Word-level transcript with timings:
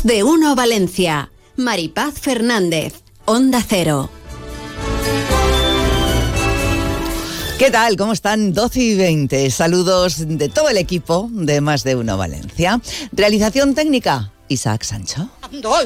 Más 0.00 0.06
de 0.06 0.24
uno 0.24 0.54
Valencia. 0.54 1.30
Maripaz 1.56 2.14
Fernández. 2.14 3.02
Onda 3.26 3.62
Cero. 3.66 4.08
¿Qué 7.58 7.70
tal? 7.70 7.98
¿Cómo 7.98 8.14
están? 8.14 8.54
12 8.54 8.80
y 8.80 8.96
20. 8.96 9.50
Saludos 9.50 10.26
de 10.26 10.48
todo 10.48 10.70
el 10.70 10.78
equipo 10.78 11.28
de 11.30 11.60
Más 11.60 11.84
de 11.84 11.96
Uno 11.96 12.16
Valencia. 12.16 12.80
Realización 13.12 13.74
técnica, 13.74 14.32
Isaac 14.48 14.84
Sancho. 14.84 15.28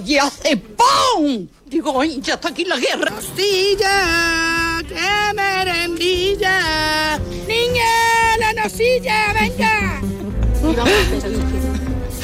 y 0.06 0.18
hace 0.18 0.58
¡pum! 0.58 1.48
Digo, 1.66 2.00
¡ay, 2.00 2.20
ya 2.22 2.34
está 2.34 2.50
aquí 2.50 2.64
la 2.64 2.78
guerra! 2.78 3.10
¡Nocilla! 3.10 4.80
¡Qué 4.86 5.34
merendilla! 5.34 7.18
¡Niña, 7.48 8.36
la 8.38 8.62
nocilla, 8.62 9.32
venga! 9.32 10.00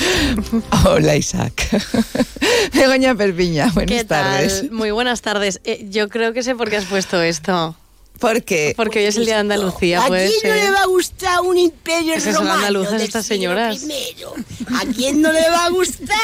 Hola 0.86 1.16
Isaac. 1.16 1.68
Begoña 2.72 3.14
Perpiña, 3.14 3.70
buenas 3.74 3.96
¿Qué 3.98 4.04
tal? 4.04 4.24
tardes. 4.24 4.70
Muy 4.70 4.90
buenas 4.90 5.20
tardes. 5.22 5.60
Eh, 5.64 5.86
yo 5.90 6.08
creo 6.08 6.32
que 6.32 6.42
sé 6.42 6.54
por 6.54 6.70
qué 6.70 6.76
has 6.76 6.84
puesto 6.86 7.20
esto. 7.22 7.76
¿Por 8.18 8.42
qué? 8.44 8.74
Porque 8.76 8.98
hoy 8.98 9.06
es 9.06 9.16
el 9.16 9.24
día 9.24 9.36
de 9.36 9.40
Andalucía, 9.40 10.04
¿A 10.04 10.08
quién 10.08 10.30
no 10.44 10.54
le 10.54 10.70
va 10.70 10.82
a 10.82 10.86
gustar 10.86 11.40
un 11.40 11.56
imperio 11.56 12.20
son 12.20 12.34
romano 12.34 12.54
andaluzas 12.56 12.92
del 12.92 13.00
estas 13.02 13.24
señoras. 13.24 13.78
primero? 13.78 14.34
¿A 14.78 14.84
quién 14.94 15.22
no 15.22 15.32
le 15.32 15.48
va 15.48 15.64
a 15.64 15.70
gustar? 15.70 16.18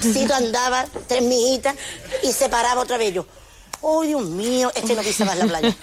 Si 0.00 0.26
tú 0.26 0.32
andabas, 0.32 0.88
tres 1.06 1.22
mijitas, 1.22 1.76
y 2.24 2.32
se 2.32 2.48
paraba 2.48 2.80
otra 2.80 2.98
vez 2.98 3.14
yo. 3.14 3.24
Oh, 3.82 4.02
Dios 4.02 4.24
mío, 4.28 4.72
este 4.74 4.96
no 4.96 5.02
pisaba 5.02 5.34
en 5.34 5.38
la 5.38 5.46
playa. 5.46 5.76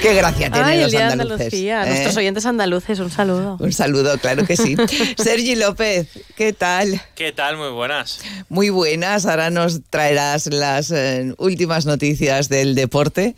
Qué 0.00 0.14
gracia 0.14 0.50
tienen 0.50 0.64
Ay, 0.64 0.82
los 0.82 0.94
andaluces. 0.94 1.40
Andalucía. 1.46 1.82
¿eh? 1.84 1.88
Nuestros 1.88 2.16
oyentes 2.16 2.46
andaluces, 2.46 3.00
un 3.00 3.10
saludo. 3.10 3.56
Un 3.58 3.72
saludo, 3.72 4.16
claro 4.18 4.46
que 4.46 4.56
sí. 4.56 4.76
Sergi 5.18 5.56
López, 5.56 6.06
¿qué 6.36 6.52
tal? 6.52 7.00
¿Qué 7.16 7.32
tal? 7.32 7.56
Muy 7.56 7.70
buenas. 7.70 8.20
Muy 8.48 8.70
buenas, 8.70 9.26
ahora 9.26 9.50
nos 9.50 9.80
traerás 9.90 10.46
las 10.46 10.92
eh, 10.92 11.34
últimas 11.38 11.84
noticias 11.84 12.48
del 12.48 12.76
deporte. 12.76 13.34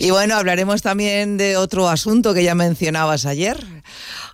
Y 0.00 0.10
bueno, 0.10 0.36
hablaremos 0.36 0.80
también 0.80 1.36
de 1.36 1.58
otro 1.58 1.88
asunto 1.88 2.32
que 2.32 2.42
ya 2.42 2.54
mencionabas 2.54 3.26
ayer. 3.26 3.58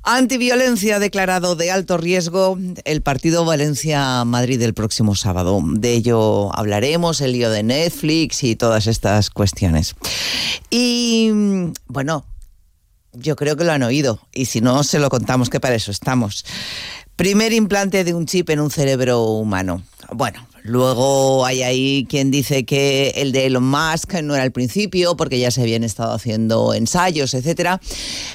Antiviolencia 0.06 0.98
declarado 0.98 1.56
de 1.56 1.70
alto 1.70 1.96
riesgo 1.96 2.58
el 2.84 3.00
partido 3.00 3.46
Valencia-Madrid 3.46 4.60
el 4.60 4.74
próximo 4.74 5.14
sábado. 5.14 5.62
De 5.64 5.94
ello 5.94 6.54
hablaremos, 6.54 7.22
el 7.22 7.32
lío 7.32 7.48
de 7.48 7.62
Netflix 7.62 8.42
y 8.44 8.54
todas 8.54 8.86
estas 8.86 9.30
cuestiones. 9.30 9.94
Y 10.68 11.30
bueno, 11.86 12.26
yo 13.14 13.34
creo 13.34 13.56
que 13.56 13.64
lo 13.64 13.72
han 13.72 13.82
oído 13.82 14.20
y 14.34 14.44
si 14.44 14.60
no, 14.60 14.84
se 14.84 14.98
lo 14.98 15.08
contamos 15.08 15.48
que 15.48 15.58
para 15.58 15.74
eso 15.74 15.90
estamos. 15.90 16.44
Primer 17.16 17.52
implante 17.52 18.02
de 18.02 18.12
un 18.12 18.26
chip 18.26 18.50
en 18.50 18.58
un 18.58 18.72
cerebro 18.72 19.22
humano. 19.22 19.84
Bueno, 20.12 20.46
luego 20.64 21.46
hay 21.46 21.62
ahí 21.62 22.06
quien 22.10 22.32
dice 22.32 22.64
que 22.64 23.10
el 23.16 23.30
de 23.30 23.46
Elon 23.46 23.64
Musk 23.64 24.14
no 24.14 24.34
era 24.34 24.42
el 24.42 24.50
principio 24.50 25.16
porque 25.16 25.38
ya 25.38 25.52
se 25.52 25.62
habían 25.62 25.84
estado 25.84 26.12
haciendo 26.12 26.74
ensayos, 26.74 27.34
etcétera. 27.34 27.80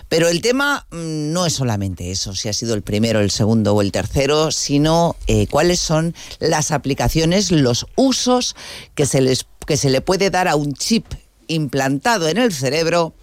Pero 0.08 0.30
el 0.30 0.42
tema 0.42 0.88
mm, 0.92 1.34
no 1.34 1.46
es 1.46 1.54
solamente 1.54 2.10
eso, 2.10 2.34
si 2.34 2.48
ha 2.48 2.54
sido 2.54 2.74
el 2.74 2.82
primero, 2.82 3.20
el 3.20 3.32
segundo 3.32 3.76
o 3.76 3.82
el 3.82 3.92
tercero, 3.92 4.50
sino 4.52 5.18
eh, 5.28 5.48
cuáles 5.48 5.80
son 5.80 6.16
las 6.40 6.72
aplicaciones, 6.72 7.52
los 7.52 7.86
usos 7.98 8.56
que 8.96 9.06
se 9.06 9.20
les 9.20 9.46
que 9.66 9.78
se 9.78 9.90
le 9.90 10.02
puede 10.02 10.30
dar 10.30 10.48
a 10.48 10.56
un 10.56 10.74
chip 10.74 11.06
implantado 11.48 12.28
en 12.30 12.38
el 12.38 12.54
cerebro 12.54 13.14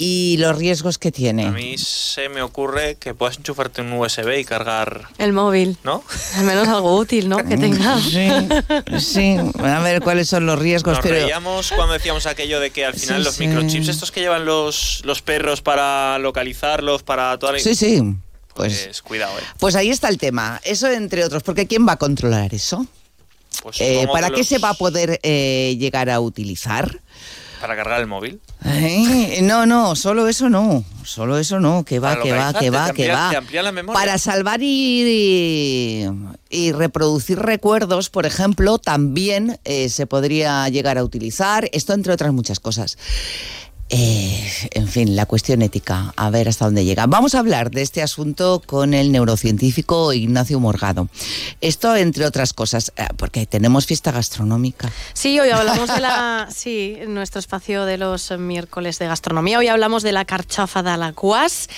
y 0.00 0.36
los 0.38 0.56
riesgos 0.56 0.96
que 0.96 1.10
tiene. 1.10 1.46
A 1.46 1.50
mí 1.50 1.76
se 1.76 2.28
me 2.28 2.40
ocurre 2.40 2.94
que 2.94 3.14
puedas 3.14 3.36
enchufarte 3.36 3.80
un 3.82 3.92
USB 3.92 4.38
y 4.38 4.44
cargar, 4.44 5.08
El 5.18 5.32
móvil. 5.32 5.76
¿no? 5.82 6.04
Al 6.36 6.44
menos 6.44 6.68
algo 6.68 6.96
útil, 6.96 7.28
¿no? 7.28 7.38
Que 7.38 7.56
tenga. 7.56 7.98
Sí, 8.00 8.28
sí, 9.00 9.36
a 9.60 9.80
ver 9.80 10.00
cuáles 10.00 10.28
son 10.28 10.46
los 10.46 10.56
riesgos, 10.58 10.94
Nos 10.98 11.02
pero 11.02 11.16
reíamos 11.16 11.72
cuando 11.72 11.94
decíamos 11.94 12.26
aquello 12.26 12.60
de 12.60 12.70
que 12.70 12.84
al 12.84 12.94
final 12.94 13.18
Sí, 13.18 13.24
los 13.24 13.34
sí. 13.34 13.46
microchips, 13.48 13.88
estos 13.88 14.12
que 14.12 14.20
llevan 14.20 14.44
los, 14.44 15.02
los 15.04 15.20
perros 15.20 15.62
para 15.62 16.18
localizarlos, 16.20 17.02
para 17.02 17.36
toda 17.38 17.54
la... 17.54 17.58
sí, 17.58 17.74
sí. 17.74 18.00
Pues, 18.54 18.84
Pues, 18.86 19.02
cuidado, 19.02 19.38
¿eh? 19.38 19.42
pues 19.58 19.74
ahí 19.76 19.90
está 19.90 20.08
el 20.08 20.18
tema. 20.18 20.60
Eso 20.64 20.88
entre 20.90 21.24
otros, 21.24 21.42
porque 21.42 21.66
¿quién 21.66 21.86
va 21.86 21.92
a 21.92 21.96
controlar 21.96 22.54
eso? 22.54 22.86
Pues 23.62 23.80
Eh, 23.80 24.06
¿Para 24.12 24.30
qué 24.30 24.38
los- 24.38 24.46
se 24.48 24.58
va 24.58 24.70
a 24.70 24.74
poder 24.74 25.18
eh, 25.24 25.76
llegar 25.78 26.08
a 26.10 26.20
utilizar? 26.20 27.00
Para 27.60 27.76
cargar 27.76 28.00
el 28.00 28.06
móvil. 28.06 28.40
Eh, 28.64 29.40
no, 29.42 29.66
no, 29.66 29.96
solo 29.96 30.28
eso 30.28 30.48
no. 30.48 30.84
Solo 31.04 31.38
eso 31.38 31.58
no, 31.58 31.84
que 31.84 31.98
va, 31.98 32.20
que 32.20 32.32
va, 32.32 32.52
que 32.52 32.70
va, 32.70 32.92
que 32.92 33.08
va. 33.10 33.32
Para 33.92 34.18
salvar 34.18 34.60
y, 34.62 36.06
y 36.50 36.72
reproducir 36.72 37.38
recuerdos, 37.38 38.10
por 38.10 38.26
ejemplo, 38.26 38.78
también 38.78 39.58
eh, 39.64 39.88
se 39.88 40.06
podría 40.06 40.68
llegar 40.68 40.98
a 40.98 41.04
utilizar. 41.04 41.68
Esto 41.72 41.94
entre 41.94 42.12
otras 42.12 42.32
muchas 42.32 42.60
cosas. 42.60 42.98
Eh, 43.90 44.50
en 44.72 44.86
fin, 44.86 45.16
la 45.16 45.24
cuestión 45.24 45.62
ética, 45.62 46.12
a 46.16 46.30
ver 46.30 46.48
hasta 46.48 46.66
dónde 46.66 46.84
llega. 46.84 47.06
Vamos 47.06 47.34
a 47.34 47.38
hablar 47.38 47.70
de 47.70 47.82
este 47.82 48.02
asunto 48.02 48.62
con 48.64 48.92
el 48.92 49.10
neurocientífico 49.12 50.12
Ignacio 50.12 50.60
Morgado. 50.60 51.08
Esto 51.60 51.96
entre 51.96 52.26
otras 52.26 52.52
cosas, 52.52 52.92
eh, 52.96 53.06
porque 53.16 53.46
tenemos 53.46 53.86
fiesta 53.86 54.12
gastronómica. 54.12 54.92
Sí, 55.14 55.40
hoy 55.40 55.50
hablamos 55.50 55.88
de 55.94 56.00
la. 56.00 56.48
Sí, 56.58 56.96
en 56.98 57.14
nuestro 57.14 57.38
espacio 57.38 57.84
de 57.84 57.98
los 57.98 58.30
miércoles 58.38 58.98
de 58.98 59.06
gastronomía. 59.06 59.58
Hoy 59.58 59.68
hablamos 59.68 60.02
de 60.02 60.12
la 60.12 60.24
carchafa 60.24 60.82
de 60.82 60.90
Alacuas, 60.90 61.68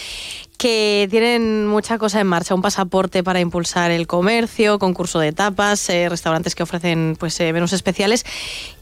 que 0.60 1.09
tienen 1.10 1.66
mucha 1.66 1.97
cosa 1.97 2.21
en 2.21 2.26
marcha. 2.26 2.54
Un 2.54 2.60
pasaporte 2.60 3.25
para 3.25 3.41
impulsar 3.41 3.91
el 3.91 4.06
comercio, 4.06 4.78
concurso 4.78 5.19
de 5.19 5.32
tapas, 5.32 5.88
eh, 5.88 6.06
restaurantes 6.10 6.54
que 6.54 6.62
ofrecen 6.62 7.16
pues 7.19 7.41
eh, 7.41 7.50
menús 7.54 7.72
especiales. 7.72 8.26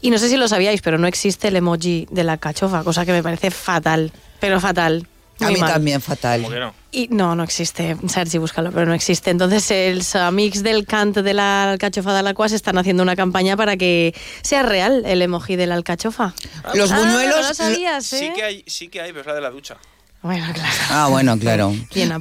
Y 0.01 0.09
no 0.09 0.17
sé 0.17 0.27
si 0.27 0.35
lo 0.35 0.49
sabíais, 0.49 0.81
pero 0.81 0.97
no 0.97 1.07
existe 1.07 1.47
el 1.47 1.55
emoji 1.55 2.05
de 2.11 2.25
la 2.25 2.35
cachofa, 2.35 2.83
cosa 2.83 3.05
que 3.05 3.13
me 3.13 3.23
parece 3.23 3.49
fatal. 3.49 4.11
Pero 4.41 4.59
fatal. 4.59 5.07
A 5.39 5.47
mí 5.51 5.55
mal. 5.55 5.71
también 5.71 6.01
fatal. 6.01 6.41
¿Cómo 6.41 6.53
que 6.53 6.59
no? 6.59 6.73
Y 6.91 7.07
no, 7.11 7.33
no 7.33 7.43
existe. 7.43 7.95
Sergi, 8.09 8.39
búscalo, 8.39 8.73
pero 8.73 8.85
no 8.85 8.93
existe. 8.93 9.31
Entonces, 9.31 9.71
els 9.71 10.17
amics 10.17 10.63
del 10.63 10.85
cant 10.85 11.15
de 11.15 11.33
la 11.33 11.71
alcachofa 11.71 12.11
de 12.11 12.19
Alacuas 12.19 12.51
están 12.51 12.77
haciendo 12.77 13.03
una 13.03 13.15
campaña 13.15 13.55
para 13.55 13.77
que 13.77 14.13
sea 14.41 14.63
real 14.63 15.03
el 15.05 15.21
emoji 15.21 15.55
de 15.55 15.65
la 15.65 15.75
alcachofa. 15.75 16.33
Los 16.73 16.91
Ah, 16.91 16.99
buñuelos... 16.99 17.39
no 17.41 17.47
lo 17.47 17.53
sabías, 17.53 18.11
¿eh? 18.11 18.19
Sí 18.19 18.33
que 18.35 18.43
hay, 18.43 18.63
sí 18.67 18.89
que 18.89 18.99
hay, 18.99 19.11
pero 19.11 19.21
es 19.21 19.27
la 19.27 19.33
de 19.35 19.41
la 19.41 19.49
ducha. 19.49 19.77
Bueno, 20.21 20.45
claro. 20.53 20.69
Ah, 20.89 21.07
bueno, 21.09 21.39
claro. 21.39 21.73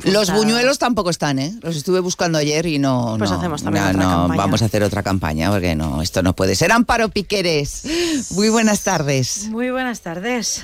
Los 0.04 0.31
buñuelos 0.32 0.78
tampoco 0.78 1.10
están, 1.10 1.41
¿eh? 1.41 1.53
Los 1.62 1.76
estuve 1.76 1.98
buscando 1.98 2.38
ayer 2.38 2.64
y 2.66 2.78
no. 2.78 3.16
Pues 3.19 3.28
no, 3.31 3.38
hacemos 3.38 3.64
también 3.64 3.84
no, 3.86 3.91
otra 3.91 4.03
no, 4.04 4.10
campaña. 4.20 4.36
Vamos 4.36 4.62
a 4.62 4.64
hacer 4.66 4.82
otra 4.84 5.03
campaña 5.03 5.50
porque 5.50 5.75
no, 5.75 6.00
esto 6.00 6.22
no 6.22 6.32
puede 6.37 6.54
ser. 6.54 6.70
Amparo 6.70 7.08
Piqueres, 7.08 7.82
muy 8.31 8.50
buenas 8.50 8.82
tardes. 8.82 9.48
Muy 9.48 9.70
buenas 9.70 10.00
tardes. 10.00 10.60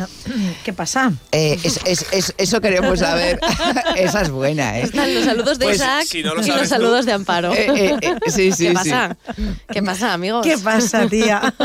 ¿Qué 0.64 0.72
pasa? 0.72 1.12
Eh, 1.32 1.58
es- 1.64 1.80
es- 1.84 2.06
es- 2.12 2.34
eso 2.38 2.60
queremos 2.60 3.00
saber. 3.00 3.40
Esa 3.96 4.22
es 4.22 4.30
buena, 4.30 4.78
¿eh? 4.78 4.82
Están 4.84 5.12
los 5.12 5.24
saludos 5.24 5.58
de 5.58 5.64
Pues, 5.66 5.76
Isaac 5.78 6.04
si 6.08 6.22
no 6.22 6.36
lo 6.36 6.42
y 6.44 6.46
los 6.46 6.62
tú. 6.62 6.66
saludos 6.68 7.04
de 7.04 7.12
Amparo. 7.14 7.52
Eh, 7.52 7.66
eh, 7.66 7.96
eh, 8.00 8.14
sí, 8.30 8.52
sí, 8.52 8.68
¿Qué 8.68 8.68
sí. 8.68 8.74
pasa? 8.74 9.16
¿Qué 9.72 9.82
pasa, 9.82 10.12
amigos? 10.12 10.46
¿Qué 10.46 10.56
pasa, 10.58 11.06
tía? 11.08 11.52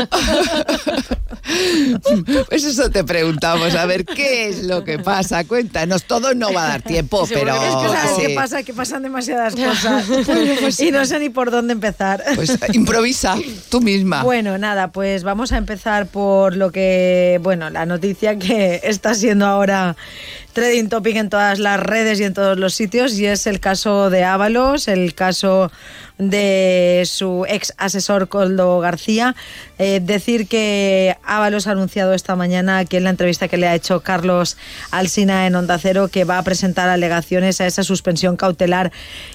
Pues 2.48 2.64
eso 2.64 2.90
te 2.90 3.02
preguntamos, 3.04 3.74
a 3.74 3.86
ver 3.86 4.04
qué 4.04 4.48
es 4.48 4.62
lo 4.64 4.84
que 4.84 4.98
pasa. 4.98 5.44
Cuéntanos, 5.60 6.04
todo 6.04 6.32
no 6.32 6.54
va 6.54 6.64
a 6.64 6.68
dar 6.68 6.82
tiempo, 6.82 7.26
pero. 7.28 7.54
Es 7.54 7.74
que 7.74 8.14
sí. 8.14 8.26
qué 8.28 8.34
pasa, 8.34 8.62
que 8.62 8.72
pasan 8.72 9.02
demasiadas 9.02 9.54
cosas 9.54 10.06
y 10.80 10.90
no 10.90 11.04
sé 11.04 11.18
ni 11.18 11.28
por 11.28 11.50
dónde 11.50 11.74
empezar. 11.74 12.24
Pues 12.34 12.56
improvisa 12.72 13.36
tú 13.68 13.82
misma. 13.82 14.22
Bueno, 14.22 14.56
nada, 14.56 14.90
pues 14.90 15.22
vamos 15.22 15.52
a 15.52 15.58
empezar 15.58 16.06
por 16.06 16.56
lo 16.56 16.72
que, 16.72 17.38
bueno, 17.42 17.68
la 17.68 17.84
noticia 17.84 18.38
que 18.38 18.80
está 18.84 19.14
siendo 19.14 19.44
ahora 19.44 19.96
trading 20.54 20.88
topic 20.88 21.16
en 21.16 21.28
todas 21.28 21.58
las 21.58 21.78
redes 21.78 22.20
y 22.20 22.24
en 22.24 22.32
todos 22.32 22.58
los 22.58 22.72
sitios 22.72 23.18
y 23.18 23.26
es 23.26 23.46
el 23.46 23.60
caso 23.60 24.08
de 24.08 24.24
Ábalos, 24.24 24.88
el 24.88 25.14
caso 25.14 25.70
de 26.20 27.02
su 27.06 27.46
ex 27.48 27.72
asesor 27.78 28.28
Coldo 28.28 28.78
García. 28.80 29.34
Eh, 29.78 30.00
decir 30.02 30.46
que 30.46 31.16
Ábalos 31.24 31.66
ha 31.66 31.72
anunciado 31.72 32.12
esta 32.12 32.36
mañana 32.36 32.78
aquí 32.78 32.96
en 32.96 33.04
la 33.04 33.10
entrevista 33.10 33.48
que 33.48 33.56
le 33.56 33.66
ha 33.66 33.74
hecho 33.74 34.00
Carlos 34.00 34.56
Alsina 34.90 35.46
en 35.46 35.54
Onda 35.54 35.78
Cero 35.78 36.08
que 36.08 36.24
va 36.24 36.38
a 36.38 36.42
presentar 36.42 36.88
alegaciones 36.88 37.60
a 37.60 37.66
esa 37.66 37.82
suspensión 37.82 38.36
cautelar 38.36 38.92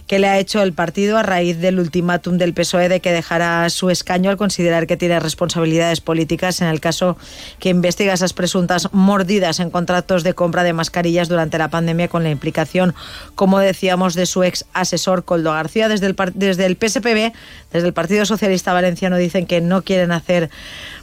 que 0.08 0.20
le 0.20 0.28
ha 0.28 0.38
hecho 0.38 0.62
el 0.62 0.74
partido 0.74 1.18
a 1.18 1.24
raíz 1.24 1.60
del 1.60 1.80
ultimátum 1.80 2.38
del 2.38 2.54
PSOE 2.54 2.90
de 2.90 3.00
que 3.00 3.12
dejará 3.12 3.70
su 3.70 3.90
escaño 3.90 4.30
al 4.30 4.38
considerar 4.38 4.86
que 4.86 4.98
tiene 4.98 5.20
responsabilidades 5.20 6.02
políticas 6.02 6.62
en 6.62 6.68
el 6.68 6.80
caso 6.80 7.18
que 7.60 7.70
investiga 7.70 8.14
esas 8.14 8.34
presuntas 8.34 8.90
mordidas 8.94 9.60
en 9.60 9.72
contratos 9.72 10.24
de 10.24 10.34
compra 10.34 10.64
de 10.64 10.74
mascarillas 10.74 11.28
durante 11.28 11.58
la 11.58 11.70
pandemia 11.70 12.08
con 12.08 12.24
la 12.24 12.30
implicación, 12.30 12.94
como 13.34 13.60
decíamos, 13.60 14.14
de 14.14 14.26
su 14.26 14.44
ex 14.44 14.66
asesor 14.74 15.26
Coldo 15.26 15.52
García. 15.52 15.88
Desde 15.88 16.08
el, 16.08 16.16
desde 16.34 16.66
el 16.66 16.75
PSPB, 16.76 17.34
desde 17.72 17.88
el 17.88 17.94
Partido 17.94 18.26
Socialista 18.26 18.74
Valenciano, 18.74 19.18
dicen 19.18 19.46
que 19.46 19.62
no 19.62 19.84
quieren 19.84 20.12
hacer 20.12 20.50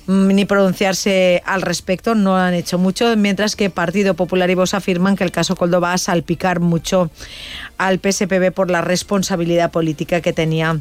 mm, 0.07 0.29
ni 0.29 0.45
pronunciarse 0.45 1.43
al 1.47 1.63
respecto, 1.63 2.15
no 2.15 2.37
han 2.37 2.55
hecho 2.55 2.79
mucho, 2.79 3.17
mientras 3.17 3.57
que 3.57 3.71
Partido 3.71 4.15
Popular 4.15 4.51
y 4.51 4.55
Vox 4.55 4.75
afirman 4.75 5.17
que 5.17 5.25
el 5.25 5.33
caso 5.33 5.57
Coldo 5.57 5.81
va 5.81 5.93
a 5.93 5.99
salpicar 5.99 6.61
mucho 6.61 7.11
al 7.79 7.99
PSPB 7.99 8.53
por 8.53 8.71
la 8.71 8.81
responsabilidad 8.81 9.71
política 9.71 10.21
que 10.21 10.33
tenía 10.33 10.81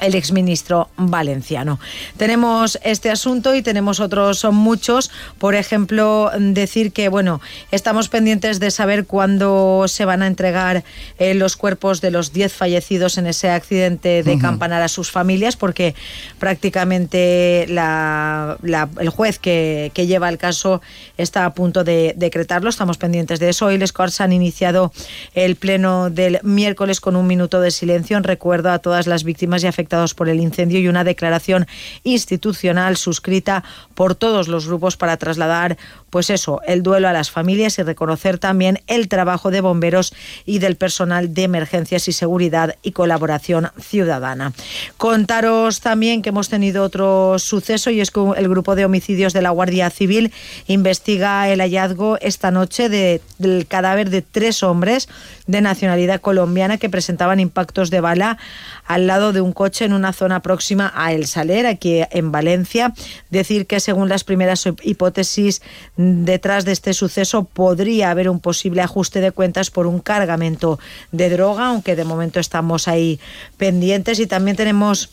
el 0.00 0.14
exministro 0.14 0.88
valenciano. 0.96 1.78
Tenemos 2.16 2.78
este 2.82 3.10
asunto 3.10 3.54
y 3.54 3.62
tenemos 3.62 4.00
otros 4.00 4.44
muchos. 4.50 5.10
Por 5.38 5.54
ejemplo, 5.54 6.30
decir 6.38 6.92
que 6.92 7.08
bueno, 7.08 7.40
estamos 7.70 8.08
pendientes 8.08 8.60
de 8.60 8.70
saber 8.70 9.06
cuándo 9.06 9.84
se 9.88 10.04
van 10.04 10.22
a 10.22 10.26
entregar 10.26 10.84
eh, 11.18 11.34
los 11.34 11.56
cuerpos 11.56 12.00
de 12.00 12.10
los 12.10 12.32
10 12.32 12.52
fallecidos 12.52 13.18
en 13.18 13.26
ese 13.26 13.50
accidente 13.50 14.22
de 14.22 14.38
Campanar 14.40 14.82
a 14.82 14.88
sus 14.88 15.10
familias, 15.10 15.56
porque 15.56 15.94
prácticamente 16.38 17.66
la- 17.68 18.56
la- 18.62 18.88
el 19.00 19.08
juez 19.10 19.38
que, 19.38 19.90
que 19.94 20.06
lleva 20.06 20.28
el 20.28 20.38
caso 20.38 20.80
está 21.18 21.44
a 21.44 21.54
punto 21.54 21.84
de 21.84 22.14
decretarlo. 22.16 22.70
Estamos 22.70 22.96
pendientes 22.98 23.38
de 23.40 23.48
eso. 23.50 23.66
Hoy 23.66 23.78
les 23.78 23.92
Corts 23.92 24.20
han 24.20 24.32
iniciado 24.32 24.92
el 25.34 25.56
pleno 25.56 26.10
del 26.10 26.38
miércoles 26.42 27.00
con 27.00 27.16
un 27.16 27.26
minuto 27.26 27.60
de 27.60 27.70
silencio 27.70 28.16
en 28.16 28.24
recuerdo 28.24 28.70
a 28.70 28.78
todas 28.78 29.06
las 29.06 29.24
víctimas 29.24 29.62
y 29.62 29.66
afectados 29.66 29.89
por 29.90 30.28
el 30.28 30.40
incendio 30.40 30.78
y 30.78 30.86
una 30.88 31.02
declaración 31.04 31.66
institucional 32.04 32.96
suscrita 32.96 33.64
por 33.94 34.14
todos 34.14 34.46
los 34.48 34.66
grupos 34.66 34.96
para 34.96 35.16
trasladar, 35.16 35.76
pues 36.10 36.30
eso, 36.30 36.60
el 36.66 36.82
duelo 36.82 37.08
a 37.08 37.12
las 37.12 37.30
familias 37.30 37.78
y 37.78 37.82
reconocer 37.82 38.38
también 38.38 38.80
el 38.86 39.08
trabajo 39.08 39.50
de 39.50 39.60
bomberos 39.60 40.14
y 40.46 40.58
del 40.60 40.76
personal 40.76 41.34
de 41.34 41.42
emergencias 41.42 42.06
y 42.08 42.12
seguridad 42.12 42.76
y 42.82 42.92
colaboración 42.92 43.70
ciudadana. 43.80 44.52
Contaros 44.96 45.80
también 45.80 46.22
que 46.22 46.28
hemos 46.28 46.48
tenido 46.48 46.84
otro 46.84 47.38
suceso 47.38 47.90
y 47.90 48.00
es 48.00 48.10
que 48.10 48.20
el 48.36 48.48
grupo 48.48 48.74
de 48.76 48.84
homicidios 48.84 49.32
de 49.32 49.42
la 49.42 49.50
Guardia 49.50 49.90
Civil 49.90 50.32
investiga 50.66 51.48
el 51.48 51.60
hallazgo 51.60 52.16
esta 52.20 52.50
noche 52.50 52.88
de- 52.88 53.20
del 53.38 53.66
cadáver 53.66 54.10
de 54.10 54.22
tres 54.22 54.62
hombres 54.62 55.08
de 55.46 55.60
nacionalidad 55.60 56.20
colombiana 56.20 56.78
que 56.78 56.88
presentaban 56.88 57.40
impactos 57.40 57.90
de 57.90 58.00
bala 58.00 58.38
al 58.86 59.06
lado 59.06 59.32
de 59.32 59.40
un 59.40 59.52
coche 59.52 59.79
en 59.84 59.92
una 59.92 60.12
zona 60.12 60.40
próxima 60.40 60.92
a 60.94 61.12
El 61.12 61.26
Saler, 61.26 61.66
aquí 61.66 62.00
en 62.10 62.32
Valencia. 62.32 62.94
Decir 63.30 63.66
que 63.66 63.80
según 63.80 64.08
las 64.08 64.24
primeras 64.24 64.66
hipótesis 64.82 65.62
detrás 65.96 66.64
de 66.64 66.72
este 66.72 66.92
suceso 66.94 67.44
podría 67.44 68.10
haber 68.10 68.28
un 68.28 68.40
posible 68.40 68.82
ajuste 68.82 69.20
de 69.20 69.32
cuentas 69.32 69.70
por 69.70 69.86
un 69.86 70.00
cargamento 70.00 70.78
de 71.12 71.30
droga, 71.30 71.68
aunque 71.68 71.96
de 71.96 72.04
momento 72.04 72.40
estamos 72.40 72.88
ahí 72.88 73.20
pendientes 73.56 74.20
y 74.20 74.26
también 74.26 74.56
tenemos 74.56 75.10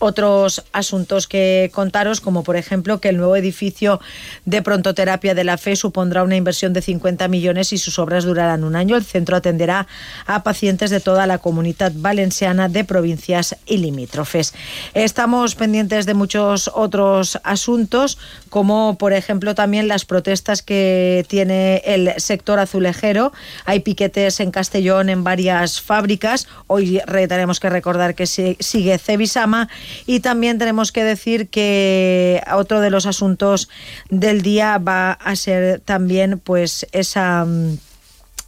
otros 0.00 0.64
asuntos 0.72 1.28
que 1.28 1.70
contaros, 1.72 2.20
como 2.20 2.42
por 2.42 2.56
ejemplo 2.56 3.00
que 3.00 3.10
el 3.10 3.18
nuevo 3.18 3.36
edificio 3.36 4.00
de 4.46 4.62
prontoterapia 4.62 5.34
de 5.34 5.44
la 5.44 5.58
FE 5.58 5.76
supondrá 5.76 6.24
una 6.24 6.36
inversión 6.36 6.72
de 6.72 6.82
50 6.82 7.28
millones 7.28 7.72
y 7.72 7.78
sus 7.78 7.98
obras 7.98 8.24
durarán 8.24 8.64
un 8.64 8.74
año. 8.74 8.96
El 8.96 9.04
centro 9.04 9.36
atenderá 9.36 9.86
a 10.26 10.42
pacientes 10.42 10.90
de 10.90 11.00
toda 11.00 11.26
la 11.26 11.38
comunidad 11.38 11.92
valenciana 11.94 12.68
de 12.68 12.84
provincias 12.84 13.56
y 13.66 13.76
limítrofes. 13.76 14.54
Estamos 14.94 15.54
pendientes 15.54 16.06
de 16.06 16.14
muchos 16.14 16.70
otros 16.74 17.38
asuntos, 17.44 18.18
como 18.48 18.96
por 18.98 19.12
ejemplo 19.12 19.54
también 19.54 19.86
las 19.86 20.06
protestas 20.06 20.62
que 20.62 21.24
tiene 21.28 21.82
el 21.84 22.14
sector 22.16 22.58
azulejero. 22.58 23.32
Hay 23.66 23.80
piquetes 23.80 24.40
en 24.40 24.50
Castellón 24.50 25.10
en 25.10 25.24
varias 25.24 25.80
fábricas. 25.80 26.48
Hoy 26.66 27.02
tenemos 27.06 27.60
que 27.60 27.68
recordar 27.68 28.14
que 28.14 28.26
sigue 28.26 28.98
Cebisama 28.98 29.68
y 30.06 30.20
también 30.20 30.58
tenemos 30.58 30.92
que 30.92 31.04
decir 31.04 31.48
que 31.48 32.42
otro 32.52 32.80
de 32.80 32.90
los 32.90 33.06
asuntos 33.06 33.68
del 34.08 34.42
día 34.42 34.78
va 34.78 35.12
a 35.12 35.36
ser 35.36 35.80
también 35.80 36.38
pues 36.38 36.86
esa 36.92 37.44
mm, 37.44 37.78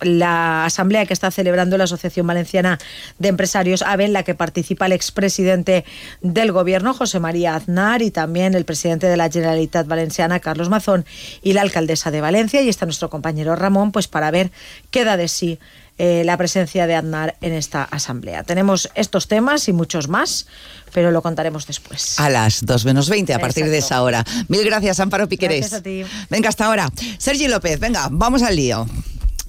la 0.04 0.64
asamblea 0.64 1.06
que 1.06 1.12
está 1.12 1.30
celebrando 1.30 1.78
la 1.78 1.84
Asociación 1.84 2.26
Valenciana 2.26 2.78
de 3.18 3.28
Empresarios 3.28 3.82
AVE, 3.82 4.04
en 4.04 4.12
la 4.12 4.22
que 4.22 4.34
participa 4.34 4.86
el 4.86 4.92
expresidente 4.92 5.84
del 6.20 6.52
gobierno, 6.52 6.94
José 6.94 7.20
María 7.20 7.54
Aznar, 7.54 8.02
y 8.02 8.10
también 8.10 8.54
el 8.54 8.64
presidente 8.64 9.06
de 9.06 9.16
la 9.16 9.30
Generalitat 9.30 9.86
Valenciana, 9.86 10.40
Carlos 10.40 10.68
Mazón, 10.68 11.04
y 11.42 11.52
la 11.52 11.62
alcaldesa 11.62 12.10
de 12.10 12.20
Valencia. 12.20 12.62
Y 12.62 12.68
está 12.68 12.86
nuestro 12.86 13.10
compañero 13.10 13.56
Ramón, 13.56 13.92
pues 13.92 14.08
para 14.08 14.30
ver 14.30 14.50
qué 14.90 15.04
da 15.04 15.16
de 15.16 15.28
sí 15.28 15.58
eh, 15.98 16.22
la 16.24 16.36
presencia 16.36 16.86
de 16.86 16.94
Aznar 16.94 17.36
en 17.40 17.52
esta 17.52 17.84
asamblea. 17.84 18.42
Tenemos 18.44 18.90
estos 18.94 19.28
temas 19.28 19.68
y 19.68 19.72
muchos 19.72 20.08
más, 20.08 20.46
pero 20.92 21.10
lo 21.10 21.22
contaremos 21.22 21.66
después. 21.66 22.18
A 22.18 22.28
las 22.30 22.64
2 22.64 22.84
menos 22.84 23.08
20, 23.08 23.34
a 23.34 23.38
partir 23.38 23.64
de 23.64 23.76
Exacto. 23.76 23.94
esa 23.94 24.02
hora. 24.02 24.24
Mil 24.48 24.64
gracias, 24.64 25.00
Amparo 25.00 25.28
Piquerés. 25.28 25.70
Gracias 25.70 25.80
a 25.80 25.82
ti. 25.82 26.04
Venga, 26.30 26.48
hasta 26.48 26.66
ahora. 26.66 26.88
Sergi 27.18 27.48
López, 27.48 27.78
venga, 27.78 28.08
vamos 28.10 28.42
al 28.42 28.56
lío. 28.56 28.86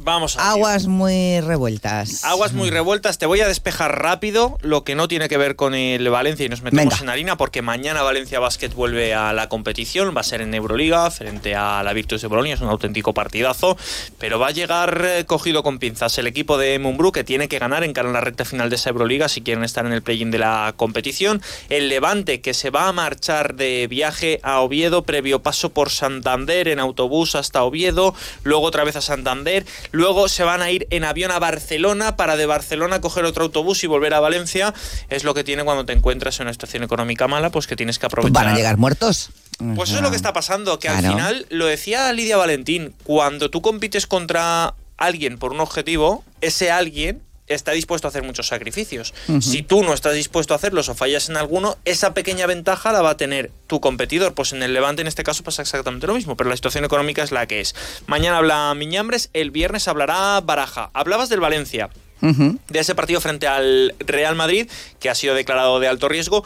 Vamos 0.04 0.38
a 0.38 0.52
Aguas 0.52 0.88
muy 0.88 1.40
revueltas. 1.40 2.26
Aguas 2.26 2.52
muy 2.52 2.70
revueltas. 2.70 3.18
Te 3.18 3.26
voy 3.26 3.40
a 3.40 3.48
despejar 3.48 4.02
rápido 4.02 4.58
lo 4.62 4.84
que 4.84 4.96
no 4.96 5.08
tiene 5.08 5.30
que 5.30 5.38
ver 5.38 5.56
con 5.56 5.74
el 5.76 6.10
Valencia 6.10 6.46
y 6.46 6.50
nos 6.50 6.62
metemos 6.62 6.96
Venga. 6.96 7.04
en 7.04 7.10
harina 7.10 7.38
porque 7.38 7.62
mañana 7.62 8.02
Valencia 8.02 8.40
Basket 8.40 8.70
vuelve 8.70 9.14
a 9.14 9.32
la 9.32 9.48
competición. 9.48 10.14
Va 10.16 10.22
a 10.22 10.26
ser 10.26 10.42
en 10.42 10.54
Euroliga 10.54 11.10
frente 11.10 11.56
a 11.56 11.84
la 11.84 11.94
Virtus 11.94 12.22
de 12.22 12.28
Bolonia. 12.28 12.56
Es 12.56 12.62
un 12.62 12.68
auténtico 12.68 13.14
partidazo. 13.14 13.78
Pero 14.18 14.40
va 14.40 14.48
a 14.48 14.52
llegar 14.52 15.06
eh, 15.06 15.26
cogido 15.26 15.64
con 15.64 15.80
pinzas 15.80 16.18
el 16.18 16.28
equipo 16.28 16.58
de 16.58 16.78
Mumbrú 16.80 17.14
que 17.14 17.24
tiene 17.24 17.48
que 17.48 17.60
ganar 17.60 17.86
en 17.86 17.94
cara 17.94 18.10
a 18.10 18.14
la 18.14 18.22
recta 18.22 18.44
final 18.44 18.70
de 18.70 18.76
esa 18.76 18.90
Euroliga 18.90 19.30
si 19.30 19.42
quieren 19.42 19.64
estar 19.64 19.86
en 19.86 19.94
el 19.94 20.02
play-in 20.02 20.32
de 20.32 20.40
la 20.40 20.74
competición. 20.76 21.42
El 21.70 21.88
Levante 21.88 22.42
que 22.42 22.54
se 22.54 22.72
va 22.72 22.90
a 22.90 22.92
marchar 22.92 23.56
de 23.56 23.88
viaje 23.88 24.42
a 24.44 24.60
Oviedo 24.60 25.04
previo 25.04 25.42
paso 25.42 25.70
por 25.70 25.90
Santander 25.90 26.68
en 26.68 26.80
autobús 26.80 27.36
hasta 27.36 27.64
Oviedo. 27.64 28.14
Luego 28.44 28.66
otra 28.66 28.84
vez 28.84 28.98
a 28.98 29.02
Santander. 29.02 29.66
Luego 29.94 30.28
se 30.28 30.44
van 30.44 30.64
a 30.64 30.72
ir 30.72 30.88
en 30.90 31.04
avión 31.04 31.30
a 31.30 31.38
Barcelona 31.38 32.16
para 32.16 32.36
de 32.36 32.48
Barcelona 32.48 33.00
coger 33.00 33.26
otro 33.26 33.44
autobús 33.44 33.84
y 33.84 33.88
volver 33.88 34.16
a 34.16 34.20
Valencia. 34.20 34.74
Es 35.08 35.24
lo 35.24 35.36
que 35.36 35.44
tiene 35.44 35.64
cuando 35.64 35.86
te 35.86 35.94
encuentras 35.94 36.40
en 36.40 36.48
una 36.48 36.54
situación 36.54 36.82
económica 36.82 37.28
mala, 37.28 37.52
pues 37.52 37.68
que 37.68 37.76
tienes 37.76 38.00
que 38.00 38.08
aprovechar. 38.08 38.34
van 38.34 38.54
a 38.54 38.58
llegar 38.58 38.78
muertos. 38.78 39.30
Pues 39.76 39.90
eso 39.90 40.00
es 40.00 40.04
lo 40.04 40.10
que 40.10 40.16
está 40.16 40.34
pasando, 40.34 40.80
que 40.80 40.90
al 40.90 41.06
final, 41.06 41.46
lo 41.50 41.68
decía 41.68 42.12
Lidia 42.12 42.38
Valentín, 42.38 42.96
cuando 43.04 43.52
tú 43.52 43.62
compites 43.62 44.08
contra 44.08 44.74
alguien 44.98 45.38
por 45.38 45.54
un 45.54 45.60
objetivo, 45.60 46.24
ese 46.42 46.72
alguien 46.72 47.22
está 47.48 47.72
dispuesto 47.72 48.08
a 48.08 48.10
hacer 48.10 48.24
muchos 48.24 48.48
sacrificios. 48.48 49.14
Si 49.42 49.62
tú 49.62 49.84
no 49.84 49.94
estás 49.94 50.14
dispuesto 50.14 50.54
a 50.54 50.58
hacerlos 50.58 50.90
o 50.90 50.96
fallas 50.96 51.30
en 51.30 51.38
alguno, 51.38 51.78
esa 51.86 52.14
pequeña 52.14 52.46
ventaja 52.46 52.92
la 52.92 53.02
va 53.02 53.12
a 53.12 53.18
tener 53.18 53.52
tu 53.68 53.80
competidor. 53.80 54.34
Pues 54.34 54.54
en 54.54 54.64
el 54.64 54.74
Levante 54.74 55.02
en 55.02 55.08
este 55.08 55.24
caso 55.24 55.44
pasa 55.44 55.62
exactamente 55.62 56.08
lo 56.08 56.14
mismo, 56.14 56.38
pero 56.38 56.50
la 56.50 56.56
situación 56.56 56.86
económica 56.86 57.24
es 57.24 57.32
la 57.32 57.46
que 57.48 57.62
es. 57.62 57.76
Mañana 58.08 58.38
habla 58.38 58.74
Miñambres, 58.76 59.30
el 59.34 59.52
viernes 59.52 59.88
hablará 59.88 60.40
Baraja. 60.42 60.90
Hablabas 60.94 61.30
del 61.30 61.40
Valencia 61.40 61.90
de 62.22 62.80
ese 62.80 62.96
partido 62.96 63.20
frente 63.20 63.48
al 63.48 63.94
Real 64.00 64.36
Madrid, 64.36 64.70
que 65.02 65.10
ha 65.10 65.16
sido 65.16 65.36
declarado 65.36 65.82
de 65.82 65.90
alto 65.90 66.08
riesgo. 66.08 66.46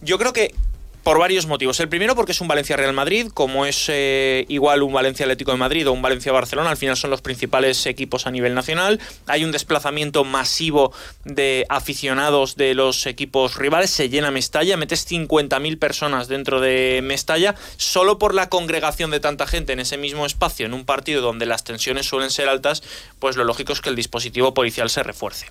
Yo 0.00 0.18
creo 0.18 0.32
que 0.32 0.54
por 1.08 1.18
varios 1.18 1.46
motivos. 1.46 1.80
El 1.80 1.88
primero 1.88 2.14
porque 2.14 2.32
es 2.32 2.40
un 2.42 2.48
Valencia-Real 2.48 2.92
Madrid, 2.92 3.28
como 3.32 3.64
es 3.64 3.86
eh, 3.88 4.44
igual 4.50 4.82
un 4.82 4.92
Valencia-Atlético 4.92 5.52
de 5.52 5.56
Madrid 5.56 5.88
o 5.88 5.92
un 5.94 6.02
Valencia-Barcelona, 6.02 6.68
al 6.68 6.76
final 6.76 6.98
son 6.98 7.08
los 7.08 7.22
principales 7.22 7.86
equipos 7.86 8.26
a 8.26 8.30
nivel 8.30 8.54
nacional. 8.54 9.00
Hay 9.26 9.42
un 9.42 9.50
desplazamiento 9.50 10.24
masivo 10.24 10.92
de 11.24 11.64
aficionados 11.70 12.56
de 12.56 12.74
los 12.74 13.06
equipos 13.06 13.56
rivales, 13.56 13.88
se 13.88 14.10
llena 14.10 14.30
Mestalla, 14.30 14.76
metes 14.76 15.10
50.000 15.10 15.78
personas 15.78 16.28
dentro 16.28 16.60
de 16.60 17.00
Mestalla, 17.02 17.54
solo 17.78 18.18
por 18.18 18.34
la 18.34 18.50
congregación 18.50 19.10
de 19.10 19.20
tanta 19.20 19.46
gente 19.46 19.72
en 19.72 19.80
ese 19.80 19.96
mismo 19.96 20.26
espacio, 20.26 20.66
en 20.66 20.74
un 20.74 20.84
partido 20.84 21.22
donde 21.22 21.46
las 21.46 21.64
tensiones 21.64 22.04
suelen 22.04 22.30
ser 22.30 22.50
altas, 22.50 22.82
pues 23.18 23.34
lo 23.34 23.44
lógico 23.44 23.72
es 23.72 23.80
que 23.80 23.88
el 23.88 23.96
dispositivo 23.96 24.52
policial 24.52 24.90
se 24.90 25.02
refuerce. 25.02 25.46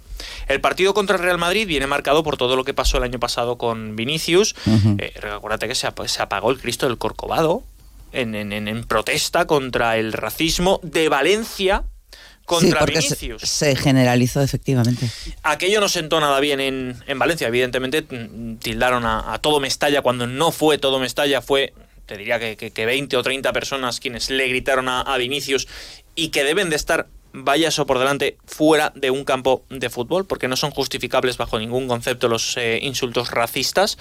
El 0.48 0.62
partido 0.62 0.94
contra 0.94 1.16
el 1.16 1.24
Real 1.24 1.40
Madrid 1.40 1.66
viene 1.66 1.88
marcado 1.88 2.22
por 2.22 2.38
todo 2.38 2.56
lo 2.56 2.64
que 2.64 2.76
pasó 2.76 2.98
el 2.98 3.04
año 3.04 3.20
pasado 3.20 3.58
con 3.58 3.96
Vinicius. 3.96 4.54
Eh, 5.00 5.14
acuérdate 5.48 5.68
que 5.68 5.76
se, 5.76 5.88
ap- 5.88 6.06
se 6.08 6.22
apagó 6.22 6.52
el 6.52 6.60
Cristo 6.60 6.88
del 6.88 6.98
Corcovado 6.98 7.64
en, 8.12 8.36
en- 8.36 8.52
en- 8.54 8.68
en 8.68 8.84
protesta 8.84 9.46
contra 9.48 9.98
el 9.98 10.14
racismo 10.14 10.80
de 10.84 11.10
Valencia 11.10 11.84
Sí, 12.12 12.46
contra 12.46 12.80
porque 12.80 13.00
Vinicius. 13.00 13.42
se 13.42 13.76
generalizó 13.76 14.42
efectivamente. 14.42 15.10
Aquello 15.44 15.82
no 15.82 15.90
sentó 15.90 16.20
nada 16.22 16.40
bien 16.40 16.60
en, 16.62 16.96
en 17.06 17.20
Valencia. 17.20 17.48
Evidentemente 17.50 18.04
mm, 18.04 18.56
tildaron 18.58 19.06
a, 19.06 19.34
a 19.34 19.40
todo 19.40 19.60
Mestalla 19.60 20.02
cuando 20.02 20.28
no 20.28 20.52
fue 20.54 20.78
todo 20.78 20.98
Mestalla, 21.00 21.42
fue, 21.42 21.74
te 22.06 22.16
diría 22.18 22.40
que, 22.40 22.56
que- 22.56 22.72
que 22.72 22.86
20 22.86 23.18
o 23.18 23.24
30 23.24 23.52
personas 23.52 24.00
quienes 24.00 24.30
le 24.30 24.48
gritaron 24.48 24.88
a, 24.88 25.02
a 25.02 25.18
Vinicius 25.18 25.68
y 26.16 26.30
que 26.30 26.44
deben 26.46 26.70
de 26.70 26.78
estar, 26.78 27.08
vaya 27.34 27.70
eso 27.70 27.86
por 27.86 28.00
delante, 28.00 28.38
fuera 28.46 28.92
de 28.96 29.12
un 29.12 29.24
campo 29.24 29.64
de 29.70 29.90
fútbol, 29.90 30.26
porque 30.26 30.48
no 30.48 30.56
son 30.56 30.72
justificables 30.72 31.38
bajo 31.38 31.60
ningún 31.60 31.88
concepto 31.88 32.28
los 32.28 32.58
eh, 32.58 32.80
insultos 32.82 33.32
racistas 33.32 33.98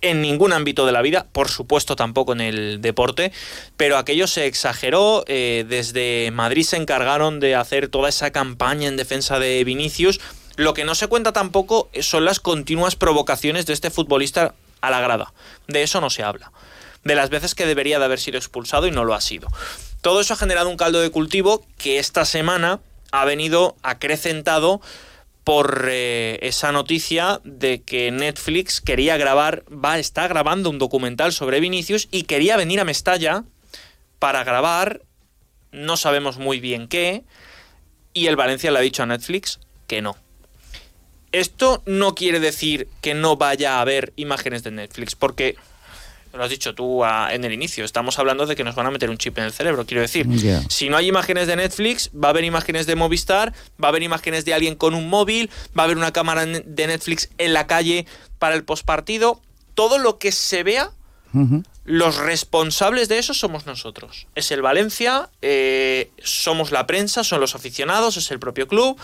en 0.00 0.22
ningún 0.22 0.52
ámbito 0.52 0.86
de 0.86 0.92
la 0.92 1.02
vida, 1.02 1.26
por 1.32 1.48
supuesto 1.48 1.96
tampoco 1.96 2.32
en 2.32 2.40
el 2.40 2.80
deporte, 2.80 3.32
pero 3.76 3.98
aquello 3.98 4.26
se 4.26 4.46
exageró, 4.46 5.24
eh, 5.26 5.64
desde 5.68 6.30
Madrid 6.32 6.62
se 6.62 6.76
encargaron 6.76 7.40
de 7.40 7.54
hacer 7.54 7.88
toda 7.88 8.08
esa 8.08 8.30
campaña 8.30 8.88
en 8.88 8.96
defensa 8.96 9.38
de 9.38 9.62
Vinicius, 9.64 10.20
lo 10.56 10.74
que 10.74 10.84
no 10.84 10.94
se 10.94 11.08
cuenta 11.08 11.32
tampoco 11.32 11.90
son 12.00 12.24
las 12.24 12.40
continuas 12.40 12.96
provocaciones 12.96 13.66
de 13.66 13.72
este 13.72 13.90
futbolista 13.90 14.54
a 14.80 14.90
la 14.90 15.00
grada, 15.00 15.32
de 15.66 15.82
eso 15.82 16.00
no 16.00 16.10
se 16.10 16.22
habla, 16.22 16.52
de 17.04 17.14
las 17.14 17.30
veces 17.30 17.54
que 17.54 17.66
debería 17.66 17.98
de 17.98 18.04
haber 18.04 18.20
sido 18.20 18.38
expulsado 18.38 18.86
y 18.86 18.90
no 18.90 19.04
lo 19.04 19.14
ha 19.14 19.20
sido. 19.20 19.48
Todo 20.08 20.22
eso 20.22 20.32
ha 20.32 20.38
generado 20.38 20.70
un 20.70 20.78
caldo 20.78 21.02
de 21.02 21.10
cultivo 21.10 21.66
que 21.76 21.98
esta 21.98 22.24
semana 22.24 22.80
ha 23.12 23.26
venido 23.26 23.76
acrecentado 23.82 24.80
por 25.44 25.86
eh, 25.90 26.38
esa 26.40 26.72
noticia 26.72 27.42
de 27.44 27.82
que 27.82 28.10
Netflix 28.10 28.80
quería 28.80 29.18
grabar, 29.18 29.64
va, 29.70 29.98
está 29.98 30.26
grabando 30.26 30.70
un 30.70 30.78
documental 30.78 31.34
sobre 31.34 31.60
Vinicius 31.60 32.08
y 32.10 32.22
quería 32.22 32.56
venir 32.56 32.80
a 32.80 32.86
Mestalla 32.86 33.44
para 34.18 34.44
grabar, 34.44 35.02
no 35.72 35.98
sabemos 35.98 36.38
muy 36.38 36.58
bien 36.58 36.88
qué, 36.88 37.24
y 38.14 38.28
el 38.28 38.36
Valencia 38.36 38.70
le 38.70 38.78
ha 38.78 38.80
dicho 38.80 39.02
a 39.02 39.06
Netflix 39.06 39.60
que 39.86 40.00
no. 40.00 40.16
Esto 41.32 41.82
no 41.84 42.14
quiere 42.14 42.40
decir 42.40 42.88
que 43.02 43.12
no 43.12 43.36
vaya 43.36 43.76
a 43.76 43.82
haber 43.82 44.14
imágenes 44.16 44.62
de 44.62 44.70
Netflix, 44.70 45.14
porque 45.14 45.56
lo 46.38 46.44
has 46.44 46.50
dicho 46.50 46.74
tú 46.74 47.04
en 47.04 47.44
el 47.44 47.52
inicio, 47.52 47.84
estamos 47.84 48.18
hablando 48.18 48.46
de 48.46 48.56
que 48.56 48.64
nos 48.64 48.74
van 48.74 48.86
a 48.86 48.90
meter 48.90 49.10
un 49.10 49.18
chip 49.18 49.36
en 49.38 49.44
el 49.44 49.52
cerebro, 49.52 49.84
quiero 49.84 50.00
decir. 50.00 50.26
Si 50.68 50.88
no 50.88 50.96
hay 50.96 51.08
imágenes 51.08 51.46
de 51.46 51.56
Netflix, 51.56 52.10
va 52.14 52.28
a 52.28 52.30
haber 52.30 52.44
imágenes 52.44 52.86
de 52.86 52.94
Movistar, 52.94 53.52
va 53.82 53.88
a 53.88 53.90
haber 53.90 54.02
imágenes 54.02 54.44
de 54.44 54.54
alguien 54.54 54.74
con 54.76 54.94
un 54.94 55.08
móvil, 55.08 55.50
va 55.76 55.82
a 55.82 55.84
haber 55.84 55.96
una 55.96 56.12
cámara 56.12 56.46
de 56.46 56.86
Netflix 56.86 57.28
en 57.38 57.52
la 57.52 57.66
calle 57.66 58.06
para 58.38 58.54
el 58.54 58.64
postpartido. 58.64 59.42
Todo 59.74 59.98
lo 59.98 60.18
que 60.18 60.32
se 60.32 60.62
vea, 60.62 60.90
los 61.84 62.16
responsables 62.16 63.08
de 63.08 63.18
eso 63.18 63.34
somos 63.34 63.66
nosotros. 63.66 64.26
Es 64.34 64.50
el 64.50 64.62
Valencia, 64.62 65.30
eh, 65.42 66.10
somos 66.22 66.70
la 66.70 66.86
prensa, 66.86 67.24
son 67.24 67.40
los 67.40 67.54
aficionados, 67.54 68.16
es 68.16 68.30
el 68.30 68.38
propio 68.38 68.68
club. 68.68 68.98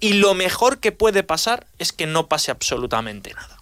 Y 0.00 0.14
lo 0.14 0.34
mejor 0.34 0.78
que 0.78 0.92
puede 0.92 1.24
pasar 1.24 1.66
es 1.78 1.92
que 1.92 2.06
no 2.06 2.28
pase 2.28 2.50
absolutamente 2.52 3.34
nada. 3.34 3.57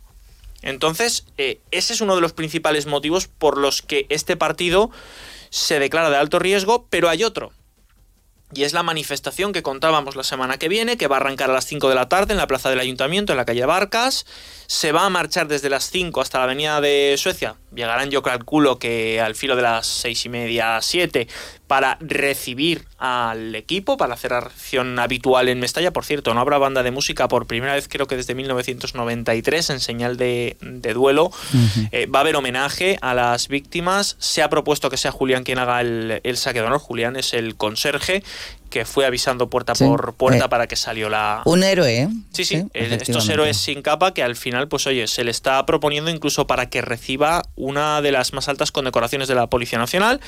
Entonces, 0.63 1.27
eh, 1.39 1.61
ese 1.71 1.93
es 1.93 2.01
uno 2.01 2.15
de 2.15 2.21
los 2.21 2.33
principales 2.33 2.87
motivos 2.87 3.29
por 3.29 3.59
los 3.59 3.83
que 3.83 4.07
este 4.09 4.37
partido 4.37 4.91
se 5.51 5.79
declara 5.79 6.11
de 6.11 6.17
alto 6.17 6.39
riesgo, 6.39 6.87
pero 6.91 7.09
hay 7.09 7.25
otro. 7.25 7.53
Y 8.53 8.63
es 8.63 8.73
la 8.73 8.85
manifestación 8.85 9.53
que 9.53 9.63
contábamos 9.63 10.15
la 10.15 10.23
semana 10.23 10.57
que 10.57 10.69
viene, 10.69 10.97
que 10.97 11.09
va 11.09 11.17
a 11.17 11.21
arrancar 11.21 11.51
a 11.51 11.55
las 11.55 11.67
5 11.67 11.89
de 11.89 11.97
la 11.97 12.09
tarde 12.09 12.33
en 12.33 12.39
la 12.39 12.47
plaza 12.47 12.71
del 12.71 12.79
ayuntamiento, 12.79 13.33
en 13.33 13.39
la 13.39 13.45
calle 13.45 13.67
Barcas. 13.67 14.25
Se 14.69 14.93
va 14.93 15.05
a 15.05 15.11
marchar 15.11 15.49
desde 15.49 15.69
las 15.69 15.91
5 15.91 16.21
hasta 16.21 16.39
la 16.39 16.45
avenida 16.45 16.81
de 16.81 17.17
Suecia. 17.19 17.57
Llegarán, 17.77 18.11
yo 18.11 18.23
calculo 18.23 18.79
que 18.79 19.21
al 19.21 19.35
filo 19.35 19.55
de 19.55 19.63
las 19.63 19.87
6 19.87 20.27
y 20.27 20.29
media, 20.31 20.79
7, 20.81 21.29
para 21.67 21.99
recibir 22.01 22.85
al 22.99 23.55
equipo, 23.55 23.97
para 23.97 24.15
hacer 24.15 24.31
la 24.31 24.41
recepción 24.41 24.99
habitual 24.99 25.49
en 25.49 25.61
Mestalla. 25.61 25.93
Por 25.93 26.05
cierto, 26.05 26.33
no 26.33 26.41
habrá 26.41 26.59
banda 26.59 26.83
de 26.83 26.91
música 26.91 27.29
por 27.29 27.47
primera 27.47 27.75
vez, 27.75 27.87
creo 27.89 28.07
que 28.07 28.17
desde 28.17 28.35
1993, 28.35 29.71
en 29.71 29.81
señal 29.81 30.17
de, 30.17 30.57
de 30.61 30.95
duelo. 30.95 31.31
Eh, 31.93 32.07
va 32.07 32.21
a 32.21 32.23
haber 32.23 32.37
homenaje 32.37 32.99
a 33.03 33.15
las 33.15 33.49
víctimas. 33.49 34.17
Se 34.19 34.43
ha 34.43 34.49
propuesto 34.49 34.89
que 34.91 34.97
sea 34.97 35.13
Julián 35.13 35.45
quien 35.45 35.59
haga 35.59 35.81
el, 35.81 36.21
el 36.23 36.37
saque 36.37 36.61
de 36.61 36.67
honor. 36.67 36.81
Julián 36.81 37.17
es 37.17 37.35
el 37.35 37.57
conserje 37.57 38.23
que 38.77 38.85
fue 38.85 39.07
avisando 39.07 39.49
puerta 39.49 39.75
Sí. 39.75 39.85
por 39.85 40.13
puerta 40.13 40.45
Eh, 40.45 40.49
para 40.51 40.67
que 40.67 40.77
salió 40.77 41.09
la, 41.09 41.41
Un 41.47 41.63
héroe, 41.63 42.03
¿eh? 42.03 42.09
Sí, 42.33 42.45
sí, 42.45 42.57
eh, 42.75 42.99
estos 43.01 43.27
héroes 43.31 43.57
sin 43.57 43.81
capa 43.81 44.13
que 44.13 44.23
al 44.23 44.37
final, 44.37 44.69
pues 44.69 44.87
oye, 44.87 45.07
se 45.07 45.25
le 45.25 45.31
está 45.31 45.65
proponiendo 45.65 46.11
incluso 46.11 46.47
para 46.47 46.69
que 46.69 46.83
reciba 46.83 47.43
una 47.55 48.03
de 48.03 48.13
las 48.13 48.35
más 48.35 48.51
altas 48.51 48.73
condecoraciones 48.73 49.29
de 49.29 49.35
la 49.35 49.47
Policía 49.47 49.79
Nacional. 49.79 50.21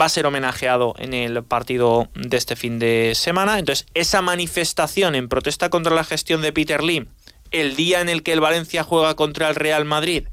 Va 0.00 0.04
a 0.04 0.08
ser 0.08 0.26
homenajeado 0.26 0.94
en 0.98 1.12
el 1.12 1.42
partido 1.42 2.08
de 2.14 2.36
este 2.36 2.54
fin 2.54 2.78
de 2.78 3.14
semana. 3.16 3.58
Entonces, 3.58 3.86
esa 3.94 4.22
manifestación 4.22 5.16
en 5.16 5.28
protesta 5.28 5.68
contra 5.68 5.92
la 5.92 6.04
gestión 6.04 6.40
de 6.40 6.52
Peter 6.52 6.84
Lim, 6.84 7.06
el 7.50 7.74
día 7.74 8.00
en 8.00 8.08
el 8.08 8.22
que 8.22 8.32
el 8.32 8.40
Valencia 8.40 8.84
juega 8.84 9.16
contra 9.16 9.48
el 9.48 9.56
Real 9.56 9.84
Madrid, 9.84 10.28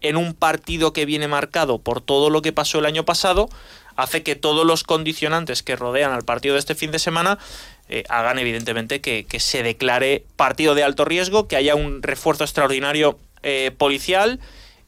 en 0.00 0.16
un 0.16 0.34
partido 0.34 0.92
que 0.92 1.06
viene 1.06 1.28
marcado 1.28 1.78
por 1.78 2.00
todo 2.00 2.28
lo 2.28 2.42
que 2.42 2.52
pasó 2.52 2.80
el 2.80 2.86
año 2.86 3.04
pasado, 3.04 3.48
hace 3.96 4.22
que 4.22 4.36
todos 4.36 4.66
los 4.66 4.84
condicionantes 4.84 5.62
que 5.62 5.76
rodean 5.76 6.12
al 6.12 6.24
partido 6.24 6.54
de 6.54 6.60
este 6.60 6.74
fin 6.74 6.90
de 6.90 6.98
semana 6.98 7.38
eh, 7.88 8.04
hagan 8.08 8.38
evidentemente 8.38 9.00
que, 9.00 9.24
que 9.24 9.40
se 9.40 9.62
declare 9.62 10.24
partido 10.36 10.74
de 10.74 10.82
alto 10.82 11.04
riesgo, 11.04 11.48
que 11.48 11.56
haya 11.56 11.74
un 11.74 12.02
refuerzo 12.02 12.44
extraordinario 12.44 13.18
eh, 13.42 13.72
policial, 13.76 14.40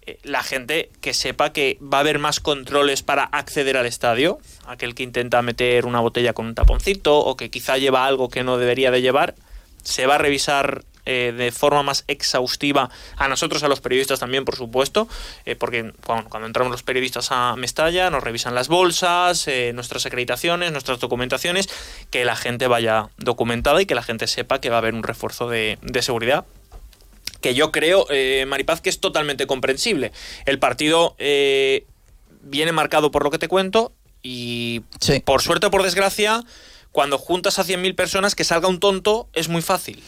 eh, 0.07 0.19
la 0.23 0.43
gente 0.43 0.89
que 1.01 1.13
sepa 1.13 1.53
que 1.53 1.79
va 1.83 1.99
a 1.99 2.01
haber 2.01 2.19
más 2.19 2.41
controles 2.41 3.03
para 3.03 3.25
acceder 3.25 3.77
al 3.77 3.87
estadio, 3.87 4.39
aquel 4.67 4.95
que 4.95 5.03
intenta 5.03 5.43
meter 5.43 5.85
una 5.85 6.01
botella 6.01 6.33
con 6.33 6.47
un 6.47 6.55
taponcito 6.55 7.19
o 7.19 7.37
que 7.37 7.51
quizá 7.51 7.77
lleva 7.77 8.07
algo 8.07 8.31
que 8.31 8.45
no 8.45 8.57
debería 8.57 8.91
de 8.91 9.03
llevar, 9.03 9.35
se 9.83 10.07
va 10.07 10.15
a 10.15 10.19
revisar 10.19 10.85
eh, 11.07 11.33
de 11.37 11.51
forma 11.53 11.83
más 11.83 12.05
exhaustiva 12.09 12.91
a 13.17 13.29
nosotros, 13.29 13.63
a 13.63 13.69
los 13.69 13.81
periodistas 13.81 14.21
también, 14.21 14.45
por 14.45 14.57
supuesto, 14.57 15.09
eh, 15.45 15.57
porque 15.57 15.93
bueno, 16.07 16.27
cuando 16.29 16.47
entramos 16.47 16.71
los 16.71 16.83
periodistas 16.83 17.29
a 17.31 17.57
Mestalla 17.57 18.11
nos 18.11 18.23
revisan 18.23 18.55
las 18.55 18.69
bolsas, 18.69 19.49
eh, 19.49 19.73
nuestras 19.75 20.05
acreditaciones, 20.07 20.73
nuestras 20.73 21.01
documentaciones, 21.01 21.69
que 22.11 22.25
la 22.25 22.37
gente 22.37 22.67
vaya 22.67 23.09
documentada 23.17 23.81
y 23.81 23.87
que 23.87 23.95
la 23.95 24.03
gente 24.03 24.27
sepa 24.27 24.61
que 24.61 24.69
va 24.69 24.77
a 24.77 24.79
haber 24.81 24.95
un 24.95 25.03
refuerzo 25.03 25.49
de, 25.49 25.79
de 25.83 26.03
seguridad 26.03 26.45
que 27.41 27.55
yo 27.55 27.71
creo, 27.71 28.07
eh, 28.11 28.45
Maripaz, 28.49 28.81
que 28.81 28.89
es 28.91 28.99
totalmente 28.99 29.47
comprensible. 29.47 30.11
El 30.47 30.59
partido 30.59 31.15
eh, 31.19 31.85
viene 32.43 32.73
marcado 32.73 33.11
por 33.11 33.23
lo 33.23 33.31
que 33.31 33.39
te 33.39 33.47
cuento 33.47 33.93
y 34.23 34.83
Sí. 35.01 35.21
por 35.21 35.43
suerte 35.43 35.67
o 35.67 35.71
por 35.71 35.83
desgracia, 35.85 36.43
cuando 36.91 37.19
juntas 37.19 37.59
a 37.59 37.65
100.000 37.65 37.95
personas, 37.95 38.35
que 38.35 38.43
salga 38.43 38.69
un 38.69 38.81
tonto 38.81 39.29
es 39.33 39.49
muy 39.49 39.63
fácil. 39.63 40.03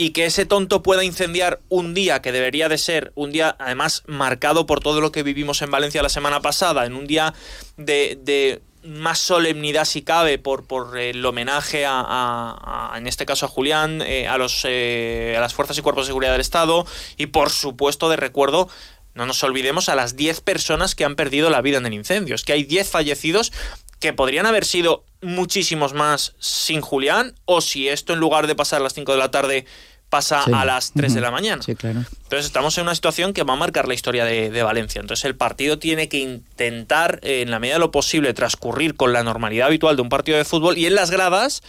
Y 0.00 0.12
que 0.12 0.24
ese 0.24 0.46
tonto 0.46 0.82
pueda 0.82 1.04
incendiar 1.04 1.60
un 1.68 1.92
día 1.92 2.22
que 2.22 2.32
debería 2.32 2.70
de 2.70 2.78
ser 2.78 3.12
un 3.16 3.32
día, 3.32 3.54
además, 3.58 4.02
marcado 4.06 4.64
por 4.64 4.80
todo 4.80 5.02
lo 5.02 5.12
que 5.12 5.22
vivimos 5.22 5.60
en 5.60 5.70
Valencia 5.70 6.02
la 6.02 6.08
semana 6.08 6.40
pasada, 6.40 6.86
en 6.86 6.94
un 6.94 7.06
día 7.06 7.34
de, 7.76 8.62
más 8.82 9.18
solemnidad 9.18 9.84
si 9.84 10.00
cabe 10.00 10.38
por, 10.38 10.66
por 10.66 10.96
el 10.96 11.22
homenaje 11.26 11.84
a, 11.86 12.94
en 12.96 13.06
este 13.08 13.26
caso 13.26 13.44
a 13.44 13.50
Julián, 13.50 14.00
eh, 14.00 14.26
a, 14.26 14.38
los, 14.38 14.62
eh, 14.64 15.34
a 15.36 15.40
las 15.42 15.52
fuerzas 15.52 15.76
y 15.76 15.82
cuerpos 15.82 16.06
de 16.06 16.12
seguridad 16.12 16.32
del 16.32 16.40
Estado 16.40 16.86
y 17.18 17.26
por 17.26 17.50
supuesto 17.50 18.08
de 18.08 18.16
recuerdo, 18.16 18.70
no 19.12 19.26
nos 19.26 19.44
olvidemos 19.44 19.90
a 19.90 19.96
las 19.96 20.16
10 20.16 20.40
personas 20.40 20.94
que 20.94 21.04
han 21.04 21.14
perdido 21.14 21.50
la 21.50 21.60
vida 21.60 21.76
en 21.76 21.84
el 21.84 21.92
incendio. 21.92 22.34
Es 22.34 22.44
que 22.44 22.54
hay 22.54 22.64
10 22.64 22.88
fallecidos 22.88 23.52
que 23.98 24.14
podrían 24.14 24.46
haber 24.46 24.64
sido 24.64 25.04
muchísimos 25.20 25.92
más 25.92 26.34
sin 26.38 26.80
Julián 26.80 27.34
o 27.44 27.60
si 27.60 27.88
esto 27.88 28.14
en 28.14 28.18
lugar 28.18 28.46
de 28.46 28.54
pasar 28.54 28.80
a 28.80 28.84
las 28.84 28.94
5 28.94 29.12
de 29.12 29.18
la 29.18 29.30
tarde 29.30 29.66
pasa 30.10 30.42
Sí. 30.44 30.50
a 30.54 30.64
las 30.66 30.92
3 30.92 31.14
de 31.14 31.20
la 31.22 31.30
mañana. 31.30 31.62
Sí, 31.62 31.74
claro. 31.76 32.00
Entonces 32.24 32.44
estamos 32.46 32.76
en 32.76 32.82
una 32.82 32.94
situación 32.94 33.32
que 33.32 33.42
va 33.44 33.54
a 33.54 33.56
marcar 33.56 33.88
la 33.88 33.94
historia 33.94 34.24
de, 34.24 34.50
de 34.50 34.62
Valencia. 34.62 35.00
Entonces 35.00 35.24
el 35.24 35.36
partido 35.36 35.78
tiene 35.78 36.08
que 36.08 36.18
intentar, 36.18 37.20
eh, 37.22 37.40
en 37.42 37.50
la 37.50 37.58
medida 37.58 37.76
de 37.76 37.80
lo 37.80 37.90
posible, 37.90 38.34
transcurrir 38.34 38.96
con 38.96 39.12
la 39.12 39.22
normalidad 39.22 39.68
habitual 39.68 39.96
de 39.96 40.02
un 40.02 40.08
partido 40.08 40.36
de 40.36 40.44
fútbol 40.44 40.76
y 40.76 40.86
en 40.86 40.94
las 40.94 41.10
gradas 41.10 41.62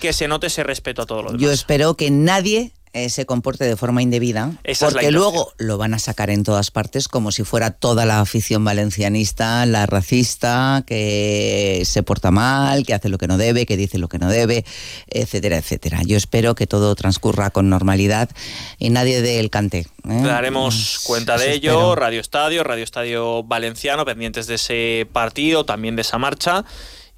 que 0.00 0.12
se 0.12 0.28
note 0.28 0.46
ese 0.46 0.62
respeto 0.62 1.02
a 1.02 1.06
todo 1.06 1.22
lo 1.22 1.28
demás. 1.30 1.42
Yo 1.42 1.50
espero 1.50 1.94
que 1.94 2.10
nadie 2.10 2.72
eh, 2.92 3.10
se 3.10 3.26
comporte 3.26 3.64
de 3.64 3.76
forma 3.76 4.02
indebida, 4.02 4.52
Esa 4.64 4.88
porque 4.88 5.10
luego 5.10 5.52
lo 5.58 5.78
van 5.78 5.94
a 5.94 5.98
sacar 5.98 6.30
en 6.30 6.42
todas 6.42 6.70
partes 6.70 7.08
como 7.08 7.32
si 7.32 7.44
fuera 7.44 7.70
toda 7.70 8.06
la 8.06 8.20
afición 8.20 8.64
valencianista, 8.64 9.66
la 9.66 9.86
racista, 9.86 10.84
que 10.86 11.82
se 11.84 12.02
porta 12.02 12.30
mal, 12.30 12.84
que 12.84 12.94
hace 12.94 13.08
lo 13.08 13.18
que 13.18 13.26
no 13.26 13.38
debe, 13.38 13.66
que 13.66 13.76
dice 13.76 13.98
lo 13.98 14.08
que 14.08 14.18
no 14.18 14.30
debe, 14.30 14.64
etcétera, 15.08 15.58
etcétera. 15.58 16.00
Yo 16.04 16.16
espero 16.16 16.54
que 16.54 16.66
todo 16.66 16.94
transcurra 16.94 17.50
con 17.50 17.68
normalidad 17.68 18.30
y 18.78 18.90
nadie 18.90 19.22
dé 19.22 19.40
el 19.40 19.50
cante. 19.50 19.86
¿eh? 20.08 20.22
Daremos 20.22 21.00
cuenta 21.04 21.36
de 21.36 21.52
ello, 21.52 21.72
espero. 21.72 21.94
Radio 21.94 22.20
Estadio, 22.20 22.64
Radio 22.64 22.84
Estadio 22.84 23.42
Valenciano, 23.44 24.04
pendientes 24.04 24.46
de 24.46 24.54
ese 24.54 25.08
partido, 25.12 25.64
también 25.64 25.96
de 25.96 26.02
esa 26.02 26.18
marcha. 26.18 26.64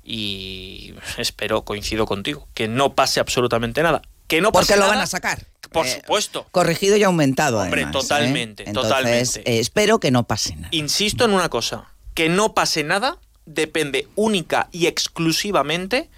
Y 0.03 0.95
espero, 1.19 1.63
coincido 1.65 2.07
contigo, 2.07 2.49
que 2.55 2.69
no 2.69 2.95
pase 2.95 3.21
absolutamente 3.21 3.83
nada. 3.83 4.03
Que 4.31 4.41
no 4.41 4.53
Porque 4.53 4.75
lo 4.77 4.81
nada, 4.81 4.93
van 4.93 5.01
a 5.01 5.07
sacar. 5.07 5.47
Por 5.71 5.87
Eh, 5.87 5.97
supuesto. 6.01 6.47
Corregido 6.53 6.97
y 6.97 7.03
aumentado. 7.03 7.59
Hombre, 7.61 7.83
además, 7.83 8.05
¿eh? 8.05 8.09
totalmente, 8.09 8.65
Entonces, 8.67 8.89
totalmente. 8.97 9.41
eh, 9.41 9.59
espero 9.61 10.01
que 10.01 10.11
no 10.11 10.23
pase 10.27 10.57
nada. 10.57 10.69
Insisto 10.71 11.25
en 11.25 11.33
una 11.33 11.49
cosa, 11.49 11.87
que 12.15 12.29
no 12.29 12.55
pase 12.55 12.83
nada 12.85 13.19
depende 13.45 14.09
única 14.15 14.69
y 14.73 14.87
exclusivamente 14.87 16.09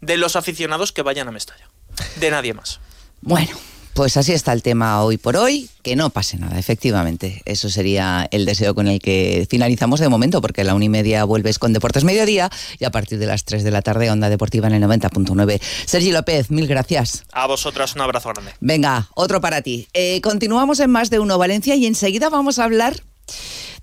de 0.00 0.16
los 0.16 0.36
aficionados 0.36 0.92
que 0.92 1.02
vayan 1.02 1.28
a 1.28 1.30
Mestalla. 1.32 1.68
De 2.16 2.30
nadie 2.30 2.52
más. 2.54 2.80
Bueno, 3.20 3.56
pues 3.94 4.16
así 4.16 4.32
está 4.32 4.52
el 4.52 4.62
tema 4.62 5.02
hoy 5.02 5.18
por 5.18 5.36
hoy. 5.36 5.68
Que 5.82 5.96
no 5.96 6.10
pase 6.10 6.38
nada, 6.38 6.58
efectivamente. 6.58 7.42
Eso 7.44 7.68
sería 7.68 8.28
el 8.30 8.46
deseo 8.46 8.74
con 8.74 8.88
el 8.88 9.00
que 9.00 9.46
finalizamos 9.50 10.00
de 10.00 10.08
momento, 10.08 10.40
porque 10.40 10.60
a 10.60 10.64
la 10.64 10.74
una 10.74 10.84
y 10.84 10.88
media 10.88 11.24
vuelves 11.24 11.58
con 11.58 11.72
Deportes 11.72 12.04
Mediodía 12.04 12.50
y 12.78 12.84
a 12.84 12.90
partir 12.90 13.18
de 13.18 13.26
las 13.26 13.44
3 13.44 13.64
de 13.64 13.70
la 13.70 13.82
tarde, 13.82 14.10
Onda 14.10 14.28
Deportiva 14.28 14.68
en 14.68 14.74
el 14.74 14.82
90.9. 14.82 15.60
Sergi 15.86 16.12
López, 16.12 16.50
mil 16.50 16.66
gracias. 16.66 17.24
A 17.32 17.46
vosotras 17.46 17.94
un 17.94 18.02
abrazo 18.02 18.30
grande. 18.30 18.52
Venga, 18.60 19.08
otro 19.14 19.40
para 19.40 19.62
ti. 19.62 19.88
Eh, 19.92 20.20
continuamos 20.20 20.80
en 20.80 20.90
Más 20.90 21.10
de 21.10 21.18
Uno 21.18 21.38
Valencia 21.38 21.74
y 21.74 21.86
enseguida 21.86 22.30
vamos 22.30 22.58
a 22.58 22.64
hablar 22.64 23.02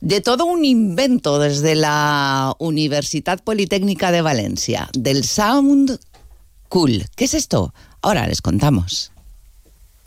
de 0.02 0.22
todo 0.22 0.46
un 0.46 0.64
invento 0.64 1.40
desde 1.40 1.76
la 1.76 2.56
Universidad 2.60 3.44
Politécnica 3.44 4.12
de 4.12 4.22
Valencia, 4.22 4.90
del 4.94 5.24
Sound 5.24 6.00
Cool. 6.70 7.06
¿Qué 7.16 7.26
es 7.26 7.34
esto? 7.34 7.74
Ahora 8.02 8.28
les 8.28 8.42
contamos. 8.42 9.12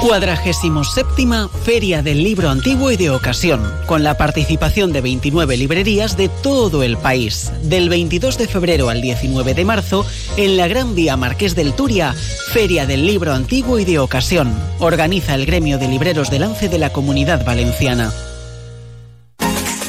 Cuadragésimo 0.00 0.84
séptima 0.84 1.48
Feria 1.48 2.02
del 2.02 2.22
Libro 2.22 2.50
Antiguo 2.50 2.90
y 2.90 2.96
de 2.96 3.10
Ocasión, 3.10 3.62
con 3.86 4.04
la 4.04 4.16
participación 4.16 4.92
de 4.92 5.00
29 5.00 5.56
librerías 5.56 6.16
de 6.16 6.28
todo 6.28 6.82
el 6.82 6.96
país. 6.96 7.50
Del 7.62 7.88
22 7.88 8.38
de 8.38 8.46
febrero 8.46 8.88
al 8.88 9.00
19 9.00 9.54
de 9.54 9.64
marzo, 9.64 10.06
en 10.36 10.56
la 10.56 10.68
Gran 10.68 10.94
Vía 10.94 11.16
Marqués 11.16 11.54
del 11.54 11.72
Turia, 11.72 12.14
Feria 12.52 12.86
del 12.86 13.06
Libro 13.06 13.32
Antiguo 13.32 13.78
y 13.78 13.84
de 13.84 13.98
Ocasión. 13.98 14.54
Organiza 14.78 15.34
el 15.34 15.46
gremio 15.46 15.78
de 15.78 15.88
libreros 15.88 16.30
de 16.30 16.38
lance 16.38 16.68
de 16.68 16.78
la 16.78 16.92
Comunidad 16.92 17.44
Valenciana. 17.44 18.12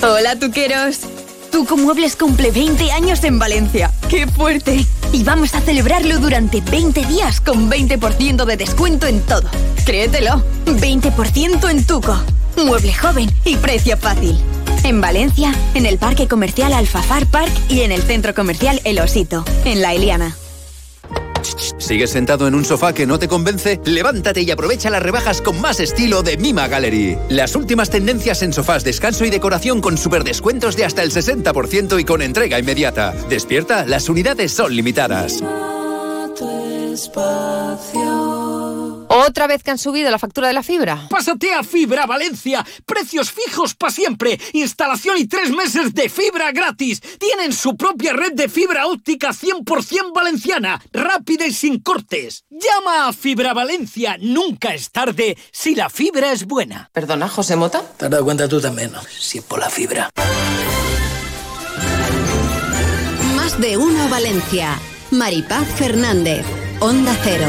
Hola, 0.02 0.40
tuqueros. 0.40 1.02
Tuco 1.52 1.78
Muebles 1.78 2.16
cumple 2.16 2.52
20 2.52 2.92
años 2.92 3.24
en 3.24 3.40
Valencia. 3.40 3.92
¡Qué 4.10 4.26
fuerte! 4.26 4.86
Y 5.12 5.24
vamos 5.24 5.54
a 5.56 5.62
celebrarlo 5.62 6.20
durante 6.20 6.62
20 6.62 7.06
días 7.06 7.42
con 7.42 7.70
20% 7.70 8.46
de 8.46 8.58
descuento 8.58 9.08
en 9.08 9.22
todo. 9.22 9.50
Créetelo, 9.86 10.44
20% 10.66 11.70
en 11.70 11.86
Tuco. 11.86 12.18
Mueble 12.58 12.94
joven 12.94 13.30
y 13.46 13.56
precio 13.58 13.98
fácil. 13.98 14.38
En 14.84 15.02
Valencia, 15.02 15.54
en 15.74 15.86
el 15.86 15.98
Parque 15.98 16.28
Comercial 16.28 16.74
Alfafar 16.74 17.26
Park 17.28 17.52
y 17.70 17.82
en 17.82 17.92
el 17.92 18.02
Centro 18.02 18.34
Comercial 18.34 18.82
El 18.84 19.00
Osito, 19.00 19.44
en 19.66 19.82
La 19.82 19.94
Eliana. 19.94 20.36
¿Sigues 21.77 22.12
sentado 22.12 22.48
en 22.48 22.56
un 22.56 22.66
sofá 22.66 22.94
que 22.94 23.06
no 23.06 23.20
te 23.20 23.27
convence? 23.27 23.80
Levántate 23.86 24.42
y 24.42 24.51
aprovecha 24.51 24.89
las 24.89 25.04
rebajas 25.04 25.42
con 25.42 25.60
más 25.62 25.80
estilo 25.80 26.24
de 26.24 26.38
Mima 26.38 26.68
Gallery. 26.68 27.18
Las 27.30 27.56
últimas 27.56 27.89
tendencias 27.89 28.42
en 28.42 28.54
sofás, 28.54 28.84
descanso 28.84 29.25
y 29.25 29.30
decoración 29.30 29.82
con 29.82 29.98
super 29.98 30.24
descuentos 30.24 30.75
de 30.75 30.86
hasta 30.86 31.04
el 31.04 31.12
60% 31.12 32.00
y 32.00 32.04
con 32.04 32.22
entrega 32.22 32.60
inmediata. 32.60 33.13
Despierta, 33.30 33.86
las 33.86 34.10
unidades 34.10 34.51
son 34.54 34.75
limitadas. 34.75 35.44
¿Otra 39.10 39.48
vez 39.48 39.64
que 39.64 39.72
han 39.72 39.78
subido 39.78 40.12
la 40.12 40.20
factura 40.20 40.48
de 40.48 40.54
la 40.54 40.64
fibra? 40.64 41.08
Pásate 41.10 41.54
a 41.54 41.64
Fibra 41.64 42.06
Valencia. 42.06 42.66
Precios 42.86 43.32
fijos 43.32 43.74
para 43.74 43.92
siempre. 43.92 44.40
Instalación 44.54 45.18
y 45.18 45.28
tres 45.28 45.52
meses 45.52 45.94
de 45.94 46.10
fibra 46.10 46.52
gratis. 46.52 47.02
Tienen 47.18 47.54
su 47.54 47.78
propia 47.78 48.14
red 48.14 48.34
de 48.34 48.50
fibra 48.50 48.88
óptica 48.88 49.30
100% 49.30 50.14
valenciana. 50.14 50.82
Rápida 50.92 51.46
y 51.48 51.54
sin 51.54 51.80
cortes. 51.80 52.44
Llama 52.50 53.08
a 53.08 53.14
Fibra 53.14 53.54
Valencia. 53.54 54.18
Nunca 54.20 54.74
es 54.74 54.92
tarde 54.92 55.38
si 55.52 55.76
la 55.76 55.90
fibra 55.90 56.32
es 56.32 56.46
buena. 56.46 56.90
Perdona, 56.94 57.30
José 57.30 57.56
Mota. 57.56 57.82
Te 57.98 58.06
has 58.06 58.12
dado 58.12 58.26
cuenta 58.26 58.48
tú 58.48 58.60
también, 58.60 58.92
¿no? 58.92 59.02
Si 59.04 59.38
es 59.38 59.44
por 59.44 59.60
la 59.60 59.70
fibra. 59.70 60.10
Más 63.36 63.60
de 63.60 63.78
uno 63.78 64.10
Valencia. 64.10 64.78
Maripaz 65.12 65.68
Fernández. 65.78 66.46
Onda 66.80 67.18
Cero. 67.24 67.48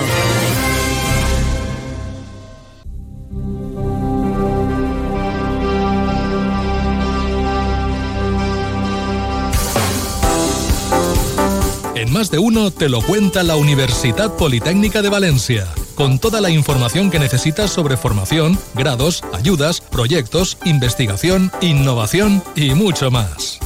En 11.98 12.12
más 12.12 12.30
de 12.30 12.38
uno 12.38 12.70
te 12.70 12.88
lo 12.88 13.02
cuenta 13.02 13.42
la 13.42 13.56
Universidad 13.56 14.36
Politécnica 14.36 15.02
de 15.02 15.08
Valencia, 15.08 15.66
con 15.96 16.20
toda 16.20 16.40
la 16.40 16.48
información 16.48 17.10
que 17.10 17.18
necesitas 17.18 17.72
sobre 17.72 17.96
formación, 17.96 18.56
grados, 18.74 19.24
ayudas, 19.32 19.80
proyectos, 19.80 20.58
investigación, 20.64 21.50
innovación 21.60 22.40
y 22.54 22.70
mucho 22.76 23.10
más. 23.10 23.58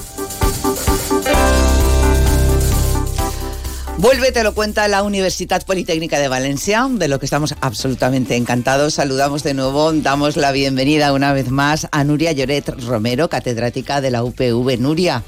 Vuelve, 3.98 4.32
te 4.32 4.42
lo 4.42 4.54
cuenta 4.54 4.88
la 4.88 5.02
Universidad 5.02 5.62
Politécnica 5.66 6.18
de 6.18 6.28
Valencia, 6.28 6.88
de 6.90 7.08
lo 7.08 7.18
que 7.18 7.26
estamos 7.26 7.54
absolutamente 7.60 8.36
encantados. 8.36 8.94
Saludamos 8.94 9.42
de 9.42 9.52
nuevo, 9.52 9.92
damos 9.92 10.38
la 10.38 10.52
bienvenida 10.52 11.12
una 11.12 11.34
vez 11.34 11.50
más 11.50 11.86
a 11.92 12.02
Nuria 12.02 12.32
Lloret 12.32 12.66
Romero, 12.86 13.28
catedrática 13.28 14.00
de 14.00 14.10
la 14.10 14.24
UPV. 14.24 14.78
Nuria, 14.80 15.22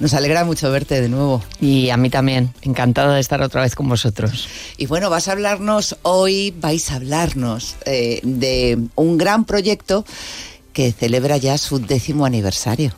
nos 0.00 0.14
alegra 0.14 0.44
mucho 0.44 0.70
verte 0.70 1.00
de 1.00 1.08
nuevo. 1.08 1.42
Y 1.60 1.90
a 1.90 1.96
mí 1.96 2.10
también, 2.10 2.52
encantada 2.62 3.14
de 3.14 3.20
estar 3.20 3.42
otra 3.42 3.62
vez 3.62 3.74
con 3.74 3.88
vosotros. 3.88 4.48
Y 4.76 4.86
bueno, 4.86 5.10
vas 5.10 5.28
a 5.28 5.32
hablarnos 5.32 5.96
hoy, 6.02 6.54
vais 6.60 6.90
a 6.90 6.96
hablarnos 6.96 7.76
eh, 7.84 8.20
de 8.22 8.78
un 8.94 9.18
gran 9.18 9.44
proyecto 9.44 10.04
que 10.72 10.92
celebra 10.92 11.38
ya 11.38 11.56
su 11.56 11.78
décimo 11.78 12.26
aniversario. 12.26 12.92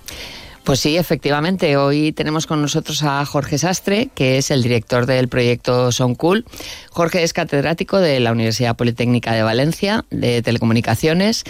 Pues 0.69 0.81
sí, 0.81 0.99
efectivamente. 0.99 1.79
Hoy 1.79 2.13
tenemos 2.13 2.47
con 2.47 2.61
nosotros 2.61 3.03
a 3.03 3.25
Jorge 3.25 3.57
Sastre, 3.57 4.11
que 4.15 4.37
es 4.37 4.51
el 4.51 4.63
director 4.63 5.07
del 5.07 5.29
proyecto 5.29 5.91
Son 5.93 6.15
Cool. 6.15 6.45
Jorge 6.91 7.23
es 7.23 7.33
catedrático 7.33 7.97
de 7.97 8.21
la 8.21 8.33
Universidad 8.33 8.77
Politécnica 8.77 9.33
de 9.33 9.43
Valencia 9.43 10.05
de 10.11 10.43
Telecomunicaciones 10.43 11.45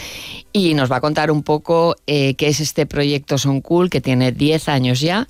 y 0.52 0.74
nos 0.74 0.88
va 0.88 0.98
a 0.98 1.00
contar 1.00 1.32
un 1.32 1.42
poco 1.42 1.96
eh, 2.06 2.34
qué 2.34 2.46
es 2.46 2.60
este 2.60 2.86
proyecto 2.86 3.38
Son 3.38 3.60
Cool, 3.60 3.90
que 3.90 4.00
tiene 4.00 4.30
10 4.30 4.68
años 4.68 5.00
ya 5.00 5.26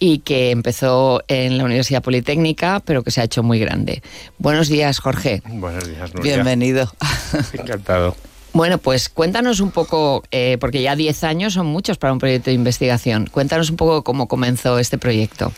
y 0.00 0.18
que 0.18 0.50
empezó 0.50 1.22
en 1.28 1.58
la 1.58 1.64
Universidad 1.64 2.02
Politécnica, 2.02 2.82
pero 2.84 3.04
que 3.04 3.12
se 3.12 3.20
ha 3.20 3.24
hecho 3.24 3.44
muy 3.44 3.60
grande. 3.60 4.02
Buenos 4.38 4.66
días, 4.66 4.98
Jorge. 4.98 5.42
Buenos 5.46 5.86
días, 5.86 6.12
Nuria. 6.12 6.34
Bienvenido. 6.34 6.92
Encantado. 7.52 8.16
Bueno, 8.52 8.78
pues 8.78 9.08
cuéntanos 9.08 9.60
un 9.60 9.70
poco, 9.70 10.24
eh, 10.30 10.56
porque 10.58 10.82
ya 10.82 10.96
10 10.96 11.24
años 11.24 11.54
son 11.54 11.66
muchos 11.66 11.98
para 11.98 12.12
un 12.12 12.18
proyecto 12.18 12.50
de 12.50 12.54
investigación. 12.54 13.26
Cuéntanos 13.26 13.70
un 13.70 13.76
poco 13.76 14.02
cómo 14.02 14.26
comenzó 14.26 14.78
este 14.78 14.98
proyecto. 14.98 15.52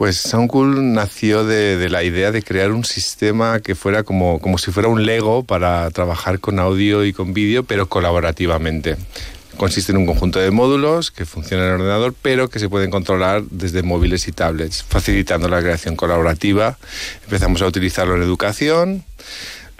Pues 0.00 0.16
Soundcool 0.16 0.94
nació 0.94 1.44
de, 1.44 1.90
la 1.90 2.02
idea 2.02 2.32
de 2.32 2.42
crear 2.42 2.72
un 2.72 2.86
sistema 2.86 3.60
que 3.60 3.74
fuera 3.74 4.02
como, 4.02 4.40
como 4.40 4.56
si 4.56 4.70
fuera 4.70 4.88
un 4.88 5.04
Lego 5.04 5.42
para 5.42 5.90
trabajar 5.90 6.40
con 6.40 6.58
audio 6.58 7.04
y 7.04 7.12
con 7.12 7.34
vídeo, 7.34 7.64
pero 7.64 7.86
colaborativamente. 7.86 8.96
Consiste 9.58 9.92
en 9.92 9.98
un 9.98 10.06
conjunto 10.06 10.38
de 10.38 10.50
módulos 10.50 11.10
que 11.10 11.26
funcionan 11.26 11.66
en 11.66 11.74
ordenador, 11.74 12.14
pero 12.22 12.48
que 12.48 12.58
se 12.58 12.70
pueden 12.70 12.90
controlar 12.90 13.42
desde 13.50 13.82
móviles 13.82 14.26
y 14.26 14.32
tablets, 14.32 14.82
facilitando 14.84 15.50
la 15.50 15.60
creación 15.60 15.96
colaborativa. 15.96 16.78
Empezamos 17.24 17.60
a 17.60 17.66
utilizarlo 17.66 18.16
en 18.16 18.22
educación. 18.22 19.04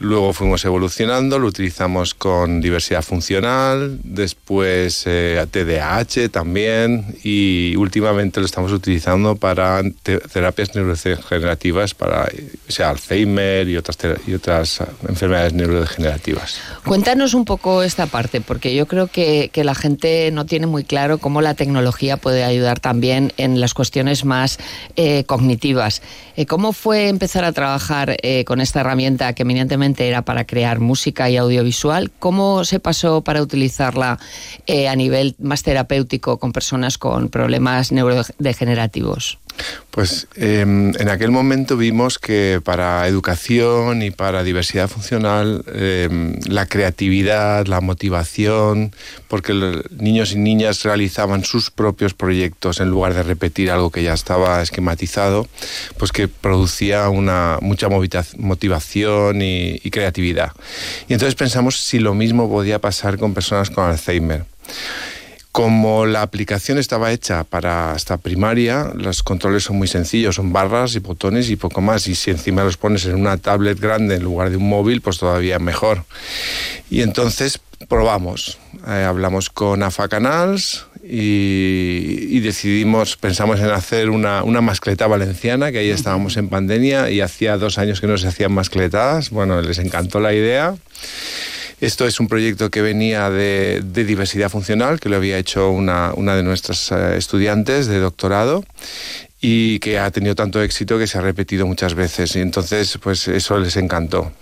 Luego 0.01 0.33
fuimos 0.33 0.65
evolucionando, 0.65 1.39
lo 1.39 1.47
utilizamos 1.47 2.15
con 2.15 2.63
diversidad 2.63 3.03
funcional, 3.03 4.01
después 4.03 5.05
eh, 5.07 5.47
TDAH 5.51 6.31
también 6.31 7.17
y 7.23 7.77
últimamente 7.77 8.41
lo 8.41 8.47
estamos 8.47 8.73
utilizando 8.73 9.37
para 9.37 9.83
te 10.03 10.17
terapias 10.19 10.75
neurodegenerativas, 10.75 11.93
para 11.93 12.29
sea, 12.69 12.89
Alzheimer 12.89 13.69
y 13.69 13.77
otras, 13.77 13.99
y 14.27 14.33
otras 14.33 14.81
enfermedades 15.07 15.53
neurodegenerativas. 15.53 16.61
Cuéntanos 16.87 17.35
un 17.35 17.45
poco 17.45 17.83
esta 17.83 18.07
parte, 18.07 18.41
porque 18.41 18.75
yo 18.75 18.87
creo 18.87 19.07
que, 19.07 19.51
que 19.53 19.65
la 19.65 19.75
gente 19.75 20.31
no 20.33 20.47
tiene 20.47 20.67
muy 20.67 20.85
claro 20.85 21.19
cómo 21.19 21.43
la 21.43 21.53
tecnología 21.53 22.17
puede 22.17 22.43
ayudar 22.43 22.81
también 22.81 23.35
en 23.37 23.61
las 23.61 23.75
cuestiones 23.75 24.25
más 24.25 24.59
eh, 24.97 25.25
cognitivas. 25.25 26.01
Eh, 26.37 26.47
¿Cómo 26.47 26.73
fue 26.73 27.09
empezar 27.09 27.45
a 27.45 27.53
trabajar 27.53 28.17
eh, 28.23 28.45
con 28.47 28.63
esta 28.63 28.81
herramienta 28.81 29.35
que 29.35 29.43
eminentemente 29.43 29.90
era 29.99 30.23
para 30.23 30.47
crear 30.47 30.79
música 30.79 31.29
y 31.29 31.37
audiovisual. 31.37 32.13
¿Cómo 32.19 32.65
se 32.65 32.79
pasó 32.79 33.23
para 33.23 33.43
utilizarla 33.43 34.19
eh, 34.67 34.89
a 34.89 34.95
nivel 34.95 35.35
más 35.41 35.65
terapéutico 35.65 36.39
con 36.39 36.53
personas 36.53 36.99
con 36.99 37.29
problemas 37.29 37.91
neurodegenerativos? 37.91 39.40
Pues 39.91 40.29
eh, 40.37 40.61
en 40.61 41.09
aquel 41.09 41.31
momento 41.31 41.77
vimos 41.77 42.19
que 42.19 42.61
para 42.65 43.07
educación 43.09 44.03
y 44.03 44.11
para 44.11 44.45
diversidad 44.45 44.89
funcional 44.89 45.65
eh, 45.67 46.39
la 46.49 46.67
creatividad, 46.67 47.67
la 47.67 47.81
motivación, 47.81 48.95
porque 49.29 49.53
los 49.53 49.91
niños 49.91 50.33
y 50.33 50.37
niñas 50.37 50.85
realizaban 50.85 51.45
sus 51.45 51.71
propios 51.71 52.15
proyectos 52.15 52.81
en 52.81 52.89
lugar 52.89 53.15
de 53.15 53.23
repetir 53.23 53.71
algo 53.71 53.91
que 53.91 54.03
ya 54.03 54.15
estaba 54.15 54.63
esquematizado, 54.63 55.49
pues 55.99 56.13
que 56.13 56.29
producía 56.29 57.09
una 57.09 57.59
mucha 57.61 57.89
motivación 57.89 59.43
y 59.43 59.91
creatividad. 59.91 60.53
Y 61.09 61.15
entonces 61.15 61.35
pensamos 61.35 61.81
si 61.81 61.99
lo 61.99 62.15
mismo 62.15 62.49
podía 62.49 62.79
pasar 62.79 63.19
con 63.19 63.35
personas 63.35 63.71
con 63.71 63.85
Alzheimer. 63.85 64.45
Como 65.53 66.07
la 66.07 66.23
aplicación 66.23 66.79
estaba 66.79 67.11
hecha 67.11 67.43
para 67.43 67.91
hasta 67.91 68.19
primaria, 68.19 68.93
los 68.95 69.25
controles 69.25 69.65
son 69.65 69.79
muy 69.79 69.89
sencillos, 69.89 70.37
son 70.37 70.53
barras 70.53 70.95
y 70.95 71.01
botones 71.01 71.51
y 71.51 71.57
poco 71.57 71.81
más. 71.81 72.07
Y 72.07 72.15
si 72.15 72.31
encima 72.31 72.63
los 72.63 72.77
pones 72.77 73.05
en 73.07 73.17
una 73.17 73.37
tablet 73.37 73.81
grande 73.81 74.15
en 74.15 74.23
lugar 74.23 74.51
de 74.51 74.57
un 74.57 74.69
móvil, 74.69 75.01
pues 75.01 75.19
todavía 75.19 75.59
mejor. 75.59 76.05
Y 76.89 77.03
entonces 77.03 77.61
probamos. 77.89 78.59
Eh, 78.87 79.05
hablamos 79.07 79.51
con 79.51 79.83
AFA 79.83 80.09
Canals 80.09 80.87
y, 81.03 82.29
y 82.31 82.41
decidimos, 82.41 83.17
pensamos 83.17 83.59
en 83.59 83.71
hacer 83.71 84.11
una, 84.11 84.45
una 84.45 84.61
mascleta 84.61 85.09
valenciana, 85.09 85.73
que 85.73 85.79
ahí 85.79 85.91
estábamos 85.91 86.37
en 86.37 86.49
pandemia 86.49 87.11
y 87.11 87.21
hacía 87.21 87.57
dos 87.57 87.79
años 87.79 88.01
que 88.01 88.07
no 88.07 88.19
se 88.19 88.29
hacían 88.29 88.53
mascletadas. 88.53 89.31
Bueno, 89.31 89.61
les 89.63 89.79
encantó 89.79 90.21
la 90.21 90.33
idea. 90.33 90.77
Esto 91.81 92.07
es 92.07 92.21
un 92.21 92.29
proyecto 92.29 92.71
que 92.71 92.83
venía 92.83 93.31
de, 93.31 93.83
diversidad 93.83 94.51
funcional, 94.51 95.01
que 95.01 95.09
lo 95.09 95.17
había 95.17 95.39
hecho 95.39 95.71
una, 95.71 96.13
una 96.15 96.37
de 96.37 96.43
nuestras 96.43 96.93
eh, 96.93 97.17
estudiantes 97.17 97.87
de 97.87 97.99
doctorado 97.99 98.65
y 99.43 99.79
que 99.79 99.99
ha 99.99 100.11
tenido 100.11 100.35
tanto 100.35 100.63
éxito 100.63 100.99
que 100.99 101.07
se 101.07 101.17
ha 101.17 101.23
repetido 101.23 101.67
muchas 101.67 101.95
veces 101.95 102.37
y 102.37 102.41
entonces 102.41 102.99
pues 103.03 103.27
eso 103.29 103.59
les 103.59 103.77
encantó. 103.77 104.33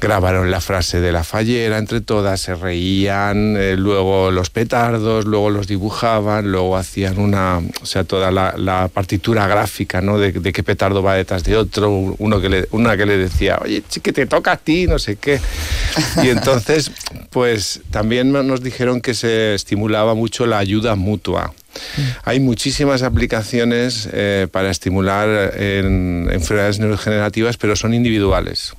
Grabaron 0.00 0.50
la 0.50 0.60
frase 0.60 1.00
de 1.00 1.10
la 1.10 1.24
fallera 1.24 1.78
entre 1.78 2.00
todas, 2.00 2.40
se 2.40 2.54
reían, 2.54 3.56
eh, 3.56 3.76
luego 3.76 4.30
los 4.30 4.50
petardos, 4.50 5.24
luego 5.24 5.50
los 5.50 5.66
dibujaban, 5.66 6.52
luego 6.52 6.76
hacían 6.76 7.18
una, 7.18 7.60
o 7.82 7.86
sea, 7.86 8.04
toda 8.04 8.30
la, 8.30 8.54
la 8.56 8.88
partitura 8.88 9.48
gráfica, 9.48 10.00
¿no? 10.00 10.18
De, 10.18 10.32
de, 10.32 10.52
qué 10.52 10.62
petardo 10.62 11.02
va 11.02 11.14
detrás 11.14 11.42
de 11.42 11.56
otro, 11.56 11.90
uno 11.90 12.40
que 12.40 12.48
le, 12.48 12.68
una 12.70 12.96
que 12.96 13.06
le 13.06 13.16
decía, 13.16 13.58
oye, 13.62 13.82
que 14.02 14.12
te 14.12 14.26
toca 14.26 14.52
a 14.52 14.56
ti, 14.56 14.86
no 14.86 14.98
sé 14.98 15.16
qué. 15.16 15.40
Y 16.22 16.28
entonces, 16.28 16.90
pues 17.30 17.80
también 17.90 18.32
nos 18.32 18.62
dijeron 18.62 19.00
que 19.00 19.14
se 19.14 19.54
estimulaba 19.54 20.14
mucho 20.14 20.46
la 20.46 20.58
ayuda 20.58 20.94
mutua. 20.94 21.52
Hay 22.24 22.40
muchísimas 22.40 23.02
aplicaciones 23.02 24.08
eh, 24.12 24.48
para 24.50 24.70
estimular 24.70 25.54
en 25.56 26.28
enfermedades 26.30 26.78
neurodegenerativas, 26.78 27.56
pero 27.56 27.76
son 27.76 27.94
individuales. 27.94 28.74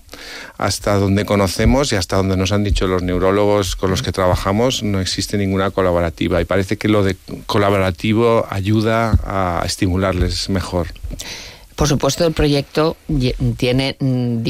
Hasta 0.58 0.96
donde 0.96 1.26
conocemos 1.26 1.92
y 1.92 1.96
hasta 1.96 2.16
donde 2.16 2.38
nos 2.38 2.52
han 2.52 2.64
dicho 2.64 2.88
los 2.88 3.04
neurólogos 3.04 3.76
con 3.76 3.92
los 3.92 4.02
que 4.02 4.12
trabajamos, 4.12 4.84
no 4.84 5.00
existe 5.00 5.38
ninguna 5.38 5.72
colaborativa. 5.72 6.42
Y 6.42 6.46
parece 6.46 6.78
que 6.78 6.88
lo 6.88 7.04
de 7.04 7.16
colaborativo 7.46 8.48
ayuda 8.50 9.20
a 9.26 9.64
estimularles 9.66 10.50
mejor. 10.50 10.88
Por 11.78 11.88
supuesto, 11.88 12.26
el 12.26 12.34
proyecto 12.34 12.98
tiene 13.56 13.98
mm, 14.00 14.42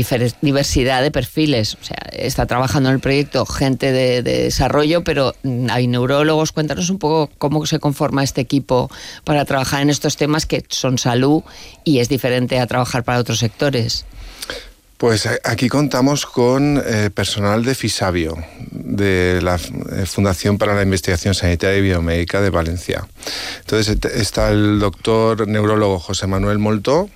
diversidad 0.42 1.02
de 1.02 1.12
perfiles. 1.12 1.76
O 1.82 1.84
sea, 1.84 1.98
está 2.14 2.46
trabajando 2.46 2.88
en 2.88 2.96
el 2.96 3.02
proyecto 3.02 3.46
gente 3.46 3.92
de, 3.92 4.24
de, 4.24 4.44
desarrollo, 4.44 5.04
pero 5.04 5.36
mm, 5.44 5.68
hay 5.70 5.88
neurólogos. 5.88 6.54
Cuéntanos 6.54 6.90
un 6.90 7.00
poco 7.00 7.30
cómo 7.38 7.66
se 7.66 7.80
conforma 7.80 8.24
este 8.24 8.40
equipo 8.40 8.90
para 9.26 9.44
trabajar 9.44 9.82
en 9.82 9.90
estos 9.90 10.16
temas 10.16 10.46
que 10.46 10.64
son 10.70 10.98
salud 10.98 11.44
y 11.84 12.00
es 12.00 12.08
diferente 12.08 12.60
a 12.60 12.66
trabajar 12.66 13.04
para 13.04 13.20
otros 13.20 13.40
sectores. 13.40 14.06
Pues 14.98 15.30
aquí 15.44 15.70
contamos 15.70 16.26
con 16.26 16.82
eh, 16.84 17.12
personal 17.14 17.64
de 17.64 17.76
FISABIO, 17.76 18.36
de 18.72 19.40
la 19.44 19.60
Fundación 19.60 20.58
para 20.58 20.74
la 20.74 20.82
Investigación 20.82 21.36
Sanitaria 21.36 21.78
y 21.78 21.82
Biomédica 21.82 22.42
de 22.42 22.50
Valencia. 22.50 23.08
Entonces 23.60 23.96
está 24.16 24.50
el 24.50 24.80
doctor 24.80 25.48
neurólogo 25.48 26.00
José 26.00 26.26
Manuel 26.26 26.58
Moltó, 26.58 27.12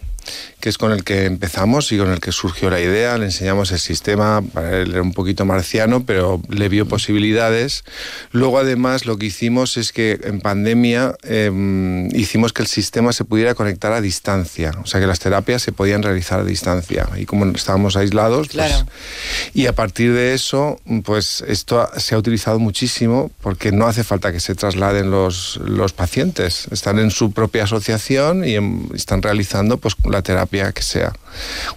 que 0.59 0.69
es 0.69 0.77
con 0.77 0.91
el 0.91 1.03
que 1.03 1.25
empezamos 1.25 1.91
y 1.91 1.97
con 1.97 2.11
el 2.11 2.19
que 2.19 2.31
surgió 2.31 2.69
la 2.69 2.79
idea. 2.79 3.17
Le 3.17 3.25
enseñamos 3.25 3.71
el 3.71 3.79
sistema, 3.79 4.41
para 4.41 4.79
él 4.79 4.91
era 4.91 5.01
un 5.01 5.13
poquito 5.13 5.45
marciano, 5.45 6.05
pero 6.05 6.41
le 6.49 6.69
vio 6.69 6.87
posibilidades. 6.87 7.83
Luego, 8.31 8.59
además, 8.59 9.05
lo 9.05 9.17
que 9.17 9.27
hicimos 9.27 9.77
es 9.77 9.91
que 9.91 10.19
en 10.23 10.41
pandemia 10.41 11.15
eh, 11.23 12.09
hicimos 12.13 12.53
que 12.53 12.61
el 12.61 12.67
sistema 12.67 13.13
se 13.13 13.25
pudiera 13.25 13.55
conectar 13.55 13.91
a 13.93 14.01
distancia, 14.01 14.71
o 14.83 14.85
sea, 14.85 14.99
que 14.99 15.07
las 15.07 15.19
terapias 15.19 15.61
se 15.61 15.71
podían 15.71 16.03
realizar 16.03 16.39
a 16.39 16.43
distancia. 16.43 17.07
Y 17.17 17.25
como 17.25 17.45
estábamos 17.45 17.95
aislados, 17.95 18.49
claro. 18.49 18.85
pues, 18.85 19.51
y 19.53 19.67
a 19.67 19.73
partir 19.73 20.13
de 20.13 20.33
eso, 20.33 20.79
pues 21.03 21.43
esto 21.47 21.89
se 21.97 22.15
ha 22.15 22.17
utilizado 22.17 22.59
muchísimo 22.59 23.31
porque 23.41 23.71
no 23.71 23.87
hace 23.87 24.03
falta 24.03 24.31
que 24.31 24.39
se 24.39 24.55
trasladen 24.55 25.11
los, 25.11 25.59
los 25.65 25.93
pacientes. 25.93 26.67
Están 26.71 26.99
en 26.99 27.11
su 27.11 27.31
propia 27.31 27.63
asociación 27.63 28.45
y 28.45 28.55
en, 28.55 28.89
están 28.95 29.21
realizando 29.21 29.77
pues, 29.77 29.95
la 30.11 30.21
terapia 30.21 30.71
que 30.71 30.81
sea. 30.81 31.13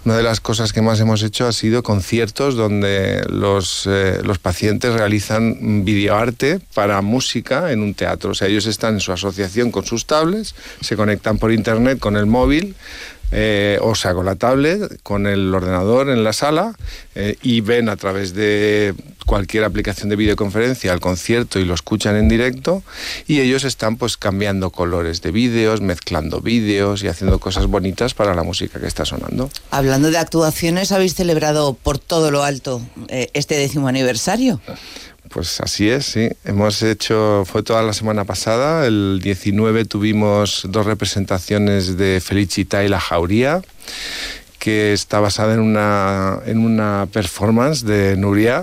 Una 0.05 0.17
de 0.17 0.23
las 0.23 0.41
cosas 0.41 0.73
que 0.73 0.83
más 0.83 1.01
hemos 1.01 1.23
hecho 1.23 1.47
ha 1.47 1.53
sido 1.53 1.83
conciertos 1.83 2.57
donde 2.57 3.25
los, 3.29 3.87
eh, 3.87 4.21
los 4.23 4.39
pacientes 4.39 4.93
realizan 4.93 5.85
videoarte 5.85 6.61
para 6.75 7.01
música 7.03 7.73
en 7.73 7.81
un 7.81 7.95
teatro. 7.95 8.31
O 8.31 8.35
sea, 8.35 8.49
ellos 8.49 8.67
están 8.67 8.95
en 8.95 9.01
su 9.01 9.13
asociación 9.13 9.71
con 9.71 9.85
sus 9.85 10.07
tablets, 10.07 10.55
se 10.81 10.97
conectan 10.97 11.39
por 11.39 11.53
internet 11.53 11.99
con 11.99 12.17
el 12.17 12.27
móvil, 12.27 12.75
eh, 13.33 13.79
o 13.83 13.95
sea, 13.95 14.15
con 14.15 14.27
la 14.27 14.37
tablet, 14.37 15.01
con 15.03 15.27
el 15.27 15.53
ordenador 15.55 16.11
en 16.11 16.25
la 16.25 16.33
sala 16.33 16.75
eh, 17.15 17.37
y 17.43 17.61
ven 17.61 17.89
a 17.89 17.97
través 17.97 18.35
de 18.35 18.95
cualquier 19.27 19.65
aplicación 19.65 20.09
de 20.09 20.17
videoconferencia 20.17 20.93
al 20.93 21.01
concierto 21.01 21.59
y 21.59 21.65
lo 21.65 21.75
escuchan 21.75 22.17
en 22.17 22.29
directo 22.29 22.83
y 23.27 23.41
ellos 23.41 23.65
están 23.65 23.97
pues 23.97 24.17
cambiando 24.17 24.71
colores 24.71 25.23
de 25.23 25.31
vídeos, 25.31 25.81
mezclando 25.81 26.41
vídeos 26.41 27.03
y 27.03 27.09
haciendo 27.09 27.39
cosas 27.39 27.67
bonitas 27.67 28.15
para 28.15 28.35
la 28.35 28.43
música 28.43 28.79
que 28.79 28.87
está 28.87 29.05
sonando. 29.05 29.51
Hablando 29.71 30.11
de 30.11 30.19
actuaciones, 30.19 30.93
habéis 30.93 31.15
celebrado 31.15 31.75
por 31.75 31.99
todo 31.99 32.31
lo 32.31 32.43
alto 32.43 32.81
eh, 33.09 33.31
este 33.33 33.57
décimo 33.57 33.89
aniversario. 33.89 34.61
Pues 35.35 35.61
así 35.61 35.91
es, 35.91 36.07
sí. 36.07 36.29
Hemos 36.45 36.81
hecho, 36.85 37.43
fue 37.45 37.65
toda 37.65 37.83
la 37.83 37.93
semana 37.93 38.25
pasada, 38.25 38.87
el 38.87 39.19
19 39.21 39.85
tuvimos 39.85 40.63
dos 40.69 40.87
representaciones 40.87 41.97
de 41.97 42.21
Felicita 42.21 42.85
y 42.85 42.89
la 42.89 43.01
Jauría, 43.01 43.61
que 44.65 44.95
está 44.95 45.21
basada 45.21 45.53
en 45.53 45.61
una, 45.61 46.39
en 46.47 46.57
una 46.57 47.07
performance 47.13 47.85
de 47.85 48.17
Nuria 48.17 48.63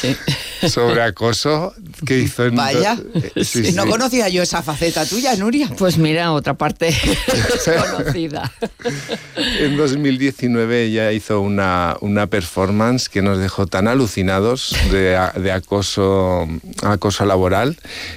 sí. 0.00 0.16
sobre 0.70 1.02
acoso 1.02 1.74
que 2.06 2.20
hizo 2.20 2.46
en... 2.46 2.56
Vaya, 2.56 2.96
sí, 3.44 3.66
sí. 3.66 3.72
no 3.72 3.86
conocía 3.86 4.30
yo 4.30 4.42
esa 4.42 4.62
faceta 4.62 5.04
tuya, 5.04 5.36
Nuria. 5.36 5.68
Pues 5.76 5.98
mira, 5.98 6.32
otra 6.32 6.54
parte 6.54 6.88
conocida. 7.98 8.50
en 9.60 9.76
2019 9.76 10.84
ella 10.84 11.12
hizo 11.12 11.42
una, 11.42 11.98
una 12.00 12.28
performance 12.28 13.10
que 13.10 13.20
nos 13.20 13.38
dejó 13.38 13.66
tan 13.66 13.88
alucinados 13.88 14.74
de, 14.90 15.20
de 15.36 15.52
acoso, 15.52 16.48
acoso 16.82 17.26
laboral 17.26 17.76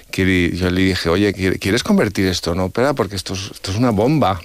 que 0.10 0.56
yo 0.56 0.70
le 0.70 0.82
dije, 0.84 1.10
oye, 1.10 1.34
¿quieres 1.34 1.84
convertir 1.84 2.28
esto 2.28 2.54
en 2.54 2.62
ópera? 2.62 2.94
Porque 2.94 3.18
esto 3.18 3.34
es, 3.34 3.52
esto 3.52 3.72
es 3.72 3.78
una 3.78 3.90
bomba. 3.90 4.40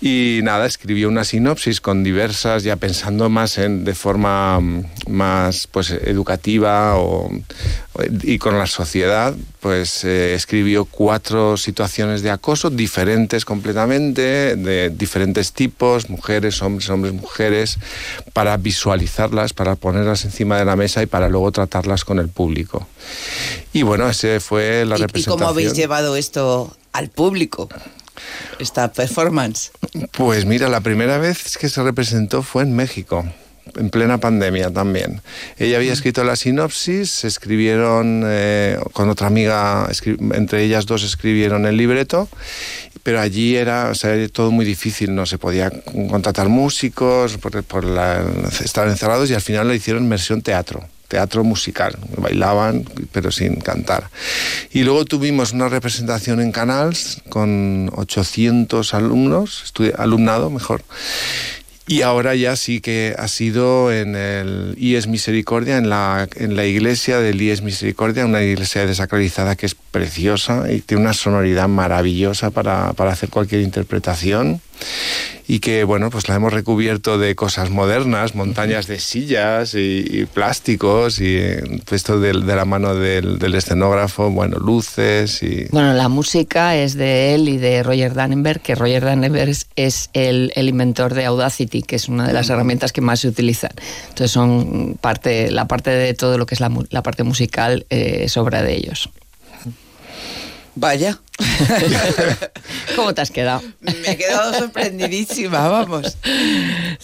Y 0.00 0.40
nada, 0.44 0.66
escribió 0.66 1.08
una 1.08 1.24
sinopsis 1.24 1.80
con 1.80 2.04
diversas, 2.04 2.62
ya 2.62 2.76
pensando 2.76 3.28
más 3.28 3.58
en, 3.58 3.84
de 3.84 3.94
forma 3.94 4.60
más 5.08 5.66
pues, 5.66 5.90
educativa 5.90 6.96
o, 6.96 7.28
y 8.22 8.38
con 8.38 8.56
la 8.56 8.68
sociedad, 8.68 9.34
pues 9.58 10.04
eh, 10.04 10.34
escribió 10.34 10.84
cuatro 10.84 11.56
situaciones 11.56 12.22
de 12.22 12.30
acoso 12.30 12.70
diferentes 12.70 13.44
completamente, 13.44 14.54
de 14.54 14.90
diferentes 14.90 15.52
tipos, 15.52 16.08
mujeres, 16.08 16.62
hombres, 16.62 16.88
hombres, 16.90 17.12
mujeres, 17.12 17.78
para 18.32 18.56
visualizarlas, 18.56 19.52
para 19.52 19.74
ponerlas 19.74 20.24
encima 20.24 20.58
de 20.58 20.64
la 20.64 20.76
mesa 20.76 21.02
y 21.02 21.06
para 21.06 21.28
luego 21.28 21.50
tratarlas 21.50 22.04
con 22.04 22.20
el 22.20 22.28
público. 22.28 22.86
Y 23.72 23.82
bueno, 23.82 24.08
ese 24.08 24.38
fue 24.38 24.84
la 24.84 24.96
¿Y, 24.96 25.00
representación. 25.00 25.38
¿Y 25.38 25.38
cómo 25.38 25.48
habéis 25.48 25.72
llevado 25.72 26.14
esto 26.14 26.76
al 26.92 27.08
público? 27.08 27.68
Esta 28.58 28.92
performance? 28.92 29.70
Pues 30.12 30.44
mira, 30.44 30.68
la 30.68 30.80
primera 30.80 31.18
vez 31.18 31.56
que 31.58 31.68
se 31.68 31.82
representó 31.82 32.42
fue 32.42 32.62
en 32.62 32.74
México 32.74 33.24
en 33.76 33.90
plena 33.90 34.18
pandemia 34.18 34.70
también. 34.70 35.20
Ella 35.58 35.76
había 35.76 35.92
escrito 35.92 36.24
la 36.24 36.36
sinopsis, 36.36 37.10
se 37.10 37.28
escribieron 37.28 38.22
eh, 38.26 38.78
con 38.92 39.08
otra 39.08 39.26
amiga, 39.26 39.88
entre 40.32 40.64
ellas 40.64 40.86
dos 40.86 41.02
escribieron 41.02 41.66
el 41.66 41.76
libreto, 41.76 42.28
pero 43.02 43.20
allí 43.20 43.56
era 43.56 43.90
o 43.90 43.94
sea, 43.94 44.14
todo 44.28 44.50
muy 44.50 44.64
difícil, 44.64 45.14
no 45.14 45.26
se 45.26 45.38
podía 45.38 45.70
contratar 46.10 46.48
músicos 46.48 47.36
por, 47.38 47.62
por 47.64 47.84
la, 47.84 48.24
estar 48.62 48.88
encerrados 48.88 49.30
y 49.30 49.34
al 49.34 49.42
final 49.42 49.68
lo 49.68 49.74
hicieron 49.74 50.04
en 50.04 50.10
versión 50.10 50.42
teatro 50.42 50.84
teatro 51.08 51.42
musical, 51.42 51.98
bailaban 52.16 52.84
pero 53.12 53.32
sin 53.32 53.56
cantar. 53.56 54.10
Y 54.72 54.84
luego 54.84 55.04
tuvimos 55.04 55.52
una 55.52 55.68
representación 55.68 56.40
en 56.40 56.52
Canals 56.52 57.22
con 57.30 57.90
800 57.94 58.94
alumnos, 58.94 59.72
alumnado 59.96 60.50
mejor, 60.50 60.84
y 61.88 62.02
ahora 62.02 62.34
ya 62.34 62.54
sí 62.54 62.82
que 62.82 63.14
ha 63.18 63.28
sido 63.28 63.90
en 63.90 64.14
el 64.14 64.74
IES 64.76 65.06
Misericordia, 65.06 65.78
en 65.78 65.88
la, 65.88 66.28
en 66.36 66.54
la 66.54 66.66
iglesia 66.66 67.18
del 67.18 67.40
IES 67.40 67.62
Misericordia, 67.62 68.26
una 68.26 68.42
iglesia 68.42 68.84
desacralizada 68.84 69.56
que 69.56 69.64
es 69.64 69.74
preciosa 69.74 70.70
y 70.70 70.80
tiene 70.82 71.04
una 71.04 71.14
sonoridad 71.14 71.66
maravillosa 71.66 72.50
para, 72.50 72.92
para 72.92 73.12
hacer 73.12 73.30
cualquier 73.30 73.62
interpretación. 73.62 74.60
Y 75.46 75.60
que, 75.60 75.84
bueno, 75.84 76.10
pues 76.10 76.28
la 76.28 76.34
hemos 76.34 76.52
recubierto 76.52 77.18
de 77.18 77.34
cosas 77.34 77.70
modernas, 77.70 78.34
montañas 78.34 78.86
de 78.86 79.00
sillas 79.00 79.74
y, 79.74 80.04
y 80.06 80.26
plásticos 80.26 81.20
y 81.20 81.36
eh, 81.36 81.80
esto 81.90 82.20
de, 82.20 82.32
de 82.34 82.54
la 82.54 82.66
mano 82.66 82.94
del, 82.94 83.38
del 83.38 83.54
escenógrafo, 83.54 84.30
bueno, 84.30 84.58
luces 84.58 85.42
y... 85.42 85.66
Bueno, 85.70 85.94
la 85.94 86.08
música 86.08 86.76
es 86.76 86.94
de 86.94 87.34
él 87.34 87.48
y 87.48 87.56
de 87.56 87.82
Roger 87.82 88.12
Dannenberg, 88.12 88.60
que 88.60 88.74
Roger 88.74 89.04
Dannenberg 89.04 89.56
es, 89.76 90.10
el, 90.12 90.52
el 90.54 90.68
inventor 90.68 91.14
de 91.14 91.24
Audacity, 91.24 91.82
que 91.82 91.96
es 91.96 92.08
una 92.08 92.26
de 92.26 92.34
las 92.34 92.50
herramientas 92.50 92.92
que 92.92 93.00
más 93.00 93.20
se 93.20 93.28
utilizan. 93.28 93.70
Entonces 94.10 94.30
son 94.30 94.98
parte, 95.00 95.50
la 95.50 95.66
parte 95.66 95.90
de 95.90 96.12
todo 96.12 96.36
lo 96.36 96.44
que 96.44 96.56
es 96.56 96.60
la, 96.60 96.70
la 96.90 97.02
parte 97.02 97.22
musical 97.22 97.86
eh, 97.88 98.20
es 98.24 98.36
obra 98.36 98.62
de 98.62 98.76
ellos. 98.76 99.08
Vaya. 100.80 101.18
¿Cómo 102.96 103.12
te 103.14 103.20
has 103.20 103.30
quedado? 103.32 103.62
Me 103.80 104.12
he 104.12 104.16
quedado 104.16 104.54
sorprendidísima, 104.54 105.66
vamos. 105.68 106.16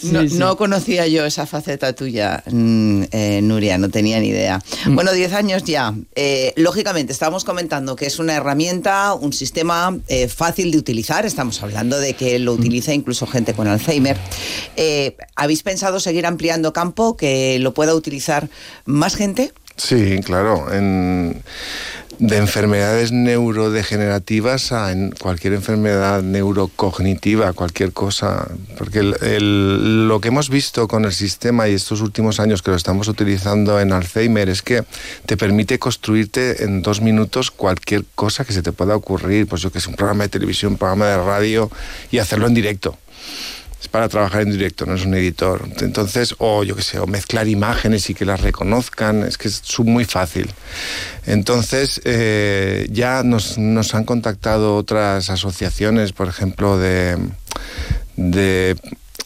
No, 0.03 0.23
Sí, 0.23 0.29
sí. 0.29 0.35
no 0.39 0.57
conocía 0.57 1.07
yo 1.09 1.25
esa 1.25 1.45
faceta 1.47 1.93
tuya, 1.93 2.43
mm, 2.51 3.03
eh, 3.11 3.41
Nuria, 3.43 3.79
no 3.79 3.91
tenía 3.91 4.21
ni 4.21 4.29
idea. 4.29 4.61
Mm. 4.87 4.95
Bueno, 4.95 5.13
10 5.13 5.33
años 5.33 5.65
ya. 5.65 5.93
Eh, 6.15 6.53
lógicamente, 6.57 7.13
estábamos 7.13 7.45
comentando 7.45 7.97
que 7.97 8.07
es 8.07 8.19
una 8.21 8.35
herramienta, 8.35 9.15
un 9.15 9.33
sistema 9.33 9.97
eh, 10.09 10.29
fácil 10.29 10.71
de 10.71 10.79
utilizar. 10.79 11.27
Estamos 11.27 11.61
hablando 11.63 11.99
de 11.99 12.15
que 12.15 12.39
Mm. 12.39 12.43
lo 12.43 12.53
utiliza 12.53 12.95
incluso 12.95 13.27
gente 13.27 13.55
con 13.55 13.67
Alzheimer. 13.67 14.17
Eh, 14.77 15.17
¿Habéis 15.35 15.63
pensado 15.65 15.99
seguir 15.99 16.27
ampliando 16.27 16.73
campo, 16.73 17.17
que 17.17 17.59
lo 17.59 17.75
pueda 17.75 17.95
utilizar 17.95 18.49
más 18.85 19.17
gente? 19.17 19.53
Sí, 19.77 20.21
claro. 20.25 20.73
En, 20.73 21.43
de 22.19 22.37
enfermedades 22.37 23.13
neurodegenerativas 23.13 24.73
a 24.73 24.93
en 24.93 25.11
cualquier 25.11 25.55
enfermedad 25.55 26.23
neurocognitiva, 26.23 27.53
cualquier 27.53 27.93
cosa. 27.93 28.49
Porque 28.79 29.03
lo 29.03 30.21
que 30.21 30.29
hemos 30.29 30.49
visto 30.49 30.89
con 30.89 31.05
el 31.05 31.13
sistema 31.13 31.69
y 31.69 31.75
estos 31.75 32.01
últimos 32.01 32.41
años 32.41 32.63
que 32.63 32.71
lo 32.71 32.77
estamos 32.77 33.09
utilizando 33.09 33.81
en 33.81 33.93
Alzheimer 33.93 34.49
es 34.49 34.63
que 34.63 34.85
te 35.27 35.37
permite 35.37 35.79
construirte 35.79 36.65
en 36.65 36.83
dos 36.83 37.01
minutos 37.01 37.51
cualquier 37.51 38.05
cosa 38.15 38.45
que 38.45 38.53
se 38.53 38.63
te 38.63 38.73
pueda 38.73 38.97
ocurrir. 38.97 39.47
Pues 39.47 39.63
yo 39.63 39.71
que 39.71 39.81
sé, 39.81 39.89
un 39.89 39.97
programa 39.97 40.25
de 40.25 40.31
televisión, 40.31 40.73
un 40.73 40.79
programa 40.79 41.07
de 41.07 41.17
radio 41.17 41.71
y 42.11 42.19
hacerlo 42.19 42.47
en 42.47 42.55
directo 42.55 42.97
es 43.85 43.89
para 43.89 44.09
trabajar 44.09 44.41
en 44.43 44.51
directo, 44.51 44.87
no 44.87 44.95
es 44.95 45.05
un 45.05 45.15
editor. 45.15 45.69
Entonces, 45.81 46.35
o 46.39 46.65
yo 46.65 46.75
qué 46.75 46.83
sé, 46.83 46.99
o 46.99 47.07
mezclar 47.07 47.49
imágenes 47.49 48.09
y 48.09 48.15
que 48.15 48.25
las 48.25 48.41
reconozcan, 48.41 49.23
es 49.23 49.37
que 49.37 49.49
es 49.49 49.63
muy 49.81 50.07
fácil. 50.07 50.51
Entonces, 51.27 52.01
eh, 52.05 52.87
ya 52.91 53.23
nos, 53.23 53.59
nos 53.59 53.95
han 53.95 54.05
contactado 54.05 54.77
otras 54.77 55.29
asociaciones, 55.29 56.13
por 56.13 56.29
ejemplo, 56.29 56.79
de, 56.79 57.19
de 58.17 58.77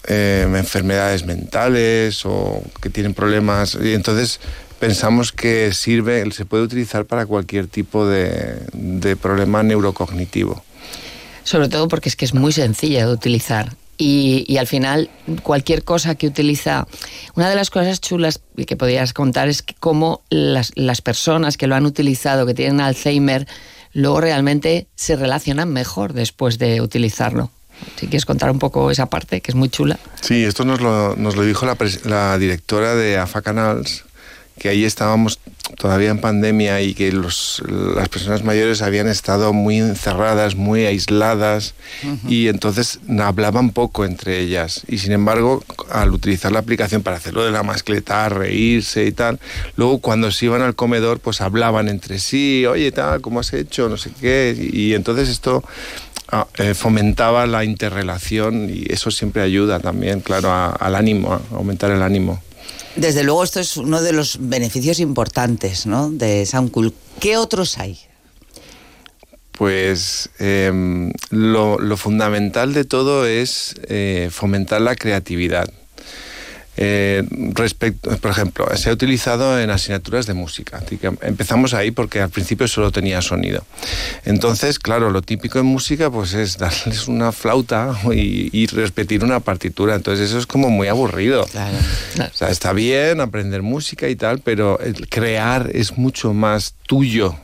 eh, 0.09 0.43
enfermedades 0.45 1.25
mentales 1.25 2.27
o 2.27 2.61
que 2.83 2.91
tienen 2.91 3.15
problemas. 3.15 3.79
Y 3.81 3.95
entonces 3.95 4.41
pensamos 4.81 5.31
que 5.31 5.73
sirve, 5.73 6.29
se 6.33 6.47
puede 6.47 6.65
utilizar 6.65 7.05
para 7.05 7.27
cualquier 7.27 7.69
tipo 7.69 8.09
de, 8.09 8.57
de 8.73 9.15
problema 9.15 9.63
neurocognitivo. 9.63 10.65
Sobre 11.45 11.69
todo 11.69 11.87
porque 11.87 12.09
es 12.09 12.17
que 12.17 12.25
es 12.25 12.35
muy 12.35 12.51
sencilla 12.51 13.07
de 13.07 13.13
utilizar. 13.13 13.77
Y, 13.99 14.45
y 14.47 14.59
al 14.59 14.69
final, 14.69 15.11
cualquier 15.43 15.83
cosa 15.83 16.15
que 16.15 16.29
utiliza. 16.29 16.87
Una 17.35 17.51
de 17.51 17.57
las 17.57 17.69
cosas 17.69 18.01
chulas 18.01 18.41
que 18.67 18.77
podrías 18.77 19.13
contar 19.13 19.49
es 19.49 19.63
que 19.63 19.75
cómo 19.75 20.23
las, 20.31 20.71
las 20.77 21.03
personas 21.03 21.57
que 21.57 21.67
lo 21.67 21.75
han 21.75 21.85
utilizado, 21.85 22.47
que 22.47 22.55
tienen 22.55 22.81
Alzheimer, 22.81 23.49
luego 23.93 24.21
realmente 24.21 24.87
se 24.95 25.17
relacionan 25.17 25.73
mejor 25.73 26.13
después 26.13 26.59
de 26.59 26.81
utilizarlo. 26.81 27.51
Si 27.97 28.07
quieres 28.07 28.25
contar 28.25 28.51
un 28.51 28.59
poco 28.59 28.91
esa 28.91 29.07
parte, 29.07 29.41
que 29.41 29.51
es 29.51 29.55
muy 29.55 29.69
chula. 29.69 29.99
Sí, 30.21 30.45
esto 30.45 30.65
nos 30.65 30.81
lo, 30.81 31.17
nos 31.17 31.37
lo 31.37 31.43
dijo 31.43 31.67
la, 31.67 31.77
la 32.05 32.39
directora 32.39 32.95
de 32.95 33.19
AFA 33.19 33.43
Canals, 33.43 34.05
que 34.59 34.69
ahí 34.69 34.85
estábamos 34.85 35.39
todavía 35.77 36.09
en 36.11 36.19
pandemia 36.19 36.81
y 36.81 36.95
que 36.95 37.13
los, 37.13 37.63
las 37.95 38.09
personas 38.09 38.43
mayores 38.43 38.81
habían 38.83 39.07
estado 39.07 39.53
muy 39.53 39.79
encerradas, 39.79 40.55
muy 40.57 40.87
aisladas 40.87 41.75
y 42.27 42.49
entonces 42.49 43.01
hablaban 43.21 43.71
poco 43.71 44.05
entre 44.05 44.41
ellas. 44.41 44.83
Y 44.89 44.99
sin 44.99 45.13
embargo, 45.13 45.63
al 45.91 46.11
utilizar 46.13 46.53
la 46.53 46.61
aplicación 46.61 47.03
para 47.03 47.19
hacerlo 47.19 47.45
de 47.45 47.51
la 47.53 47.63
mascleta, 47.63 48.29
reírse 48.31 49.05
y 49.05 49.13
tal, 49.13 49.39
luego 49.77 49.99
cuando 49.99 50.31
se 50.31 50.47
iban 50.47 50.63
al 50.63 50.75
comedor, 50.75 51.21
pues 51.21 51.41
hablaban 51.41 51.89
entre 51.89 52.19
sí, 52.19 52.65
oye, 52.67 52.91
tal, 52.93 53.21
¿cómo 53.21 53.41
has 53.41 53.53
hecho? 53.53 53.89
No 53.89 53.97
sé 53.99 54.11
qué. 54.21 54.57
Y 54.73 54.95
entonces 54.95 55.29
esto 55.29 55.63
ah, 56.33 56.47
eh, 56.57 56.73
fomentaba 56.75 57.47
la 57.47 57.65
interrelación 57.65 58.71
y 58.71 58.87
eso 58.93 59.11
siempre 59.11 59.43
ayuda 59.43 59.81
también, 59.81 60.21
claro, 60.21 60.51
a- 60.51 60.71
al 60.71 60.95
ánimo, 60.95 61.33
a 61.35 61.41
aumentar 61.57 61.91
el 61.91 62.03
ánimo. 62.03 62.43
Desde 62.99 63.23
luego, 63.23 63.45
esto 63.45 63.61
es 63.61 63.77
uno 63.77 64.03
de 64.03 64.13
los 64.13 64.39
beneficios 64.41 64.99
importantes 64.99 65.87
¿no? 65.87 66.11
de 66.11 66.45
Soundcool. 66.45 66.93
¿Qué 67.21 67.37
otros 67.37 67.79
hay? 67.79 67.97
Pues 69.53 70.31
lo, 71.31 71.79
lo 71.79 71.97
fundamental 71.97 72.75
de 72.75 72.85
todo 72.85 73.25
es 73.25 73.77
eh, 73.89 74.31
fomentar 74.33 74.81
la 74.81 74.97
creatividad. 74.97 75.73
Eh, 76.81 77.25
respecto, 77.55 78.17
por 78.19 78.31
ejemplo, 78.31 78.65
se 78.77 78.89
ha 78.89 78.93
utilizado 78.93 79.59
en 79.61 79.69
asignaturas 79.69 80.27
de 80.27 80.35
música. 80.35 80.79
Así 80.79 80.97
que 80.97 81.11
empezamos 81.23 81.75
ahí 81.75 81.91
porque 81.91 82.21
al 82.21 82.31
principio 82.31 82.69
solo 82.69 82.93
tenía 82.93 83.21
sonido. 83.21 83.65
Entonces, 84.25 84.79
claro, 84.79 85.11
lo 85.11 85.21
típico 85.21 85.59
en 85.59 85.67
música 85.67 86.09
pues 86.09 86.35
es 86.35 86.57
darles 86.57 87.09
una 87.09 87.33
flauta 87.33 87.99
y, 88.13 88.49
y 88.57 88.67
repetir 88.69 89.25
una 89.25 89.41
partitura. 89.41 89.97
Entonces 89.97 90.29
eso 90.29 90.39
es 90.39 90.47
como 90.47 90.71
muy 90.71 90.87
aburrido. 90.87 91.43
O 91.43 92.35
sea, 92.37 92.51
está 92.51 92.73
bien 92.73 93.21
aprender 93.21 93.63
música 93.63 94.09
y 94.09 94.15
tal, 94.15 94.39
pero 94.39 94.79
el 94.79 95.09
crear 95.09 95.71
es 95.75 95.99
mucho 95.99 96.33
más 96.33 96.75
tuyo. 96.87 97.35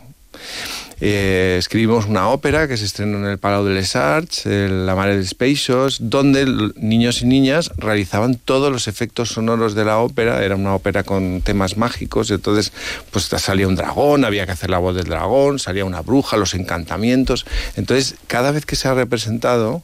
Eh, 1.07 1.57
escribimos 1.59 2.07
una 2.07 2.31
ópera 2.31 2.67
que 2.67 2.79
se 2.79 2.87
estrenó 2.87 3.19
en 3.19 3.27
el 3.27 3.37
Palau 3.37 3.63
de 3.63 3.75
les 3.75 3.95
Arts, 3.95 4.47
el 4.47 4.87
La 4.87 4.95
Mare 4.95 5.19
dels 5.19 5.35
Peixos, 5.35 5.99
donde 6.01 6.47
niños 6.77 7.21
y 7.21 7.27
niñas 7.27 7.71
realizaban 7.77 8.37
todos 8.37 8.73
los 8.73 8.89
efectos 8.89 9.29
sonoros 9.29 9.75
de 9.75 9.85
la 9.85 9.99
ópera. 9.99 10.43
Era 10.43 10.57
una 10.57 10.75
ópera 10.75 11.03
con 11.03 11.43
temas 11.43 11.77
mágicos, 11.77 12.31
entonces 12.31 12.73
pues 13.11 13.25
salía 13.25 13.69
un 13.69 13.75
dragón, 13.75 14.25
había 14.25 14.47
que 14.47 14.53
hacer 14.53 14.71
la 14.71 14.79
voz 14.79 14.97
del 14.97 15.05
dragón, 15.05 15.59
salía 15.59 15.85
una 15.85 16.01
bruja, 16.01 16.39
los 16.39 16.55
encantamientos. 16.55 17.45
Entonces, 17.77 18.15
cada 18.27 18.51
vez 18.51 18.65
que 18.65 18.75
se 18.75 18.89
ha 18.89 18.95
representado, 18.95 19.83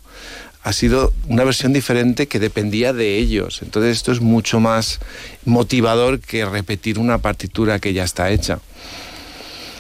ha 0.63 0.73
sido 0.73 1.13
una 1.29 1.45
versión 1.45 1.75
diferente 1.75 2.29
que 2.29 2.41
dependía 2.41 2.95
de 2.95 3.19
ellos. 3.19 3.61
Entonces 3.61 3.95
esto 3.95 4.13
es 4.13 4.23
mucho 4.23 4.59
más 4.59 5.01
motivador 5.45 6.21
que 6.21 6.47
repetir 6.47 6.99
una 6.99 7.19
partitura 7.19 7.79
que 7.79 7.93
ya 7.93 8.05
está 8.05 8.31
hecha. 8.31 8.61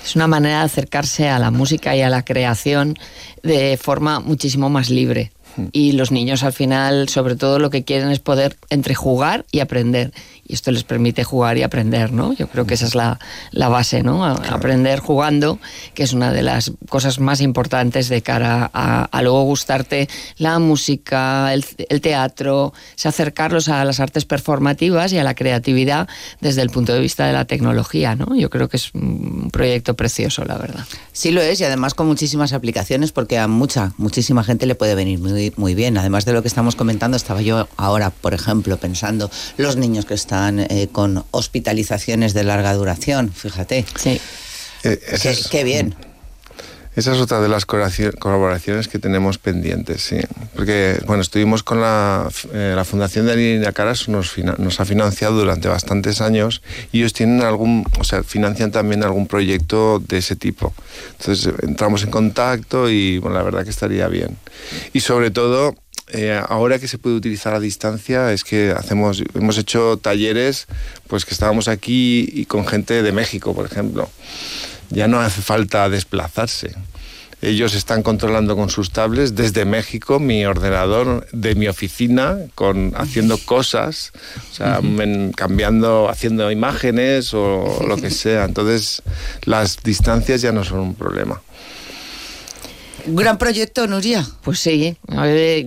Es 0.05 0.17
una 0.17 0.27
manera 0.27 0.59
de 0.59 0.65
acercarse 0.65 1.29
a 1.29 1.39
la 1.39 1.51
música 1.51 1.95
y 1.95 2.03
a 2.03 2.11
la 2.11 2.25
creación 2.25 2.97
de 3.43 3.77
forma 3.77 4.21
muchísimo 4.21 4.71
más 4.71 4.91
libre. 4.91 5.31
Y 5.73 5.93
los 5.93 6.11
niños 6.13 6.43
al 6.43 6.53
final, 6.53 7.09
sobre 7.09 7.37
todo, 7.37 7.59
lo 7.59 7.71
que 7.71 7.85
quieren 7.85 8.11
es 8.11 8.19
poder 8.21 8.57
entre 8.71 8.95
jugar 8.95 9.45
y 9.51 9.61
aprender. 9.61 10.13
Y 10.47 10.55
esto 10.55 10.73
les 10.73 10.83
permite 10.85 11.23
jugar 11.23 11.59
y 11.59 11.63
aprender, 11.63 12.13
¿no? 12.13 12.33
Yo 12.33 12.49
creo 12.49 12.67
que 12.67 12.75
esa 12.75 12.87
es 12.87 12.95
la, 12.95 13.19
la 13.53 13.69
base, 13.69 14.03
¿no? 14.03 14.25
A- 14.25 14.33
Aprender 14.33 14.99
jugando, 15.01 15.59
que 15.95 16.03
es 16.03 16.13
una 16.13 16.33
de 16.33 16.43
las 16.43 16.73
cosas 16.89 17.21
más 17.21 17.41
importantes 17.41 18.09
de 18.09 18.23
cara 18.23 18.69
a, 18.75 19.05
a 19.05 19.23
luego 19.23 19.45
gustarte 19.45 20.09
la 20.39 20.59
música, 20.59 21.53
el, 21.55 21.65
el 21.89 22.01
teatro, 22.01 22.73
es 22.97 23.07
acercarlos 23.07 23.69
a 23.69 23.85
las 23.85 24.01
artes 24.01 24.25
performativas 24.25 25.13
y 25.13 25.19
a 25.19 25.25
la 25.25 25.35
creatividad 25.35 26.09
desde 26.41 26.63
el 26.63 26.71
punto 26.71 26.93
de 26.93 27.01
vista 27.01 27.27
de 27.27 27.33
la 27.33 27.45
tecnología, 27.45 28.15
¿no? 28.17 28.35
Yo 28.35 28.51
creo 28.51 28.69
que 28.69 28.77
es 28.79 28.93
un 28.95 29.51
proyecto 29.53 29.95
precioso, 29.95 30.45
la 30.45 30.57
verdad. 30.59 30.85
Sí 31.13 31.31
lo 31.31 31.43
es 31.43 31.61
y 31.61 31.65
además 31.65 31.95
con 31.95 32.07
muchísimas 32.09 32.53
aplicaciones 32.53 33.13
porque 33.13 33.39
a 33.39 33.47
mucha, 33.47 33.93
muchísima 33.99 34.43
gente 34.43 34.67
le 34.67 34.75
puede 34.75 34.95
venir 34.95 35.19
muy, 35.21 35.33
muy 35.57 35.75
bien. 35.75 35.97
Además 35.99 36.25
de 36.25 36.33
lo 36.33 36.43
que 36.43 36.49
estamos 36.49 36.77
comentando, 36.77 37.17
estaba 37.17 37.43
yo 37.43 37.69
ahora, 37.77 38.11
por 38.11 38.35
ejemplo, 38.35 38.77
pensando 38.77 39.31
los 39.57 39.77
niños 39.77 40.05
que 40.05 40.15
están 40.15 40.61
eh, 40.61 40.89
con 40.93 41.25
hospitalizaciones 41.31 42.35
de 42.35 42.45
larga 42.45 42.73
duración, 42.75 43.33
fíjate. 43.33 43.85
Sí. 43.97 44.21
Eh, 44.83 44.99
Qué, 45.09 45.17
esa 45.17 45.31
es- 45.31 45.49
qué 45.49 45.65
bien. 45.65 45.95
Esa 46.97 47.15
es 47.15 47.21
otra 47.21 47.41
de 47.41 47.49
las 47.49 47.69
colaboraci- 47.69 48.19
colaboraciones 48.19 48.89
que 48.89 48.99
tenemos 48.99 49.39
pendientes, 49.39 50.03
sí. 50.03 50.19
Porque, 50.57 51.01
bueno, 51.07 51.23
estuvimos 51.23 51.63
con 51.63 51.81
la, 51.81 52.29
eh, 52.53 52.73
la 52.75 52.85
Fundación 52.85 53.27
de 53.27 53.37
Línea 53.37 53.73
Caras, 53.73 54.09
nos, 54.09 54.37
nos 54.59 54.81
ha 54.81 54.85
financiado 54.85 55.37
durante 55.39 55.69
bastantes 55.69 56.21
años 56.21 56.63
y 56.91 56.99
ellos 56.99 57.13
tienen 57.13 57.43
algún, 57.43 57.87
o 57.99 58.05
sea, 58.05 58.25
financian 58.25 58.73
también 58.73 59.05
algún 59.05 59.29
proyecto 59.29 60.03
de 60.07 60.19
ese 60.19 60.35
tipo. 60.35 60.75
Entonces 61.19 61.55
entramos 61.63 62.03
en 62.03 62.11
contacto 62.11 62.91
y, 62.91 63.19
bueno, 63.19 63.37
la 63.37 63.45
verdad 63.45 63.63
que 63.63 63.71
estaría 63.71 64.09
bien. 64.09 64.37
Y 64.93 65.01
sobre 65.01 65.31
todo, 65.31 65.77
eh, 66.13 66.43
ahora 66.49 66.81
que 66.81 66.89
se 66.89 66.99
puede 66.99 67.15
utilizar 67.15 67.55
a 67.55 67.61
distancia, 67.61 68.33
es 68.33 68.43
que 68.43 68.73
hacemos, 68.77 69.23
hemos 69.35 69.59
hecho 69.59 69.97
talleres, 69.97 70.67
pues 71.07 71.25
que 71.25 71.35
estábamos 71.35 71.69
aquí 71.69 72.29
y 72.33 72.47
con 72.47 72.67
gente 72.67 73.05
de 73.05 73.13
México, 73.13 73.55
por 73.55 73.67
ejemplo 73.67 74.11
ya 74.91 75.09
no 75.09 75.21
hace 75.21 75.41
falta 75.43 75.89
desplazarse. 75.89 76.75
Ellos 77.43 77.75
están 77.75 78.03
controlando 78.03 78.55
con 78.55 78.69
sus 78.69 78.91
tablets 78.91 79.35
desde 79.35 79.65
México 79.65 80.19
mi 80.19 80.45
ordenador 80.45 81.27
de 81.33 81.55
mi 81.55 81.69
oficina, 81.69 82.37
con, 82.55 82.93
haciendo 82.97 83.39
cosas, 83.39 84.13
o 84.51 84.55
sea, 84.55 84.81
cambiando, 85.35 86.11
haciendo 86.11 86.51
imágenes 86.51 87.33
o 87.33 87.83
lo 87.89 87.97
que 87.97 88.11
sea. 88.11 88.45
Entonces, 88.45 89.03
las 89.45 89.83
distancias 89.83 90.43
ya 90.43 90.53
no 90.53 90.65
son 90.65 90.81
un 90.81 90.95
problema. 90.95 91.41
Un 93.07 93.17
gran 93.17 93.39
proyecto, 93.39 93.87
Nuria. 93.87 94.27
Pues 94.43 94.59
sí, 94.59 94.97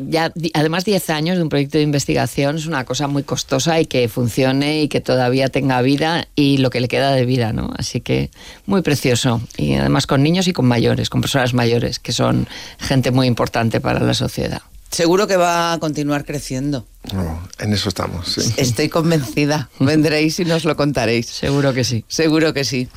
ya, 0.10 0.32
además 0.54 0.86
10 0.86 1.10
años 1.10 1.38
de 1.38 1.44
un 1.44 1.50
proyecto 1.50 1.78
de 1.78 1.84
investigación 1.84 2.58
es 2.58 2.66
una 2.66 2.86
cosa 2.86 3.08
muy 3.08 3.24
costosa 3.24 3.80
y 3.80 3.86
que 3.86 4.08
funcione 4.10 4.82
y 4.84 4.88
que 4.88 5.02
todavía 5.02 5.50
tenga 5.50 5.82
vida 5.82 6.28
y 6.36 6.58
lo 6.58 6.70
que 6.70 6.82
le 6.82 6.88
queda 6.88 7.12
de 7.12 7.26
vida, 7.26 7.54
¿no? 7.54 7.72
Así 7.78 8.02
que 8.02 8.30
muy 8.66 8.82
precioso. 8.82 9.42
Y 9.58 9.74
además 9.76 10.08
con 10.08 10.24
niños 10.24 10.48
y 10.48 10.54
con 10.54 10.66
mayores, 10.66 11.10
con 11.10 11.22
personas 11.22 11.54
mayores, 11.54 12.00
que 12.00 12.12
son 12.12 12.48
gente 12.80 13.12
muy 13.12 13.28
importante 13.28 13.82
para 13.82 14.00
la 14.00 14.14
sociedad. 14.14 14.62
Seguro 14.92 15.26
que 15.26 15.38
va 15.38 15.74
a 15.74 15.80
continuar 15.80 16.24
creciendo. 16.24 16.86
No, 17.12 17.48
en 17.58 17.74
eso 17.74 17.90
estamos, 17.90 18.28
sí. 18.28 18.54
Estoy 18.58 18.90
convencida. 18.90 19.70
Vendréis 19.80 20.40
y 20.40 20.46
nos 20.46 20.66
lo 20.66 20.76
contaréis. 20.76 21.26
Seguro 21.26 21.74
que 21.74 21.84
sí. 21.84 22.06
Seguro 22.08 22.54
que 22.54 22.64
sí. 22.64 22.88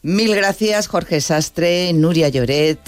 Mil 0.00 0.34
gracias, 0.34 0.88
Jorge 0.88 1.20
Sastre, 1.20 1.92
Nuria 1.92 2.30
Lloret. 2.30 2.78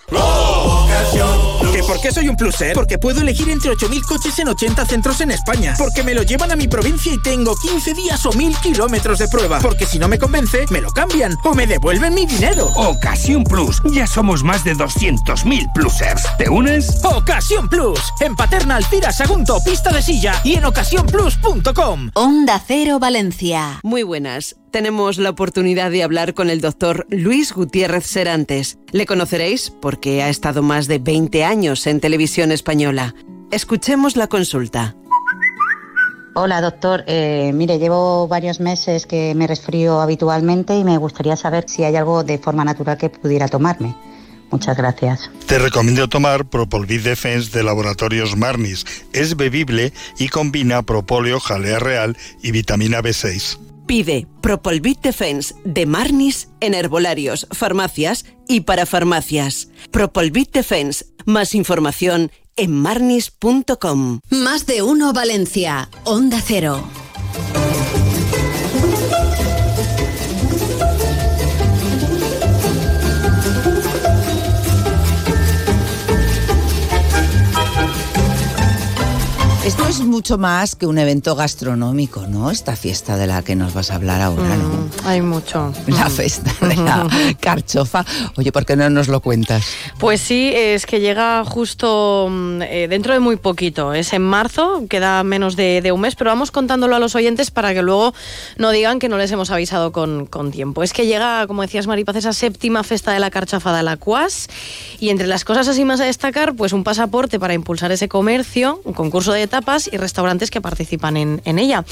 ¿Que 1.71 1.83
por 1.83 2.01
qué 2.01 2.11
soy 2.11 2.27
un 2.27 2.35
pluser? 2.35 2.73
Porque 2.73 2.97
puedo 2.97 3.21
elegir 3.21 3.49
entre 3.49 3.71
8.000 3.71 4.05
coches 4.05 4.37
en 4.39 4.49
80 4.49 4.85
centros 4.85 5.21
en 5.21 5.31
España. 5.31 5.75
Porque 5.77 6.03
me 6.03 6.13
lo 6.13 6.23
llevan 6.23 6.51
a 6.51 6.55
mi 6.55 6.67
provincia 6.67 7.13
y 7.13 7.21
tengo 7.21 7.55
15 7.55 7.93
días 7.93 8.25
o 8.25 8.31
1.000 8.31 8.59
kilómetros 8.61 9.19
de 9.19 9.27
prueba. 9.27 9.59
Porque 9.59 9.85
si 9.85 9.97
no 9.97 10.07
me 10.07 10.19
convence, 10.19 10.65
me 10.69 10.81
lo 10.81 10.91
cambian 10.91 11.35
o 11.43 11.53
me 11.53 11.67
devuelven 11.67 12.13
mi 12.13 12.25
dinero. 12.25 12.67
Ocasión 12.75 13.43
Plus. 13.43 13.81
Ya 13.91 14.05
somos 14.05 14.43
más 14.43 14.63
de 14.63 14.75
200.000 14.75 15.71
plusers. 15.73 16.23
¿Te 16.37 16.49
unes? 16.49 17.03
Ocasión 17.03 17.69
Plus. 17.69 17.99
En 18.19 18.35
Paterna, 18.35 18.75
Alcira, 18.75 19.11
Sagunto, 19.11 19.59
Pista 19.63 19.91
de 19.91 20.01
Silla 20.01 20.41
y 20.43 20.55
en 20.55 20.65
ocasiónplus.com. 20.65 22.11
Onda 22.15 22.61
Cero 22.65 22.99
Valencia. 22.99 23.79
Muy 23.83 24.03
buenas. 24.03 24.55
Tenemos 24.71 25.17
la 25.17 25.31
oportunidad 25.31 25.91
de 25.91 26.01
hablar 26.01 26.33
con 26.33 26.49
el 26.49 26.61
doctor 26.61 27.05
Luis 27.09 27.51
Gutiérrez 27.51 28.05
Serantes. 28.05 28.77
Le 28.91 29.05
conoceréis 29.05 29.69
porque 29.69 30.23
ha 30.23 30.29
estado 30.29 30.63
más 30.63 30.87
de 30.87 30.97
20 30.97 31.43
años 31.43 31.85
en 31.87 31.99
televisión 31.99 32.53
española. 32.53 33.13
Escuchemos 33.51 34.15
la 34.15 34.27
consulta. 34.27 34.95
Hola, 36.35 36.61
doctor. 36.61 37.03
Eh, 37.07 37.51
mire, 37.53 37.79
llevo 37.79 38.29
varios 38.29 38.61
meses 38.61 39.05
que 39.05 39.35
me 39.35 39.45
resfrío 39.45 39.99
habitualmente 39.99 40.77
y 40.77 40.85
me 40.85 40.97
gustaría 40.97 41.35
saber 41.35 41.65
si 41.67 41.83
hay 41.83 41.97
algo 41.97 42.23
de 42.23 42.37
forma 42.37 42.63
natural 42.63 42.97
que 42.97 43.09
pudiera 43.09 43.49
tomarme. 43.49 43.93
Muchas 44.51 44.77
gracias. 44.77 45.29
Te 45.47 45.59
recomiendo 45.59 46.07
tomar 46.07 46.45
Propolvid 46.45 47.01
Defense 47.01 47.51
de 47.51 47.63
Laboratorios 47.63 48.37
Marnis. 48.37 48.85
Es 49.11 49.35
bebible 49.35 49.91
y 50.17 50.29
combina 50.29 50.81
propóleo, 50.83 51.41
jalea 51.41 51.79
real 51.79 52.15
y 52.41 52.51
vitamina 52.51 53.01
B6. 53.01 53.70
Pide 53.91 54.25
Propolvit 54.39 55.01
Defense 55.01 55.53
de 55.65 55.85
Marnis 55.85 56.47
en 56.61 56.73
herbolarios, 56.73 57.45
farmacias 57.51 58.23
y 58.47 58.61
para 58.61 58.85
farmacias. 58.85 59.67
Propolvit 59.91 60.53
Defense. 60.53 61.07
Más 61.25 61.53
información 61.53 62.31
en 62.55 62.71
marnis.com. 62.71 64.21
Más 64.29 64.65
de 64.65 64.81
uno 64.81 65.11
Valencia. 65.11 65.89
Onda 66.05 66.41
Cero. 66.41 66.81
Esto 79.65 79.87
es 79.87 79.99
mucho 79.99 80.39
más 80.39 80.75
que 80.75 80.87
un 80.87 80.97
evento 80.97 81.35
gastronómico, 81.35 82.25
¿no? 82.25 82.49
Esta 82.49 82.75
fiesta 82.75 83.15
de 83.15 83.27
la 83.27 83.43
que 83.43 83.55
nos 83.55 83.75
vas 83.75 83.91
a 83.91 83.95
hablar 83.95 84.19
ahora, 84.19 84.55
¿no? 84.55 84.69
Mm, 84.69 84.89
hay 85.05 85.21
mucho. 85.21 85.71
La 85.85 86.09
Mm. 86.09 86.11
fiesta 86.11 86.51
de 86.67 86.75
la 86.77 87.07
carchofa. 87.39 88.03
Oye, 88.37 88.51
¿por 88.51 88.65
qué 88.65 88.75
no 88.75 88.89
nos 88.89 89.07
lo 89.07 89.19
cuentas? 89.19 89.63
Pues 89.99 90.19
sí, 90.19 90.51
es 90.51 90.87
que 90.87 90.99
llega 90.99 91.45
justo 91.45 92.27
mm, 92.27 92.61
eh, 92.63 92.87
dentro 92.89 93.13
de 93.13 93.19
muy 93.19 93.35
poquito. 93.35 93.93
Es 93.93 94.13
en 94.13 94.23
marzo, 94.23 94.83
queda 94.89 95.23
menos 95.23 95.55
de, 95.55 95.81
de 95.81 95.91
un 95.91 96.01
mes, 96.01 96.15
pero 96.15 96.31
vamos 96.31 96.49
contándolo 96.49 96.95
a 96.95 96.99
los 96.99 97.13
oyentes 97.13 97.51
para 97.51 97.71
que 97.75 97.83
luego 97.83 98.15
no 98.57 98.71
digan 98.71 98.97
que 98.97 99.09
no 99.09 99.19
les 99.19 99.31
hemos 99.31 99.51
avisado 99.51 99.91
con, 99.91 100.25
con 100.25 100.49
tiempo. 100.51 100.81
Es 100.81 100.91
que 100.91 101.05
llega, 101.05 101.45
como 101.45 101.61
decías 101.61 101.85
Maripaz, 101.85 102.15
esa 102.15 102.33
séptima 102.33 102.81
festa 102.83 103.11
de 103.11 103.19
la 103.19 103.29
carchafa 103.29 103.77
de 103.77 103.83
la 103.83 103.97
Cuas 103.97 104.47
y 104.99 105.09
entre 105.09 105.27
las 105.27 105.45
cosas 105.45 105.67
así 105.67 105.85
más 105.85 106.01
a 106.01 106.05
destacar, 106.05 106.55
pues 106.55 106.73
un 106.73 106.83
pasaporte 106.83 107.39
para 107.39 107.53
impulsar 107.53 107.91
ese 107.91 108.09
comercio, 108.09 108.81
un 108.85 108.93
concurso 108.93 109.31
de 109.33 109.50
tapas 109.51 109.87
y 109.91 109.97
restaurantes 109.97 110.49
que 110.49 110.61
participan 110.61 111.15
en, 111.17 111.41
en 111.45 111.59
ella. 111.59 111.85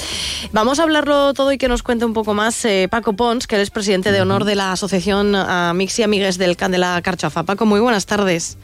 Vamos 0.51 0.79
a 0.79 0.83
hablarlo 0.83 1.33
todo 1.35 1.51
y 1.51 1.59
que 1.59 1.67
nos 1.67 1.83
cuente 1.83 2.05
un 2.05 2.13
poco 2.13 2.33
más 2.33 2.65
eh, 2.65 2.87
Paco 2.89 3.13
Pons, 3.13 3.45
que 3.45 3.55
él 3.55 3.61
es 3.61 3.69
presidente 3.69 4.11
de 4.11 4.21
honor 4.21 4.45
de 4.45 4.55
la 4.55 4.71
Asociación 4.71 5.35
Amics 5.35 5.99
y 5.99 6.03
Amigues 6.03 6.39
del 6.39 6.57
Can 6.57 6.71
de 6.71 6.79
la 6.79 6.99
Carchafa. 7.03 7.43
Paco, 7.43 7.67
muy 7.67 7.79
buenas 7.79 8.07
tardes. 8.07 8.57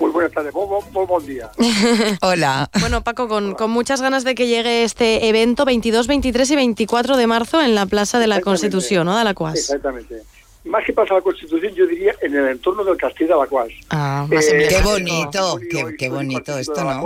Muy 0.00 0.10
buenas 0.12 0.30
tardes, 0.32 0.54
muy, 0.54 0.66
muy- 0.66 0.80
muy 0.92 1.06
buen 1.06 1.26
día. 1.26 1.50
Hola. 2.22 2.70
Bueno, 2.80 3.02
Paco, 3.02 3.26
con, 3.28 3.54
con 3.54 3.70
muchas 3.70 4.00
ganas 4.00 4.22
de 4.24 4.34
que 4.36 4.46
llegue 4.46 4.84
este 4.84 5.28
evento 5.28 5.64
22, 5.64 6.06
23 6.06 6.50
y 6.52 6.56
24 6.56 7.16
de 7.16 7.26
marzo 7.26 7.60
en 7.60 7.74
la 7.74 7.84
Plaza 7.86 8.18
de 8.18 8.26
la. 8.28 8.40
Constitución, 8.40 9.06
¿no? 9.06 9.18
De 9.18 9.24
la 9.24 9.34
Cuas. 9.34 9.56
Exactamente. 9.58 10.22
más 10.64 10.84
que 10.86 10.92
pasa 10.92 11.14
la 11.14 11.20
Constitución, 11.20 11.74
yo 11.74 11.84
diría 11.86 12.14
en 12.22 12.34
el 12.36 12.46
entorno 12.48 12.84
del 12.84 12.96
Castillo 12.96 13.26
de 13.28 13.34
Alacuás. 13.34 13.68
Ah, 13.90 14.24
más 14.30 14.44
Eh, 14.46 14.66
Qué 14.68 14.80
bonito, 14.82 15.58
qué, 15.70 15.96
qué 15.98 16.08
bonito 16.08 16.56
esto, 16.56 16.74
de 16.74 16.84
¿no? 16.84 17.02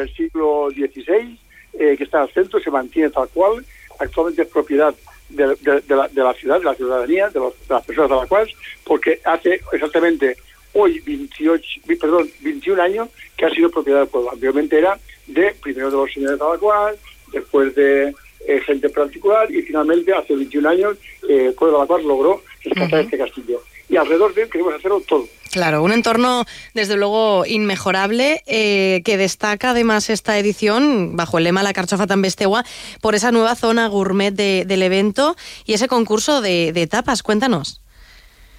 Del 0.00 0.14
siglo 0.14 0.68
XVI, 0.70 1.38
eh, 1.78 1.94
que 1.96 2.04
está 2.04 2.22
al 2.22 2.30
centro, 2.32 2.60
se 2.60 2.70
mantiene 2.70 3.10
tal 3.10 3.28
cual. 3.28 3.64
Actualmente 3.98 4.42
es 4.42 4.48
propiedad 4.48 4.94
de, 5.28 5.46
de- 5.60 5.80
de 5.80 5.96
la, 5.96 6.08
de 6.08 6.22
la 6.22 6.34
ciudad, 6.34 6.58
de 6.58 6.64
la 6.64 6.74
ciudadanía, 6.74 7.28
de, 7.30 7.40
los- 7.40 7.54
de 7.68 7.74
las 7.74 7.84
personas 7.84 8.10
de 8.10 8.16
Alacuás, 8.16 8.48
porque 8.84 9.20
hace 9.24 9.60
exactamente 9.72 10.36
hoy 10.74 11.00
28, 11.00 11.80
vi- 11.86 11.96
perdón, 11.96 12.28
21 12.40 12.80
años 12.82 13.08
que 13.36 13.46
ha 13.46 13.50
sido 13.50 13.70
propiedad 13.70 14.00
del 14.00 14.08
pueblo. 14.08 14.30
Anteriormente 14.30 14.78
era 14.78 14.98
de 15.26 15.54
primero 15.62 15.90
de 15.90 15.96
los 15.96 16.12
señores 16.12 16.38
de 16.38 16.44
Alacuás, 16.44 16.96
después 17.32 17.74
de 17.74 18.14
eh, 18.46 18.60
gente 18.60 18.88
particular 18.90 19.50
y 19.50 19.62
finalmente 19.62 20.12
hace 20.12 20.34
21 20.36 20.68
años 20.68 20.96
eh, 21.28 21.46
el 21.46 21.54
pueblo 21.54 21.78
de 21.78 21.82
Alacuás 21.82 22.04
logró 22.04 22.42
rescatar 22.62 23.00
este 23.00 23.18
castillo. 23.18 23.60
Y 23.88 23.96
alrededor 23.96 24.34
de 24.34 24.42
él 24.42 24.50
queremos 24.50 24.74
hacerlo 24.74 25.00
todo. 25.06 25.26
Claro, 25.52 25.82
un 25.82 25.92
entorno 25.92 26.44
desde 26.74 26.96
luego 26.96 27.46
inmejorable 27.46 28.42
eh, 28.46 29.00
que 29.04 29.16
destaca 29.16 29.70
además 29.70 30.10
esta 30.10 30.38
edición 30.38 31.16
bajo 31.16 31.38
el 31.38 31.44
lema 31.44 31.62
La 31.62 31.72
Carchofa 31.72 32.06
tan 32.06 32.20
Bestegua 32.20 32.64
por 33.00 33.14
esa 33.14 33.30
nueva 33.32 33.54
zona 33.54 33.86
gourmet 33.86 34.32
de- 34.34 34.64
del 34.66 34.82
evento 34.82 35.36
y 35.64 35.72
ese 35.74 35.88
concurso 35.88 36.40
de, 36.40 36.72
de 36.72 36.86
tapas. 36.86 37.22
Cuéntanos. 37.22 37.80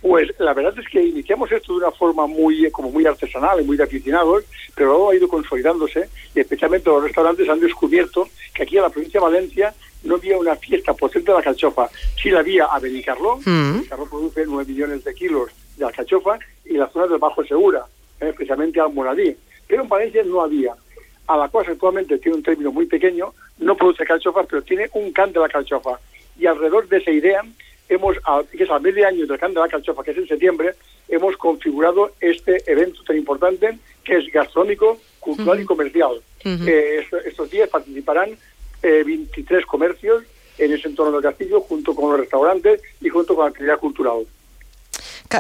Pues 0.08 0.34
la 0.40 0.54
verdad 0.54 0.74
es 0.80 0.88
que 0.88 1.04
iniciamos 1.04 1.52
esto 1.52 1.74
de 1.74 1.80
una 1.80 1.92
forma 1.92 2.28
muy 2.28 2.72
como 2.72 2.90
muy 2.90 3.06
artesanal 3.06 3.60
y 3.60 3.66
muy 3.66 3.76
de 3.76 3.84
aficionados, 3.84 4.46
pero 4.74 4.90
luego 4.90 5.10
ha 5.10 5.16
ido 5.16 5.28
consolidándose 5.28 6.08
y 6.34 6.40
especialmente 6.40 6.90
los 6.90 7.04
restaurantes 7.04 7.50
han 7.50 7.60
descubierto 7.60 8.30
que 8.54 8.64
aquí 8.64 8.78
en 8.78 8.84
la 8.84 8.90
provincia 8.90 9.20
de 9.20 9.26
Valencia 9.26 9.74
no 10.04 10.16
había 10.16 10.38
una 10.38 10.56
fiesta 10.56 10.94
potente 10.94 11.30
de 11.30 11.38
la 11.38 11.44
calchofa. 11.44 11.90
Sí 12.22 12.30
la 12.30 12.40
había 12.40 12.66
a 12.66 12.80
Benicarló, 12.80 13.38
Mm. 13.46 13.74
Benicarló 13.74 14.06
produce 14.06 14.46
9 14.46 14.64
millones 14.72 15.04
de 15.04 15.14
kilos 15.14 15.52
de 15.76 15.84
alcachofa 15.86 16.40
y 16.64 16.78
la 16.78 16.90
zona 16.90 17.08
del 17.08 17.18
Bajo 17.18 17.44
Segura, 17.44 17.86
eh, 18.22 18.30
especialmente 18.30 18.80
Almoradí. 18.80 19.36
Pero 19.68 19.84
en 19.84 19.90
Valencia 19.90 20.24
no 20.24 20.42
había. 20.42 20.74
A 21.28 21.36
la 21.36 21.50
cual 21.50 21.66
actualmente 21.68 22.18
tiene 22.20 22.38
un 22.38 22.44
término 22.44 22.72
muy 22.72 22.86
pequeño, 22.86 23.34
no 23.58 23.76
produce 23.76 24.06
calchofas, 24.06 24.48
pero 24.50 24.62
tiene 24.62 24.90
un 24.94 25.12
can 25.12 25.34
de 25.34 25.42
la 25.42 25.50
calchofa. 25.50 26.00
Y 26.40 26.46
alrededor 26.46 26.88
de 26.88 26.98
esa 26.98 27.12
idea, 27.12 27.44
hemos, 27.90 28.18
a- 28.26 28.42
que 28.52 28.64
es 28.64 28.70
al 28.70 28.82
mes 28.82 28.96
de 28.96 29.06
año 29.06 29.26
del 29.26 29.40
can 29.40 29.54
de 29.54 29.60
la 29.60 29.68
calchofa, 29.68 30.04
que 30.04 30.12
es 30.12 30.18
en 30.18 30.28
septiembre, 30.28 30.74
hemos 31.10 31.38
configurado 31.38 32.12
este 32.20 32.64
evento 32.72 33.04
tan 33.04 33.18
importante 33.18 33.78
que 34.04 34.18
es 34.18 34.26
gastronómico, 34.32 35.00
cultural 35.20 35.60
y 35.62 35.66
comercial. 35.66 36.22
Eh, 36.44 37.00
esto- 37.04 37.18
estos 37.20 37.50
días 37.52 37.70
participarán 37.70 38.30
eh, 38.84 39.04
23 39.06 39.66
comercios 39.66 40.24
en 40.58 40.72
ese 40.74 40.88
entorno 40.88 41.14
del 41.14 41.22
castillo, 41.24 41.62
junto 41.62 41.94
con 41.96 42.12
los 42.12 42.20
restaurantes 42.20 42.82
y 43.02 43.10
junto 43.10 43.36
con 43.36 43.46
la 43.46 43.50
actividad 43.52 43.80
cultural. 43.80 44.26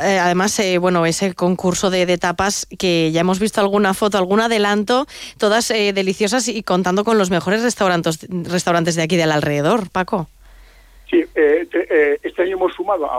Eh, 0.03 0.19
Además, 0.19 0.59
eh, 0.59 0.77
bueno, 0.79 1.05
ese 1.05 1.33
concurso 1.33 1.89
de, 1.89 2.05
de 2.05 2.17
tapas 2.17 2.67
que 2.77 3.11
ya 3.13 3.21
hemos 3.21 3.39
visto 3.39 3.61
alguna 3.61 3.93
foto, 3.93 4.17
algún 4.17 4.41
adelanto, 4.41 5.07
todas 5.37 5.71
eh, 5.71 5.93
deliciosas 5.93 6.47
y 6.49 6.61
contando 6.61 7.05
con 7.05 7.17
los 7.17 7.29
mejores 7.29 7.63
restaurantes, 7.63 8.27
restaurantes 8.29 8.95
de 8.95 9.03
aquí 9.03 9.15
del 9.15 9.31
alrededor, 9.31 9.89
Paco. 9.89 10.27
Sí, 11.09 11.23
eh, 11.35 11.65
eh, 11.71 12.19
este 12.21 12.41
año 12.41 12.57
hemos 12.57 12.73
sumado 12.73 13.09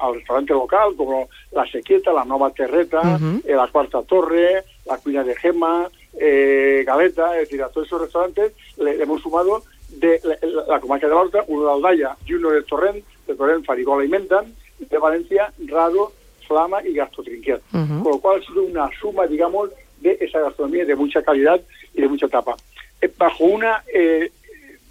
al, 0.00 0.14
restaurante 0.14 0.52
local 0.52 0.94
como 0.96 1.28
La 1.50 1.66
Sequieta, 1.66 2.12
La 2.12 2.24
Nova 2.24 2.50
Terreta, 2.50 3.18
eh, 3.44 3.54
La 3.54 3.66
Cuarta 3.66 4.02
Torre, 4.02 4.62
La 4.86 4.98
Cuina 4.98 5.24
de 5.24 5.34
Gema, 5.34 5.88
eh, 6.18 6.84
Galeta, 6.86 7.34
es 7.34 7.48
decir, 7.48 7.62
a 7.62 7.68
todos 7.70 7.88
esos 7.88 8.00
restaurantes 8.02 8.52
le, 8.76 9.02
hemos 9.02 9.20
sumado 9.20 9.64
de 9.88 10.20
la, 10.22 10.38
la- 10.42 10.66
la 10.68 10.80
comarca 10.80 11.08
de 11.08 11.14
la 11.14 11.20
Horta, 11.20 11.44
uno 11.48 11.66
de 11.66 11.72
Aldaya 11.72 12.16
y 12.24 12.34
uno 12.34 12.50
de 12.50 12.62
Torrent, 12.62 13.04
de 13.26 13.34
Torrent, 13.34 13.64
Farigola 13.64 14.04
y 14.04 14.08
Mentan, 14.08 14.54
de 14.78 14.98
Valencia, 14.98 15.52
Rado, 15.66 16.12
Flama 16.46 16.82
y 16.86 16.92
Gastotrinquet. 16.94 17.60
Ujú. 17.74 18.02
Con 18.04 18.12
lo 18.12 18.18
cual 18.20 18.40
ha 18.40 18.46
sido 18.46 18.62
una 18.62 18.88
suma, 19.00 19.26
digamos, 19.26 19.70
de 20.00 20.16
esa 20.20 20.38
gastronomía 20.40 20.84
de 20.84 20.94
mucha 20.94 21.20
calidad 21.22 21.60
y 21.94 22.00
de 22.00 22.08
mucha 22.08 22.28
tapa. 22.28 22.54
Eh, 23.02 23.10
bajo 23.18 23.44
una, 23.44 23.82
eh, 23.92 24.30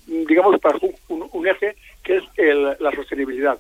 digamos, 0.05 0.59
bajo 0.61 0.89
un, 1.09 1.29
un 1.31 1.47
eje 1.47 1.75
que 2.07 2.17
es 2.17 2.23
el- 2.37 2.77
la 2.79 2.91
sostenibilidad. 2.95 3.57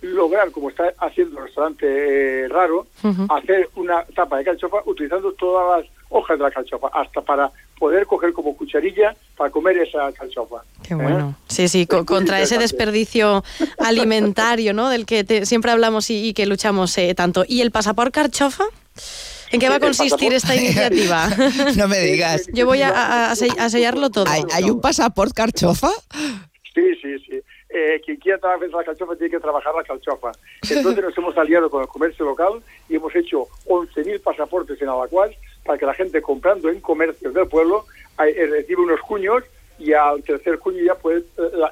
Lograr, 0.00 0.50
como 0.50 0.70
está 0.70 0.92
haciendo 0.98 1.38
el 1.38 1.44
restaurante 1.44 1.86
eh, 1.86 2.48
raro, 2.48 2.86
Ujú. 3.04 3.26
hacer 3.32 3.68
una 3.76 4.02
tapa 4.16 4.38
de 4.38 4.44
calchofa 4.44 4.78
utilizando 4.86 5.32
todas 5.34 5.82
las 5.84 5.90
hojas 6.08 6.38
de 6.38 6.44
la 6.44 6.50
calchofa, 6.50 6.88
hasta 6.92 7.20
para 7.20 7.50
poder 7.78 8.06
coger 8.06 8.32
como 8.32 8.56
cucharilla 8.56 9.14
para 9.36 9.50
comer 9.50 9.78
esa 9.78 10.10
calchofa. 10.12 10.62
Qué 10.82 10.94
¿Eh? 10.94 10.96
bueno. 10.96 11.36
Sí, 11.48 11.68
sí, 11.68 11.86
co- 11.86 11.98
muy 11.98 12.04
contra 12.06 12.40
ese 12.40 12.58
desperdicio 12.58 13.44
alimentario, 13.78 14.72
¿no? 14.74 14.88
Del 14.88 15.06
que 15.06 15.22
te- 15.22 15.46
siempre 15.46 15.70
hablamos 15.70 16.10
y, 16.10 16.28
y 16.28 16.32
que 16.34 16.46
luchamos 16.46 16.96
eh, 16.98 17.14
tanto. 17.14 17.44
¿Y 17.46 17.60
el 17.60 17.70
pasaporte 17.70 18.12
carchofa? 18.12 18.64
¿En 19.52 19.60
qué 19.60 19.68
va 19.68 19.76
a 19.76 19.80
consistir 19.80 20.32
esta 20.32 20.56
iniciativa? 20.56 21.28
No 21.76 21.86
me 21.88 21.98
digas. 22.00 22.46
Yo 22.52 22.66
voy 22.66 22.82
a, 22.82 22.88
a- 22.90 23.30
a 23.32 23.36
sellarlo 23.70 24.10
todo. 24.10 24.24
¿Hay, 24.28 24.42
hay 24.52 24.64
un 24.70 24.80
pasaporte 24.80 25.34
carchofa? 25.34 25.90
Sí, 26.74 26.82
sí, 27.02 27.18
sí. 27.28 27.40
Eh, 27.74 28.00
quien 28.04 28.18
quiera 28.18 28.38
trabajar 28.38 28.68
la 28.68 28.84
calchofa 28.84 29.16
tiene 29.16 29.30
que 29.30 29.40
trabajar 29.40 29.74
la 29.74 29.82
calchofa. 29.82 30.32
Entonces 30.70 31.02
nos 31.04 31.16
hemos 31.16 31.36
aliado 31.38 31.70
con 31.70 31.80
el 31.82 31.88
comercio 31.88 32.24
local 32.26 32.62
y 32.88 32.96
hemos 32.96 33.14
hecho 33.16 33.46
11.000 33.66 34.20
pasaportes 34.22 34.80
en 34.82 34.88
Alacuás 34.90 35.30
para 35.64 35.78
que 35.78 35.86
la 35.86 35.94
gente 35.94 36.20
comprando 36.20 36.68
en 36.68 36.80
comercios 36.80 37.32
del 37.32 37.46
pueblo 37.48 37.86
eh, 38.22 38.46
reciba 38.50 38.82
unos 38.82 39.00
cuños 39.00 39.42
y 39.78 39.92
al 39.94 40.22
tercer 40.22 40.58
cuño 40.58 40.84
ya 40.84 40.94
puede 40.96 41.20
eh, 41.20 41.24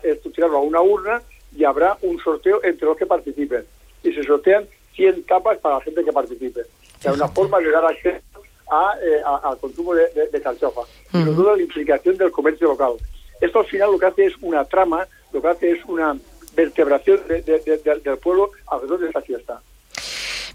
estructurarlo 0.04 0.56
a 0.56 0.60
una 0.62 0.80
urna 0.80 1.20
y 1.54 1.64
habrá 1.64 1.98
un 2.02 2.18
sorteo 2.20 2.60
entre 2.64 2.86
los 2.86 2.96
que 2.96 3.04
participen. 3.06 3.64
Y 4.02 4.12
se 4.14 4.22
sortean 4.22 4.66
100 4.94 5.24
tapas 5.24 5.58
para 5.58 5.74
la 5.76 5.80
gente 5.82 6.02
que 6.02 6.12
participe. 6.12 6.60
O 6.62 7.02
sea, 7.02 7.12
una 7.12 7.28
forma 7.28 7.58
de 7.58 7.70
dar 7.70 7.84
acceso 7.84 8.22
a, 8.70 8.94
eh, 9.02 9.20
a- 9.24 9.50
al 9.50 9.58
consumo 9.58 9.94
de, 9.94 10.08
de- 10.14 10.28
de 10.28 10.40
calchofa. 10.40 10.80
Y 11.12 11.18
sobre 11.24 11.32
todo 11.34 11.56
la 11.56 11.62
implicación 11.62 12.16
del 12.16 12.30
comercio 12.30 12.68
local. 12.68 12.92
Esto 13.40 13.58
al 13.60 13.66
final 13.66 13.90
lo 13.92 13.98
que 13.98 14.06
hace 14.06 14.24
es 14.26 14.34
una 14.42 14.64
trama, 14.64 15.06
lo 15.32 15.40
que 15.42 15.48
hace 15.48 15.70
es 15.72 15.84
una 15.86 16.16
vertebración 16.54 17.20
de- 17.28 17.42
de- 17.42 17.60
de- 17.60 17.78
de- 17.78 18.00
del 18.00 18.18
pueblo 18.18 18.50
alrededor 18.70 19.00
de 19.00 19.06
esta 19.08 19.20
fiesta. 19.22 19.60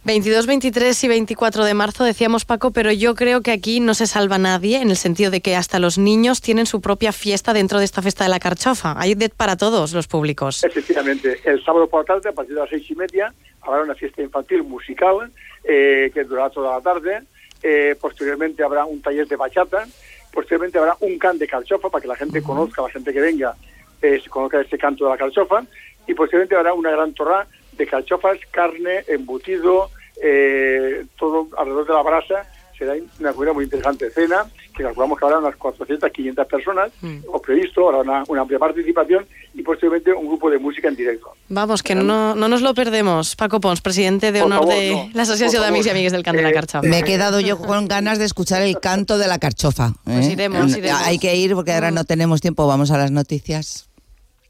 22, 0.03 0.45
23 0.45 1.03
y 1.03 1.07
24 1.07 1.65
de 1.65 1.73
marzo 1.73 2.03
decíamos 2.03 2.45
Paco, 2.45 2.69
pero 2.69 2.91
yo 2.91 3.15
creo 3.15 3.41
que 3.41 3.51
aquí 3.51 3.79
no 3.79 3.95
se 3.95 4.05
salva 4.05 4.37
nadie 4.37 4.79
en 4.79 4.91
el 4.91 4.97
sentido 4.97 5.31
de 5.31 5.41
que 5.41 5.55
hasta 5.55 5.79
los 5.79 5.97
niños 5.97 6.41
tienen 6.41 6.67
su 6.67 6.79
propia 6.79 7.11
fiesta 7.11 7.53
dentro 7.53 7.79
de 7.79 7.85
esta 7.85 8.03
fiesta 8.03 8.23
de 8.23 8.29
la 8.29 8.39
carchofa. 8.39 8.93
Hay 8.97 9.15
de 9.15 9.29
para 9.29 9.55
todos 9.57 9.93
los 9.93 10.05
públicos. 10.07 10.63
Efectivamente, 10.63 11.39
el 11.43 11.63
sábado 11.65 11.87
por 11.87 12.01
la 12.01 12.05
tarde, 12.13 12.29
a 12.29 12.33
partir 12.33 12.53
de 12.53 12.61
las 12.61 12.69
seis 12.69 12.85
y 12.91 12.93
media, 12.95 13.33
habrá 13.61 13.81
una 13.81 13.95
fiesta 13.95 14.21
infantil 14.21 14.61
musical 14.61 15.31
eh, 15.63 16.11
que 16.13 16.23
durará 16.23 16.51
toda 16.51 16.75
la 16.77 16.81
tarde. 16.81 17.23
Eh, 17.63 17.95
posteriormente 17.99 18.61
habrá 18.63 18.85
un 18.85 19.01
taller 19.01 19.27
de 19.27 19.35
bachata. 19.35 19.87
Posteriormente 20.31 20.77
habrá 20.77 20.95
un 20.99 21.17
can 21.17 21.39
de 21.39 21.47
calchofa 21.47 21.89
para 21.89 22.03
que 22.03 22.07
la 22.07 22.15
gente 22.15 22.43
conozca, 22.43 22.83
la 22.83 22.89
gente 22.91 23.11
que 23.11 23.21
venga, 23.21 23.55
eh, 24.01 24.19
se 24.23 24.29
conozca 24.29 24.61
este 24.61 24.77
canto 24.77 25.05
de 25.05 25.11
la 25.11 25.17
calchofa. 25.17 25.63
Y 26.07 26.13
posteriormente 26.13 26.55
habrá 26.55 26.73
una 26.73 26.91
gran 26.91 27.13
torra 27.13 27.47
de 27.71 27.87
calchofas, 27.87 28.37
carne, 28.51 29.03
embutido, 29.07 29.89
eh, 30.21 31.05
todo 31.17 31.47
alrededor 31.57 31.87
de 31.87 31.93
la 31.93 32.01
brasa. 32.03 32.54
Será 32.77 32.93
una 33.19 33.31
comida 33.33 33.53
muy 33.53 33.63
interesante. 33.63 34.09
Cena, 34.11 34.45
que 34.75 34.83
calculamos 34.83 35.17
que 35.17 35.25
habrá 35.25 35.39
unas 35.39 35.55
400, 35.55 36.11
500 36.11 36.47
personas, 36.47 36.91
o 37.27 37.41
previsto, 37.41 37.87
habrá 37.87 37.99
una, 38.01 38.23
una 38.27 38.41
amplia 38.41 38.59
participación 38.59 39.25
y 39.53 39.61
posteriormente 39.61 40.11
un 40.13 40.27
grupo 40.27 40.49
de 40.49 40.59
música 40.59 40.89
en 40.89 40.95
directo. 40.95 41.31
Vamos, 41.47 41.81
que 41.81 41.95
no, 41.95 42.35
no 42.35 42.47
nos 42.49 42.61
lo 42.61 42.73
perdemos. 42.73 43.35
Paco 43.37 43.61
Pons, 43.61 43.79
presidente 43.81 44.31
de 44.33 44.39
Por 44.41 44.47
honor 44.47 44.59
favor, 44.59 44.75
de 44.75 44.91
no. 44.91 45.09
la 45.13 45.21
Asociación 45.21 45.61
de 45.61 45.67
Amigos 45.69 45.87
y. 45.87 45.89
Amigues 45.89 46.11
del 46.11 46.23
Can 46.23 46.35
de 46.35 46.41
la 46.41 46.49
Eh, 46.49 46.53
Carchofa. 46.53 46.87
Me 46.87 46.99
he 46.99 47.03
quedado 47.03 47.39
yo 47.39 47.57
con 47.57 47.87
ganas 47.87 48.19
de 48.19 48.25
escuchar 48.25 48.61
el 48.61 48.79
canto 48.79 49.17
de 49.17 49.27
la 49.27 49.39
carchofa. 49.39 49.93
Pues 50.03 50.27
¿eh? 50.27 50.33
iremos, 50.33 50.75
iremos. 50.75 51.01
Hay 51.03 51.17
que 51.19 51.35
ir 51.35 51.53
porque 51.55 51.71
ahora 51.71 51.91
no 51.91 52.03
tenemos 52.03 52.41
tiempo. 52.41 52.67
Vamos 52.67 52.91
a 52.91 52.97
las 52.97 53.11
noticias. 53.11 53.87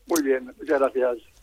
Muy 0.07 0.23
bien, 0.23 0.45
muchas 0.59 0.79
gracias. 0.79 1.34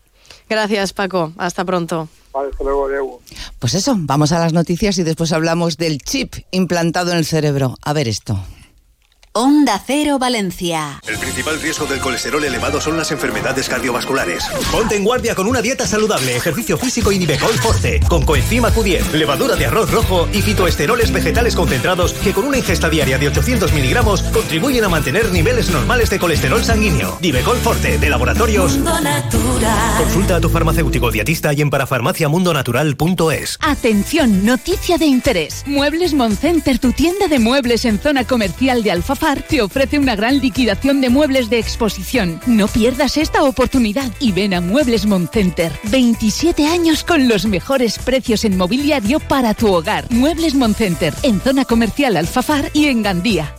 Gracias, 0.52 0.92
Paco. 0.92 1.32
Hasta 1.38 1.64
pronto. 1.64 2.08
Vale, 2.30 2.50
hasta 2.50 2.62
luego, 2.62 2.86
Deu. 2.86 3.20
Pues 3.58 3.72
eso, 3.72 3.94
vamos 3.96 4.32
a 4.32 4.38
las 4.38 4.52
noticias 4.52 4.98
y 4.98 5.02
después 5.02 5.32
hablamos 5.32 5.78
del 5.78 6.02
chip 6.02 6.34
implantado 6.50 7.10
en 7.12 7.16
el 7.16 7.24
cerebro. 7.24 7.78
A 7.82 7.94
ver 7.94 8.06
esto. 8.06 8.38
Onda 9.34 9.82
Cero 9.86 10.18
Valencia. 10.18 11.00
El 11.06 11.16
principal 11.16 11.58
riesgo 11.58 11.86
del 11.86 12.00
colesterol 12.00 12.44
elevado 12.44 12.82
son 12.82 12.98
las 12.98 13.12
enfermedades 13.12 13.66
cardiovasculares. 13.66 14.44
Ponte 14.70 14.94
en 14.94 15.04
guardia 15.04 15.34
con 15.34 15.46
una 15.46 15.62
dieta 15.62 15.86
saludable, 15.86 16.36
ejercicio 16.36 16.76
físico 16.76 17.10
y 17.10 17.18
Nivecol 17.18 17.54
Forte, 17.54 18.00
con 18.10 18.26
coenzima 18.26 18.70
Q10, 18.70 19.12
levadura 19.12 19.56
de 19.56 19.64
arroz 19.64 19.90
rojo 19.90 20.28
y 20.34 20.42
fitoesteroles 20.42 21.10
vegetales 21.12 21.56
concentrados 21.56 22.12
que 22.12 22.34
con 22.34 22.44
una 22.44 22.58
ingesta 22.58 22.90
diaria 22.90 23.16
de 23.16 23.28
800 23.28 23.72
miligramos 23.72 24.22
contribuyen 24.24 24.84
a 24.84 24.90
mantener 24.90 25.32
niveles 25.32 25.70
normales 25.70 26.10
de 26.10 26.18
colesterol 26.18 26.62
sanguíneo. 26.62 27.16
Nivecol 27.22 27.56
Forte, 27.56 27.96
de 27.96 28.10
laboratorios. 28.10 28.78
Consulta 29.96 30.36
a 30.36 30.40
tu 30.42 30.50
farmacéutico 30.50 31.10
dietista 31.10 31.54
y 31.54 31.62
en 31.62 31.70
parafarmaciamundonatural.es. 31.70 33.56
Atención, 33.62 34.44
noticia 34.44 34.98
de 34.98 35.06
interés. 35.06 35.62
Muebles 35.64 36.12
Moncenter, 36.12 36.78
tu 36.78 36.92
tienda 36.92 37.28
de 37.28 37.38
muebles 37.38 37.86
en 37.86 37.98
zona 37.98 38.26
comercial 38.26 38.82
de 38.82 38.90
Alfafa 38.90 39.21
Alfafar 39.22 39.46
te 39.48 39.62
ofrece 39.62 40.00
una 40.00 40.16
gran 40.16 40.40
liquidación 40.40 41.00
de 41.00 41.08
muebles 41.08 41.48
de 41.48 41.58
exposición. 41.58 42.40
No 42.46 42.66
pierdas 42.66 43.16
esta 43.16 43.44
oportunidad 43.44 44.10
y 44.18 44.32
ven 44.32 44.52
a 44.52 44.60
Muebles 44.60 45.06
Moncenter. 45.06 45.70
27 45.84 46.66
años 46.66 47.04
con 47.04 47.28
los 47.28 47.46
mejores 47.46 48.00
precios 48.00 48.44
en 48.44 48.56
mobiliario 48.56 49.20
para 49.20 49.54
tu 49.54 49.72
hogar. 49.72 50.10
Muebles 50.10 50.56
Moncenter, 50.56 51.14
en 51.22 51.40
zona 51.40 51.64
comercial 51.64 52.16
Alfafar 52.16 52.70
y 52.72 52.86
en 52.86 53.04
Gandía. 53.04 53.54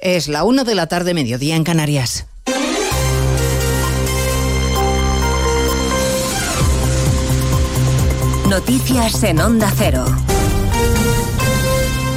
Es 0.00 0.26
la 0.26 0.42
una 0.42 0.64
de 0.64 0.74
la 0.74 0.88
tarde, 0.88 1.14
mediodía 1.14 1.54
en 1.54 1.62
Canarias. 1.62 2.26
Noticias 8.48 9.22
en 9.22 9.40
Onda 9.40 9.72
Cero. 9.76 10.04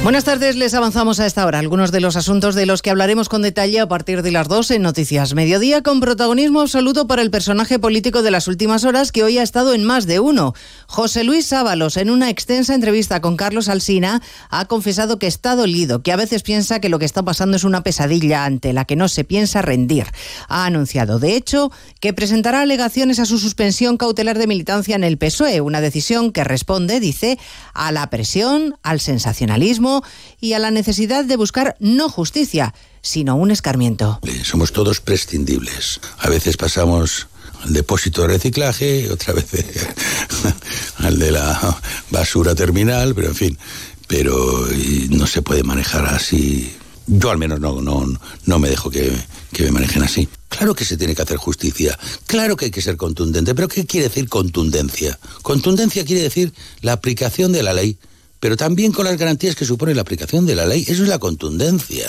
Buenas 0.02 0.24
tardes, 0.24 0.56
les 0.56 0.74
avanzamos 0.74 1.20
a 1.20 1.26
esta 1.26 1.46
hora 1.46 1.60
algunos 1.60 1.92
de 1.92 2.00
los 2.00 2.16
asuntos 2.16 2.56
de 2.56 2.66
los 2.66 2.82
que 2.82 2.90
hablaremos 2.90 3.28
con 3.28 3.40
detalle 3.40 3.78
a 3.78 3.86
partir 3.86 4.22
de 4.22 4.32
las 4.32 4.48
2 4.48 4.72
en 4.72 4.82
Noticias 4.82 5.32
Mediodía, 5.34 5.82
con 5.82 6.00
protagonismo 6.00 6.60
absoluto 6.60 7.06
para 7.06 7.22
el 7.22 7.30
personaje 7.30 7.78
político 7.78 8.22
de 8.22 8.32
las 8.32 8.48
últimas 8.48 8.82
horas 8.82 9.12
que 9.12 9.22
hoy 9.22 9.38
ha 9.38 9.44
estado 9.44 9.74
en 9.74 9.84
más 9.84 10.06
de 10.06 10.18
uno. 10.18 10.54
José 10.88 11.22
Luis 11.22 11.52
Ábalos, 11.52 11.96
en 11.96 12.10
una 12.10 12.30
extensa 12.30 12.74
entrevista 12.74 13.20
con 13.20 13.36
Carlos 13.36 13.68
Alsina, 13.68 14.22
ha 14.50 14.64
confesado 14.64 15.20
que 15.20 15.28
está 15.28 15.54
dolido, 15.54 16.02
que 16.02 16.10
a 16.10 16.16
veces 16.16 16.42
piensa 16.42 16.80
que 16.80 16.88
lo 16.88 16.98
que 16.98 17.04
está 17.04 17.22
pasando 17.22 17.56
es 17.56 17.62
una 17.62 17.84
pesadilla 17.84 18.44
ante 18.44 18.72
la 18.72 18.84
que 18.84 18.96
no 18.96 19.06
se 19.06 19.22
piensa 19.22 19.62
rendir. 19.62 20.06
Ha 20.48 20.66
anunciado, 20.66 21.20
de 21.20 21.36
hecho, 21.36 21.70
que 22.00 22.12
presentará 22.12 22.62
alegaciones 22.62 23.20
a 23.20 23.24
su 23.24 23.38
suspensión 23.38 23.98
cautelar 23.98 24.36
de 24.36 24.48
militancia 24.48 24.96
en 24.96 25.04
el 25.04 25.16
PSOE, 25.16 25.60
una 25.60 25.80
decisión 25.80 26.32
que 26.32 26.42
responde, 26.42 26.98
dice, 26.98 27.38
a 27.72 27.92
la 27.92 28.10
presión, 28.10 28.74
al 28.82 28.98
sensacionalismo, 28.98 29.91
y 30.40 30.54
a 30.54 30.58
la 30.58 30.70
necesidad 30.70 31.24
de 31.24 31.36
buscar 31.36 31.76
no 31.80 32.08
justicia, 32.08 32.74
sino 33.02 33.36
un 33.36 33.50
escarmiento. 33.50 34.20
Somos 34.44 34.72
todos 34.72 35.00
prescindibles. 35.00 36.00
A 36.18 36.28
veces 36.28 36.56
pasamos 36.56 37.26
al 37.62 37.72
depósito 37.72 38.22
de 38.22 38.28
reciclaje, 38.28 39.10
otra 39.10 39.34
vez 39.34 39.46
al 40.98 41.18
de 41.18 41.30
la 41.32 41.80
basura 42.10 42.54
terminal, 42.54 43.14
pero 43.14 43.28
en 43.28 43.34
fin, 43.34 43.58
pero 44.06 44.66
no 45.10 45.26
se 45.26 45.42
puede 45.42 45.62
manejar 45.62 46.06
así. 46.06 46.74
Yo 47.06 47.30
al 47.30 47.38
menos 47.38 47.60
no, 47.60 47.80
no, 47.80 48.06
no 48.46 48.58
me 48.58 48.68
dejo 48.68 48.90
que, 48.90 49.12
que 49.52 49.64
me 49.64 49.72
manejen 49.72 50.02
así. 50.02 50.28
Claro 50.48 50.74
que 50.74 50.84
se 50.84 50.96
tiene 50.96 51.14
que 51.14 51.22
hacer 51.22 51.36
justicia, 51.36 51.98
claro 52.26 52.56
que 52.56 52.66
hay 52.66 52.70
que 52.70 52.82
ser 52.82 52.96
contundente, 52.96 53.54
pero 53.54 53.68
¿qué 53.68 53.86
quiere 53.86 54.08
decir 54.08 54.28
contundencia? 54.28 55.18
Contundencia 55.42 56.04
quiere 56.04 56.22
decir 56.22 56.52
la 56.82 56.92
aplicación 56.92 57.52
de 57.52 57.62
la 57.62 57.72
ley 57.72 57.98
pero 58.42 58.56
también 58.56 58.90
con 58.90 59.04
las 59.04 59.16
garantías 59.16 59.54
que 59.54 59.64
supone 59.64 59.94
la 59.94 60.00
aplicación 60.00 60.46
de 60.46 60.56
la 60.56 60.66
ley. 60.66 60.84
Eso 60.88 61.04
es 61.04 61.08
la 61.08 61.20
contundencia. 61.20 62.08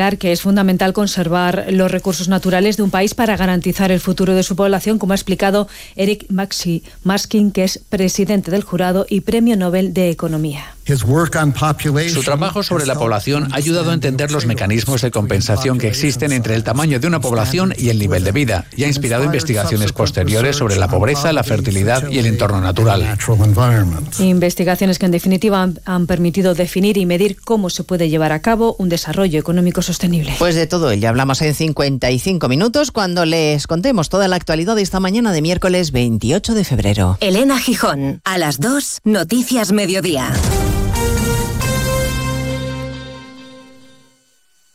que 0.09 0.31
es 0.31 0.41
fundamental 0.41 0.93
conservar 0.93 1.67
los 1.69 1.91
recursos 1.91 2.27
naturales 2.27 2.75
de 2.75 2.83
un 2.83 2.89
país 2.89 3.13
para 3.13 3.37
garantizar 3.37 3.91
el 3.91 3.99
futuro 3.99 4.33
de 4.33 4.41
su 4.41 4.55
población, 4.55 4.97
como 4.97 5.13
ha 5.13 5.15
explicado 5.15 5.67
Eric 5.95 6.25
Maxi 6.29 6.83
Maskin, 7.03 7.51
que 7.51 7.63
es 7.63 7.77
presidente 7.77 8.49
del 8.49 8.63
jurado 8.63 9.05
y 9.07 9.21
Premio 9.21 9.55
Nobel 9.55 9.93
de 9.93 10.09
Economía. 10.09 10.75
Su 10.85 12.23
trabajo 12.23 12.63
sobre 12.63 12.85
la 12.85 12.95
población 12.95 13.47
ha 13.51 13.55
ayudado 13.55 13.91
a 13.91 13.93
entender 13.93 14.31
los 14.31 14.45
mecanismos 14.45 15.01
de 15.01 15.11
compensación 15.11 15.77
que 15.77 15.87
existen 15.87 16.31
entre 16.31 16.55
el 16.55 16.63
tamaño 16.63 16.99
de 16.99 17.07
una 17.07 17.21
población 17.21 17.73
y 17.77 17.89
el 17.89 17.99
nivel 17.99 18.23
de 18.23 18.31
vida 18.31 18.65
y 18.75 18.83
ha 18.83 18.87
inspirado 18.87 19.23
investigaciones 19.23 19.93
posteriores 19.93 20.55
sobre 20.55 20.77
la 20.77 20.87
pobreza, 20.87 21.31
la 21.33 21.43
fertilidad 21.43 22.09
y 22.09 22.19
el 22.19 22.25
entorno 22.25 22.61
natural. 22.61 23.17
Investigaciones 24.19 24.99
que 24.99 25.05
en 25.05 25.11
definitiva 25.11 25.61
han, 25.61 25.79
han 25.85 26.07
permitido 26.07 26.53
definir 26.55 26.97
y 26.97 27.05
medir 27.05 27.39
cómo 27.39 27.69
se 27.69 27.83
puede 27.83 28.09
llevar 28.09 28.31
a 28.31 28.41
cabo 28.41 28.75
un 28.79 28.89
desarrollo 28.89 29.39
económico 29.39 29.81
sostenible. 29.81 30.35
Pues 30.39 30.55
de 30.55 30.67
todo 30.67 30.91
ello 30.91 31.09
hablamos 31.09 31.41
en 31.41 31.53
55 31.53 32.49
minutos 32.49 32.91
cuando 32.91 33.25
les 33.25 33.67
contemos 33.67 34.09
toda 34.09 34.27
la 34.27 34.35
actualidad 34.35 34.75
de 34.75 34.81
esta 34.81 34.99
mañana 34.99 35.31
de 35.31 35.41
miércoles 35.41 35.91
28 35.91 36.53
de 36.53 36.63
febrero. 36.63 37.17
Elena 37.21 37.59
Gijón, 37.59 38.21
a 38.23 38.37
las 38.37 38.59
2, 38.59 39.01
Noticias 39.03 39.71
Mediodía. 39.71 40.33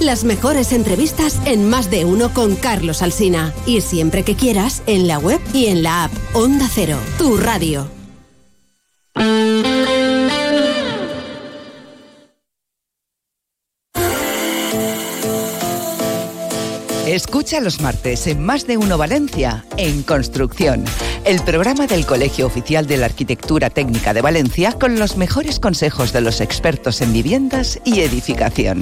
las 0.00 0.24
mejores 0.24 0.72
entrevistas 0.72 1.40
en 1.44 1.68
Más 1.68 1.90
de 1.90 2.04
uno 2.04 2.32
con 2.32 2.56
Carlos 2.56 3.02
Alsina. 3.02 3.52
Y 3.66 3.80
siempre 3.80 4.22
que 4.22 4.34
quieras, 4.34 4.82
en 4.86 5.06
la 5.06 5.18
web 5.18 5.40
y 5.52 5.66
en 5.66 5.82
la 5.82 6.04
app. 6.04 6.12
Onda 6.34 6.68
Cero, 6.72 6.98
tu 7.18 7.36
radio. 7.36 7.88
Escucha 17.06 17.60
los 17.60 17.80
martes 17.80 18.26
en 18.26 18.44
Más 18.44 18.66
de 18.66 18.76
Uno 18.76 18.98
Valencia, 18.98 19.64
en 19.76 20.02
Construcción, 20.02 20.84
el 21.24 21.40
programa 21.40 21.86
del 21.86 22.04
Colegio 22.04 22.46
Oficial 22.46 22.86
de 22.86 22.96
la 22.96 23.06
Arquitectura 23.06 23.70
Técnica 23.70 24.12
de 24.12 24.22
Valencia 24.22 24.72
con 24.72 24.98
los 24.98 25.16
mejores 25.16 25.60
consejos 25.60 26.12
de 26.12 26.20
los 26.20 26.40
expertos 26.40 27.00
en 27.00 27.12
viviendas 27.12 27.78
y 27.84 28.00
edificación. 28.00 28.80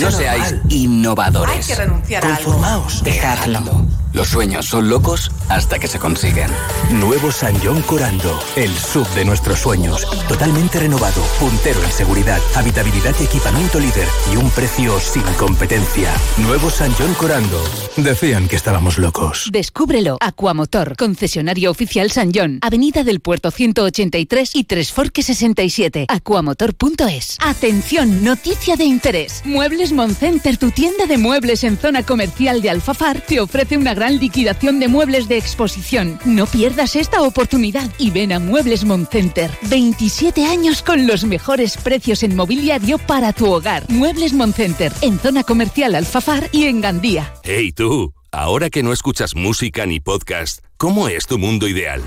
No 0.00 0.10
seáis 0.10 0.54
innovadores. 0.68 1.54
Hay 1.56 1.62
que 1.62 1.74
renunciar 1.74 2.24
a 2.24 2.36
algo. 2.36 2.86
Dejadlo. 3.02 3.86
Los 4.12 4.28
sueños 4.28 4.66
son 4.66 4.88
locos 4.88 5.30
hasta 5.48 5.78
que 5.78 5.86
se 5.86 6.00
consiguen. 6.00 6.50
Nuevo 6.92 7.30
San 7.30 7.54
John 7.62 7.80
Corando, 7.82 8.40
el 8.56 8.74
sub 8.74 9.06
de 9.14 9.24
nuestros 9.24 9.60
sueños. 9.60 10.04
Totalmente 10.28 10.80
renovado, 10.80 11.22
puntero 11.38 11.80
en 11.84 11.92
seguridad, 11.92 12.40
habitabilidad 12.56 13.14
y 13.20 13.24
equipamiento 13.24 13.78
líder 13.78 14.08
y 14.32 14.36
un 14.36 14.50
precio 14.50 14.98
sin 14.98 15.22
competencia. 15.38 16.12
Nuevo 16.38 16.70
San 16.70 16.92
John 16.94 17.14
Corando. 17.14 17.62
Decían 17.96 18.48
que 18.48 18.56
estábamos 18.56 18.98
locos. 18.98 19.48
Descúbrelo. 19.52 20.18
Aquamotor, 20.20 20.96
concesionario 20.96 21.70
oficial 21.70 22.10
San 22.10 22.32
John, 22.34 22.58
Avenida 22.62 23.04
del 23.04 23.20
Puerto 23.20 23.52
183 23.52 24.50
y 24.54 24.64
Tres 24.64 24.92
Forques 24.92 25.26
67. 25.26 26.06
Aquamotor.es. 26.08 27.36
Atención, 27.40 28.24
noticia 28.24 28.74
de 28.76 28.84
interés. 28.84 29.42
Muebles 29.44 29.92
Moncenter, 29.92 30.56
tu 30.56 30.72
tienda 30.72 31.06
de 31.06 31.16
muebles 31.16 31.62
en 31.62 31.78
zona 31.78 32.02
comercial 32.02 32.60
de 32.60 32.70
Alfafar, 32.70 33.20
te 33.20 33.38
ofrece 33.38 33.76
una 33.76 33.94
gran 34.00 34.18
liquidación 34.18 34.80
de 34.80 34.88
muebles 34.88 35.28
de 35.28 35.36
exposición. 35.36 36.18
No 36.24 36.46
pierdas 36.46 36.96
esta 36.96 37.20
oportunidad 37.20 37.90
y 37.98 38.10
ven 38.10 38.32
a 38.32 38.38
Muebles 38.38 38.86
Moncenter. 38.86 39.50
27 39.64 40.46
años 40.46 40.80
con 40.80 41.06
los 41.06 41.24
mejores 41.24 41.76
precios 41.76 42.22
en 42.22 42.34
mobiliario 42.34 42.96
para 42.96 43.34
tu 43.34 43.52
hogar. 43.52 43.84
Muebles 43.90 44.32
Moncenter, 44.32 44.90
en 45.02 45.18
zona 45.18 45.44
comercial 45.44 45.94
Alfafar 45.94 46.48
y 46.50 46.64
en 46.64 46.80
Gandía. 46.80 47.34
Hey 47.44 47.72
tú, 47.72 48.14
ahora 48.32 48.70
que 48.70 48.82
no 48.82 48.94
escuchas 48.94 49.36
música 49.36 49.84
ni 49.84 50.00
podcast, 50.00 50.64
¿cómo 50.78 51.08
es 51.08 51.26
tu 51.26 51.36
mundo 51.36 51.68
ideal? 51.68 52.00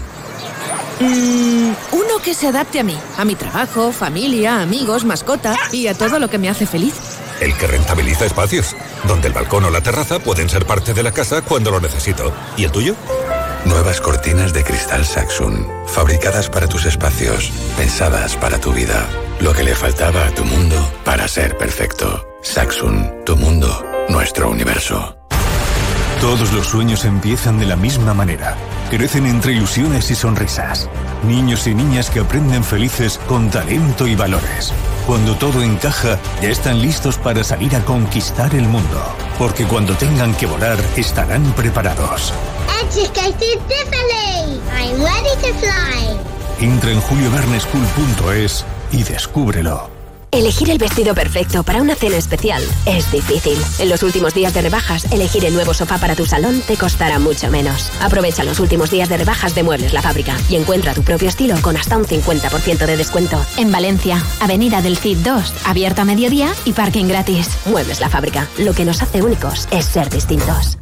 Mm, 1.00 1.74
uno 1.92 2.20
que 2.26 2.34
se 2.34 2.48
adapte 2.48 2.80
a 2.80 2.84
mí, 2.84 2.98
a 3.18 3.24
mi 3.24 3.36
trabajo, 3.36 3.92
familia, 3.92 4.64
amigos, 4.64 5.06
mascota 5.06 5.56
y 5.72 5.86
a 5.86 5.94
todo 5.94 6.18
lo 6.18 6.28
que 6.28 6.40
me 6.40 6.50
hace 6.50 6.66
feliz. 6.66 6.96
El 7.44 7.58
que 7.58 7.68
rentabiliza 7.68 8.26
espacios, 8.26 8.74
donde 9.04 9.28
el 9.28 9.34
balcón 9.34 9.66
o 9.66 9.70
la 9.70 9.82
terraza 9.82 10.20
pueden 10.20 10.48
ser 10.48 10.66
parte 10.66 10.94
de 10.94 11.04
la 11.04 11.12
casa 11.12 11.42
cuando 11.42 11.72
lo 11.72 11.82
necesito. 11.82 12.34
¿Y 12.56 12.64
el 12.64 12.72
tuyo? 12.72 12.96
Nuevas 13.66 14.00
cortinas 14.00 14.54
de 14.54 14.64
cristal 14.64 15.04
Saxon, 15.04 15.68
fabricadas 15.86 16.50
para 16.50 16.70
tus 16.70 16.86
espacios, 16.86 17.52
pensadas 17.76 18.38
para 18.38 18.60
tu 18.60 18.72
vida. 18.72 19.10
Lo 19.42 19.52
que 19.52 19.64
le 19.64 19.76
faltaba 19.76 20.26
a 20.26 20.32
tu 20.32 20.46
mundo 20.46 20.78
para 21.04 21.28
ser 21.28 21.58
perfecto. 21.58 22.26
Saxon, 22.42 23.14
tu 23.26 23.36
mundo, 23.36 23.86
nuestro 24.08 24.50
universo. 24.50 25.18
Todos 26.22 26.54
los 26.54 26.68
sueños 26.68 27.04
empiezan 27.04 27.60
de 27.60 27.66
la 27.66 27.76
misma 27.76 28.14
manera. 28.14 28.56
Crecen 28.94 29.26
entre 29.26 29.54
ilusiones 29.54 30.12
y 30.12 30.16
sonrisas. 30.16 30.88
Niños 31.28 31.66
y 31.66 31.74
niñas 31.74 32.12
que 32.12 32.20
aprenden 32.20 32.64
felices 32.64 33.20
con 33.28 33.50
talento 33.50 34.06
y 34.06 34.14
valores. 34.14 34.72
Cuando 35.08 35.36
todo 35.36 35.64
encaja, 35.64 36.20
ya 36.44 36.50
están 36.50 36.80
listos 36.80 37.18
para 37.18 37.44
salir 37.44 37.76
a 37.76 37.84
conquistar 37.84 38.54
el 38.54 38.68
mundo. 38.68 39.04
Porque 39.40 39.66
cuando 39.66 39.96
tengan 39.96 40.36
que 40.36 40.46
volar, 40.46 40.78
estarán 40.96 41.42
preparados. 41.54 42.36
I'm 44.78 45.02
ready 45.02 45.36
to 45.42 45.54
fly. 45.60 46.20
Entra 46.60 46.92
en 46.92 47.02
julioverneschool.es 47.02 48.64
y 48.92 49.02
descúbrelo. 49.02 49.93
Elegir 50.34 50.72
el 50.72 50.80
vestido 50.80 51.14
perfecto 51.14 51.62
para 51.62 51.80
una 51.80 51.94
cena 51.94 52.18
especial 52.18 52.64
es 52.88 53.12
difícil. 53.12 53.56
En 53.78 53.88
los 53.88 54.02
últimos 54.02 54.34
días 54.34 54.52
de 54.52 54.64
rebajas, 54.64 55.06
elegir 55.12 55.46
el 55.46 55.54
nuevo 55.54 55.76
sofá 55.76 56.00
para 56.00 56.16
tu 56.16 56.26
salón 56.26 56.64
te 56.66 56.76
costará 56.76 57.20
mucho 57.20 57.52
menos. 57.52 57.92
Aprovecha 58.02 58.44
los 58.44 58.60
últimos 58.60 58.90
días 58.90 59.10
de 59.10 59.18
rebajas 59.18 59.54
de 59.54 59.62
Muebles 59.62 59.94
La 59.94 60.02
Fábrica 60.02 60.36
y 60.50 60.56
encuentra 60.56 60.96
tu 60.96 61.04
propio 61.04 61.30
estilo 61.30 61.56
con 61.62 61.78
hasta 61.78 61.98
un 61.98 62.06
50% 62.06 62.86
de 62.88 62.98
descuento. 62.98 63.46
En 63.58 63.72
Valencia, 63.72 64.24
Avenida 64.40 64.82
del 64.82 64.98
Cid 64.98 65.20
2, 65.20 65.54
abierto 65.66 66.02
a 66.02 66.06
mediodía 66.06 66.52
y 66.66 66.74
parking 66.74 67.06
gratis. 67.06 67.48
Muebles 67.66 68.00
La 68.00 68.10
Fábrica. 68.10 68.48
Lo 68.58 68.74
que 68.74 68.86
nos 68.86 69.04
hace 69.04 69.22
únicos 69.22 69.68
es 69.70 69.86
ser 69.86 70.10
distintos. 70.10 70.80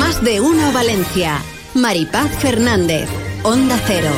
Más 0.00 0.20
de 0.24 0.40
uno 0.40 0.72
Valencia. 0.72 1.40
Maripaz 1.74 2.28
Fernández. 2.40 3.08
Onda 3.44 3.80
Cero. 3.86 4.10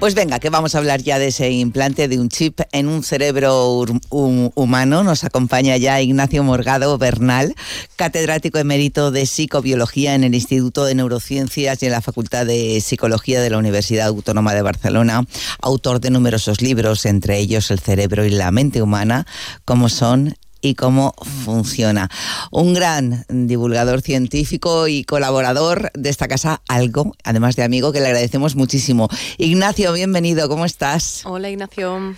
Pues 0.00 0.14
venga, 0.14 0.38
que 0.38 0.48
vamos 0.48 0.74
a 0.74 0.78
hablar 0.78 1.02
ya 1.02 1.18
de 1.18 1.26
ese 1.26 1.50
implante 1.50 2.08
de 2.08 2.18
un 2.18 2.30
chip 2.30 2.60
en 2.72 2.88
un 2.88 3.02
cerebro 3.04 3.84
humano. 4.08 5.04
Nos 5.04 5.24
acompaña 5.24 5.76
ya 5.76 6.00
Ignacio 6.00 6.42
Morgado 6.42 6.96
Bernal, 6.96 7.54
catedrático 7.96 8.56
emérito 8.56 9.10
de 9.10 9.26
psicobiología 9.26 10.14
en 10.14 10.24
el 10.24 10.34
Instituto 10.34 10.86
de 10.86 10.94
Neurociencias 10.94 11.82
y 11.82 11.86
en 11.86 11.92
la 11.92 12.00
Facultad 12.00 12.46
de 12.46 12.80
Psicología 12.80 13.42
de 13.42 13.50
la 13.50 13.58
Universidad 13.58 14.06
Autónoma 14.06 14.54
de 14.54 14.62
Barcelona, 14.62 15.26
autor 15.60 16.00
de 16.00 16.08
numerosos 16.08 16.62
libros, 16.62 17.04
entre 17.04 17.36
ellos 17.36 17.70
El 17.70 17.80
cerebro 17.80 18.24
y 18.24 18.30
la 18.30 18.50
mente 18.52 18.80
humana, 18.80 19.26
como 19.66 19.90
son 19.90 20.34
y 20.60 20.74
cómo 20.74 21.14
funciona. 21.44 22.08
Un 22.50 22.74
gran 22.74 23.24
divulgador 23.28 24.00
científico 24.00 24.88
y 24.88 25.04
colaborador 25.04 25.90
de 25.94 26.10
esta 26.10 26.28
casa, 26.28 26.62
algo, 26.68 27.12
además 27.24 27.56
de 27.56 27.64
amigo, 27.64 27.92
que 27.92 28.00
le 28.00 28.06
agradecemos 28.06 28.56
muchísimo. 28.56 29.08
Ignacio, 29.38 29.92
bienvenido, 29.92 30.48
¿cómo 30.48 30.64
estás? 30.64 31.24
Hola, 31.26 31.50
Ignacio. 31.50 32.14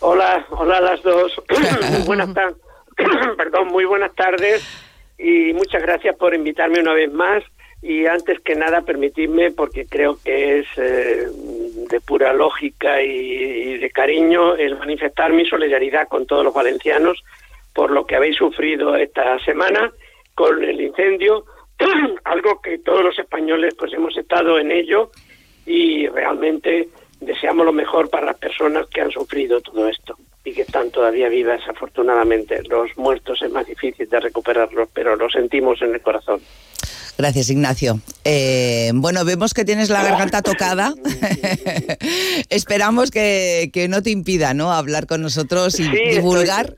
Hola, 0.00 0.46
hola 0.50 0.78
a 0.78 0.80
las 0.80 1.02
dos. 1.02 1.32
muy 1.90 2.02
buenas 2.02 2.34
tardes. 2.34 2.56
Perdón, 3.36 3.68
muy 3.68 3.84
buenas 3.84 4.14
tardes 4.14 4.62
y 5.18 5.52
muchas 5.52 5.82
gracias 5.82 6.16
por 6.16 6.34
invitarme 6.34 6.80
una 6.80 6.92
vez 6.92 7.12
más. 7.12 7.42
Y 7.82 8.06
antes 8.06 8.40
que 8.40 8.54
nada, 8.54 8.80
permitidme, 8.80 9.50
porque 9.50 9.84
creo 9.86 10.18
que 10.24 10.60
es 10.60 10.66
eh, 10.78 11.26
de 11.90 12.00
pura 12.00 12.32
lógica 12.32 13.02
y 13.02 13.76
de 13.76 13.90
cariño, 13.90 14.56
el 14.56 14.78
manifestar 14.78 15.34
mi 15.34 15.44
solidaridad 15.44 16.08
con 16.08 16.26
todos 16.26 16.44
los 16.44 16.54
valencianos 16.54 17.22
por 17.74 17.90
lo 17.90 18.06
que 18.06 18.16
habéis 18.16 18.36
sufrido 18.36 18.94
esta 18.96 19.38
semana 19.40 19.92
con 20.34 20.62
el 20.62 20.80
incendio, 20.80 21.44
algo 22.24 22.60
que 22.62 22.78
todos 22.78 23.02
los 23.02 23.18
españoles 23.18 23.74
pues 23.76 23.92
hemos 23.92 24.16
estado 24.16 24.58
en 24.58 24.70
ello 24.70 25.10
y 25.66 26.06
realmente 26.08 26.88
deseamos 27.20 27.66
lo 27.66 27.72
mejor 27.72 28.10
para 28.10 28.26
las 28.26 28.38
personas 28.38 28.86
que 28.86 29.00
han 29.00 29.10
sufrido 29.10 29.60
todo 29.60 29.88
esto 29.88 30.16
y 30.44 30.52
que 30.52 30.62
están 30.62 30.90
todavía 30.90 31.28
vivas 31.28 31.60
afortunadamente. 31.68 32.62
Los 32.68 32.96
muertos 32.98 33.40
es 33.42 33.50
más 33.50 33.66
difícil 33.66 34.08
de 34.08 34.20
recuperarlos, 34.20 34.88
pero 34.92 35.16
lo 35.16 35.30
sentimos 35.30 35.80
en 35.80 35.94
el 35.94 36.02
corazón. 36.02 36.40
Gracias, 37.16 37.50
Ignacio. 37.50 38.00
Eh, 38.24 38.90
bueno, 38.94 39.24
vemos 39.24 39.54
que 39.54 39.64
tienes 39.64 39.88
la 39.90 40.02
garganta 40.02 40.42
tocada. 40.42 40.94
Esperamos 42.50 43.10
que, 43.10 43.70
no 43.88 44.02
te 44.02 44.10
impida 44.10 44.54
¿no? 44.54 44.72
hablar 44.72 45.06
con 45.06 45.22
nosotros 45.22 45.78
y 45.78 45.88
divulgar. 45.88 46.74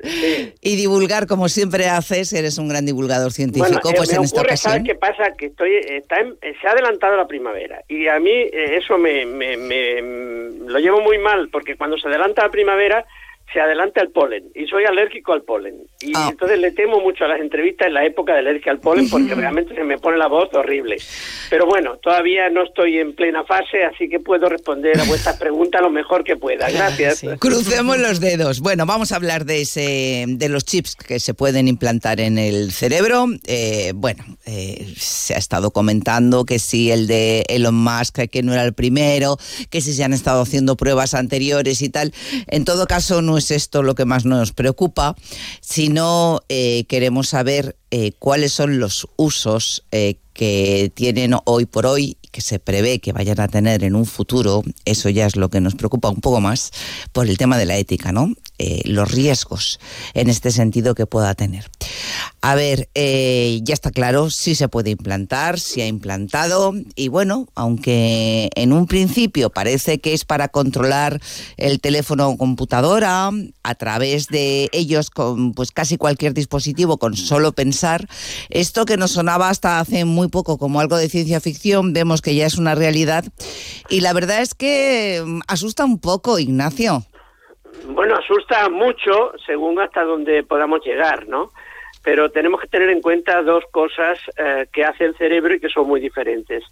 Y 0.61 0.77
divulgar, 0.77 1.27
como 1.27 1.49
siempre 1.49 1.89
haces, 1.89 2.33
eres 2.33 2.59
un 2.59 2.69
gran 2.69 2.85
divulgador 2.85 3.33
científico. 3.33 3.91
Eh, 3.91 3.95
pues 3.97 4.13
en 4.13 4.25
esta 4.25 4.43
ocasión. 4.43 4.73
¿sabes 4.73 4.87
qué 4.87 4.95
pasa? 4.95 5.33
Que 5.39 5.47
estoy, 5.47 5.77
está 5.77 6.17
se 6.41 6.67
ha 6.67 6.71
adelantado 6.71 7.17
la 7.17 7.27
primavera 7.27 7.83
y 7.89 8.09
a 8.09 8.19
mí 8.19 8.31
eh, 8.31 8.79
eso 8.79 8.99
me, 8.99 9.27
me, 9.27 9.57
me, 9.57 10.01
lo 10.67 10.79
llevo 10.79 11.01
muy 11.01 11.19
mal 11.19 11.49
porque 11.51 11.77
cuando 11.77 11.99
se 11.99 12.09
adelanta 12.09 12.43
la 12.43 12.51
primavera 12.51 13.05
se 13.53 13.61
adelanta 13.61 14.01
el 14.03 14.11
polen 14.11 14.45
y 14.55 14.67
soy 14.67 14.85
alérgico 14.85 15.33
al 15.33 15.43
polen. 15.43 15.87
Y 16.01 16.13
ah. 16.15 16.29
entonces 16.31 16.59
le 16.59 16.73
temo 16.73 17.01
mucho 17.01 17.25
a 17.25 17.29
las 17.29 17.41
entrevistas 17.41 17.87
en 17.87 17.95
la 17.95 18.05
época 18.05 18.33
de 18.33 18.41
alergia 18.41 18.73
al 18.73 18.81
polen 18.81 19.09
porque 19.09 19.35
realmente 19.35 19.75
se 19.75 19.85
me 19.85 19.99
pone 19.99 20.19
la 20.19 20.27
voz 20.27 20.53
horrible. 20.53 20.97
Pero 21.49 21.67
bueno, 21.67 21.97
todavía 21.99 22.51
no 22.51 22.65
estoy 22.65 22.99
en 22.99 23.15
plena 23.15 23.45
fase, 23.45 23.85
así 23.85 24.09
que 24.09 24.21
puedo 24.21 24.49
responder 24.49 24.99
a 25.01 25.05
vuestras 25.05 25.39
preguntas 25.39 25.81
lo 25.81 25.91
mejor 25.91 26.25
que 26.25 26.37
pueda. 26.37 26.69
Gracias. 26.71 27.25
Crucemos 27.39 27.99
los 27.99 28.21
dedos. 28.21 28.61
Bueno, 28.61 28.85
vamos 28.85 29.13
a 29.13 29.17
hablar 29.17 29.45
de 29.45 29.63
ese, 29.63 30.25
de 30.29 30.49
los 30.49 30.65
chips 30.65 30.97
que 30.97 31.21
se 31.21 31.33
pueden 31.35 31.69
implantar 31.69 32.21
en 32.21 32.39
el 32.39 32.73
cerebro. 32.73 33.27
Eh, 33.47 33.93
bueno, 33.95 34.25
eh, 34.45 34.93
se 34.97 35.35
ha 35.35 35.39
estado 35.39 35.71
comentando 35.71 36.45
que 36.45 36.59
sí, 36.59 36.91
el 36.91 37.07
de 37.07 37.45
Elon 37.49 37.75
Musk, 37.75 38.29
que 38.31 38.43
no 38.43 38.53
era 38.53 38.65
el 38.65 38.75
primero, 38.75 39.39
que 39.71 39.81
sí 39.81 39.93
se 39.93 40.05
han 40.05 40.13
estado 40.13 40.43
haciendo 40.43 40.77
pruebas 40.77 41.15
anteriores 41.15 41.81
y 41.83 41.89
tal. 41.89 42.13
En 42.49 42.65
todo 42.65 42.87
caso, 42.87 43.23
no 43.23 43.36
es 43.39 43.51
esto 43.51 43.83
lo 43.83 43.95
que 43.95 44.05
más 44.05 44.25
nos 44.25 44.53
preocupa, 44.53 45.17
sino 45.61 46.41
eh, 46.49 46.85
queremos 46.89 47.29
saber 47.29 47.77
eh, 47.91 48.13
cuáles 48.19 48.53
son 48.53 48.79
los 48.79 49.09
usos 49.17 49.85
eh, 49.93 50.17
que 50.33 50.93
tienen 50.95 51.35
hoy 51.45 51.67
por 51.67 51.87
hoy 51.87 52.17
que 52.37 52.43
se 52.43 52.59
prevé 52.59 52.99
que 52.99 53.13
vayan 53.13 53.41
a 53.41 53.49
tener 53.49 53.83
en 53.83 53.97
un 53.97 54.05
futuro, 54.05 54.63
eso 54.85 55.09
ya 55.09 55.25
es 55.25 55.37
lo 55.37 55.49
que 55.49 55.63
nos 55.63 55.75
preocupa 55.75 56.11
un 56.11 56.21
poco 56.21 56.43
más 56.43 56.71
por 57.13 57.27
el 57.27 57.39
tema 57.39 57.57
de 57.57 57.65
la 57.65 57.79
ética, 57.79 58.13
¿no? 58.13 58.35
Eh, 58.59 58.81
los 58.87 59.13
riesgos 59.13 59.79
en 60.15 60.31
este 60.31 60.51
sentido 60.51 60.95
que 60.95 61.05
pueda 61.05 61.35
tener. 61.35 61.71
A 62.41 62.55
ver, 62.55 62.89
eh, 62.95 63.61
ya 63.63 63.75
está 63.75 63.91
claro, 63.91 64.31
si 64.31 64.55
se 64.55 64.69
puede 64.69 64.91
implantar, 64.91 65.61
si 65.61 65.83
ha 65.83 65.87
implantado, 65.87 66.73
y 66.95 67.09
bueno, 67.09 67.49
aunque 67.55 68.49
en 68.55 68.73
un 68.73 68.87
principio 68.87 69.51
parece 69.51 69.99
que 69.99 70.15
es 70.15 70.25
para 70.25 70.49
controlar 70.49 71.21
el 71.59 71.81
teléfono 71.81 72.31
o 72.31 72.39
computadora, 72.39 73.31
a 73.63 73.75
través 73.75 74.29
de 74.29 74.71
ellos 74.73 75.11
con 75.11 75.53
pues 75.53 75.71
casi 75.71 75.99
cualquier 75.99 76.33
dispositivo, 76.33 76.97
con 76.97 77.15
solo 77.15 77.53
pensar, 77.53 78.09
esto 78.49 78.87
que 78.87 78.97
nos 78.97 79.11
sonaba 79.11 79.51
hasta 79.51 79.81
hace 79.81 80.07
muy 80.07 80.29
poco 80.29 80.57
como 80.57 80.81
algo 80.81 80.97
de 80.97 81.11
ciencia 81.11 81.41
ficción, 81.41 81.93
vemos 81.93 82.23
que 82.23 82.35
ya 82.35 82.47
es 82.47 82.57
una 82.57 82.75
realidad. 82.75 83.27
Y 83.91 84.01
la 84.01 84.15
verdad 84.15 84.41
es 84.41 84.55
que 84.55 85.23
mm, 85.27 85.41
asusta 85.47 85.85
un 85.85 85.99
poco, 85.99 86.39
Ignacio. 86.39 87.05
Bueno, 87.89 88.17
asusta 88.17 88.69
mucho 88.69 89.33
según 89.47 89.81
hasta 89.81 90.03
donde 90.05 90.43
podamos 90.43 90.85
llegar, 90.85 91.29
¿no? 91.29 91.51
Pero 92.03 92.31
tenemos 92.31 92.61
que 92.61 92.69
tener 92.69 92.91
en 92.91 93.01
cuenta 93.01 93.43
dos 93.43 93.65
cosas 93.71 94.19
eh, 94.37 94.67
que 94.73 94.85
hace 94.85 95.05
el 95.05 95.17
cerebro 95.17 95.55
y 95.55 95.61
que 95.61 95.69
son 95.69 95.89
muy 95.89 96.01
diferentes. 96.01 96.65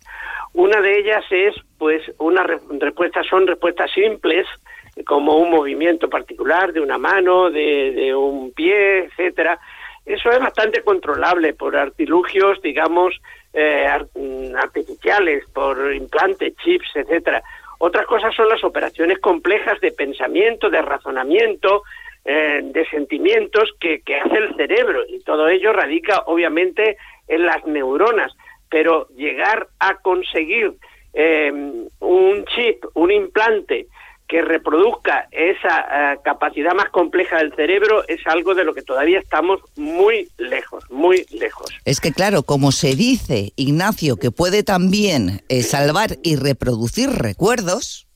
Una 0.52 0.80
de 0.80 0.98
ellas 0.98 1.24
es, 1.30 1.54
pues, 1.78 2.02
una 2.18 2.44
respuesta, 2.44 3.22
son 3.24 3.46
respuestas 3.46 3.90
simples, 3.92 4.46
como 5.06 5.36
un 5.36 5.50
movimiento 5.50 6.08
particular 6.08 6.72
de 6.72 6.80
una 6.80 6.98
mano, 6.98 7.50
de, 7.50 7.92
de 7.92 8.14
un 8.14 8.52
pie, 8.52 9.06
etcétera. 9.06 9.58
Eso 10.06 10.30
es 10.30 10.38
bastante 10.38 10.82
controlable 10.82 11.54
por 11.54 11.76
artilugios, 11.76 12.60
digamos, 12.62 13.14
eh, 13.52 13.86
mm, 14.14 14.54
artificiales, 14.56 15.44
por 15.52 15.94
implantes, 15.94 16.54
chips, 16.56 16.90
etcétera. 16.94 17.42
Otras 17.86 18.06
cosas 18.06 18.34
son 18.34 18.48
las 18.48 18.64
operaciones 18.64 19.18
complejas 19.18 19.78
de 19.82 19.92
pensamiento, 19.92 20.70
de 20.70 20.80
razonamiento, 20.80 21.82
eh, 22.24 22.62
de 22.64 22.86
sentimientos 22.86 23.74
que, 23.78 24.00
hace 24.16 24.38
el 24.38 24.56
cerebro 24.56 25.02
y 25.06 25.20
todo 25.20 25.48
ello 25.48 25.70
radica 25.70 26.22
obviamente 26.24 26.96
en 27.28 27.44
las 27.44 27.62
neuronas. 27.66 28.32
Pero 28.70 29.08
llegar 29.08 29.68
a 29.80 29.96
conseguir 29.96 30.72
eh, 31.12 31.52
un 32.00 32.44
chip, 32.46 32.86
un 32.94 33.10
implante 33.10 33.88
que 34.28 34.40
reproduzca 34.42 35.28
esa 35.30 36.12
eh, 36.14 36.18
capacidad 36.24 36.74
más 36.74 36.88
compleja 36.90 37.38
del 37.38 37.54
cerebro 37.54 38.02
es 38.08 38.26
algo 38.26 38.54
de 38.54 38.64
lo 38.64 38.72
que 38.74 38.82
todavía 38.82 39.18
estamos 39.18 39.60
muy 39.76 40.28
lejos, 40.38 40.90
muy 40.90 41.26
lejos. 41.30 41.66
Es 41.84 42.00
que 42.00 42.12
claro, 42.12 42.42
como 42.42 42.72
se 42.72 42.96
dice, 42.96 43.52
Ignacio, 43.56 44.16
que 44.16 44.30
puede 44.30 44.62
también 44.62 45.42
eh, 45.48 45.62
salvar 45.62 46.10
y 46.22 46.36
reproducir 46.36 47.10
recuerdos. 47.10 48.06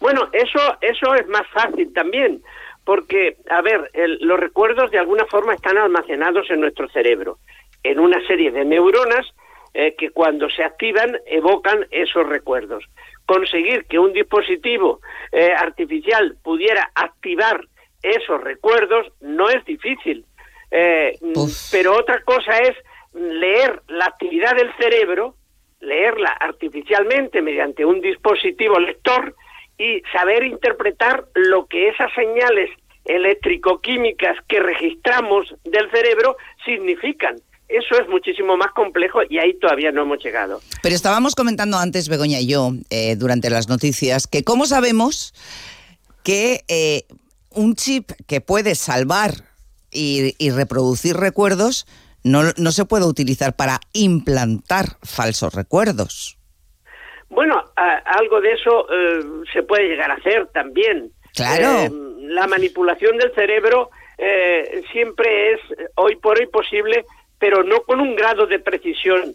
Bueno, 0.00 0.28
eso, 0.32 0.58
eso 0.80 1.14
es 1.14 1.28
más 1.28 1.46
fácil 1.52 1.92
también, 1.92 2.42
porque, 2.84 3.36
a 3.50 3.60
ver, 3.60 3.90
los 4.20 4.40
recuerdos 4.40 4.90
de 4.90 4.98
alguna 4.98 5.26
forma 5.26 5.54
están 5.54 5.78
almacenados 5.78 6.50
en 6.50 6.60
nuestro 6.60 6.88
cerebro, 6.88 7.38
en 7.84 8.00
una 8.00 8.18
serie 8.26 8.50
de 8.50 8.64
neuronas 8.64 9.26
eh, 9.74 9.94
que 9.96 10.10
cuando 10.10 10.48
se 10.50 10.64
activan 10.64 11.18
evocan 11.26 11.86
esos 11.90 12.26
recuerdos 12.28 12.84
conseguir 13.30 13.84
que 13.84 13.96
un 13.96 14.12
dispositivo 14.12 15.00
eh, 15.30 15.52
artificial 15.56 16.36
pudiera 16.42 16.90
activar 16.96 17.64
esos 18.02 18.42
recuerdos 18.42 19.06
no 19.20 19.48
es 19.48 19.64
difícil. 19.64 20.24
Eh, 20.72 21.16
pero 21.70 21.96
otra 21.96 22.22
cosa 22.22 22.58
es 22.58 22.76
leer 23.12 23.82
la 23.86 24.06
actividad 24.06 24.56
del 24.56 24.74
cerebro, 24.76 25.36
leerla 25.78 26.30
artificialmente 26.40 27.40
mediante 27.40 27.84
un 27.84 28.00
dispositivo 28.00 28.80
lector 28.80 29.36
y 29.78 30.02
saber 30.12 30.42
interpretar 30.42 31.26
lo 31.34 31.66
que 31.66 31.88
esas 31.88 32.12
señales 32.14 32.68
eléctrico-químicas 33.04 34.38
que 34.48 34.58
registramos 34.58 35.54
del 35.62 35.88
cerebro 35.92 36.36
significan. 36.64 37.36
Eso 37.70 37.94
es 38.02 38.08
muchísimo 38.08 38.56
más 38.56 38.72
complejo 38.72 39.20
y 39.28 39.38
ahí 39.38 39.54
todavía 39.54 39.92
no 39.92 40.02
hemos 40.02 40.22
llegado. 40.22 40.60
Pero 40.82 40.92
estábamos 40.92 41.36
comentando 41.36 41.78
antes, 41.78 42.08
Begoña 42.08 42.40
y 42.40 42.48
yo, 42.48 42.72
eh, 42.90 43.14
durante 43.14 43.48
las 43.48 43.68
noticias, 43.68 44.26
que 44.26 44.42
cómo 44.42 44.66
sabemos 44.66 45.32
que 46.24 46.62
eh, 46.66 47.04
un 47.50 47.76
chip 47.76 48.10
que 48.26 48.40
puede 48.40 48.74
salvar 48.74 49.30
y, 49.92 50.50
reproducir 50.50 51.16
recuerdos 51.16 51.86
no, 52.24 52.42
no, 52.56 52.72
se 52.72 52.84
puede 52.86 53.04
utilizar 53.04 53.54
para 53.54 53.78
implantar 53.92 54.96
falsos 55.02 55.54
recuerdos. 55.54 56.38
Bueno, 57.28 57.62
algo 57.76 58.40
de 58.40 58.52
eso 58.52 58.86
eh, 58.92 59.20
se 59.52 59.62
puede 59.62 59.88
llegar 59.88 60.10
a 60.10 60.14
hacer 60.14 60.48
también. 60.52 61.12
Claro. 61.36 61.88
la 62.18 62.48
manipulación 62.48 63.16
del 63.16 63.32
cerebro 63.32 63.90
siempre 64.92 65.52
es 65.52 65.60
hoy 65.94 66.16
por 66.16 66.38
hoy 66.38 66.46
posible 66.48 67.06
pero 67.40 67.64
no 67.64 67.82
con 67.82 68.00
un 68.00 68.14
grado 68.14 68.46
de 68.46 68.60
precisión 68.60 69.34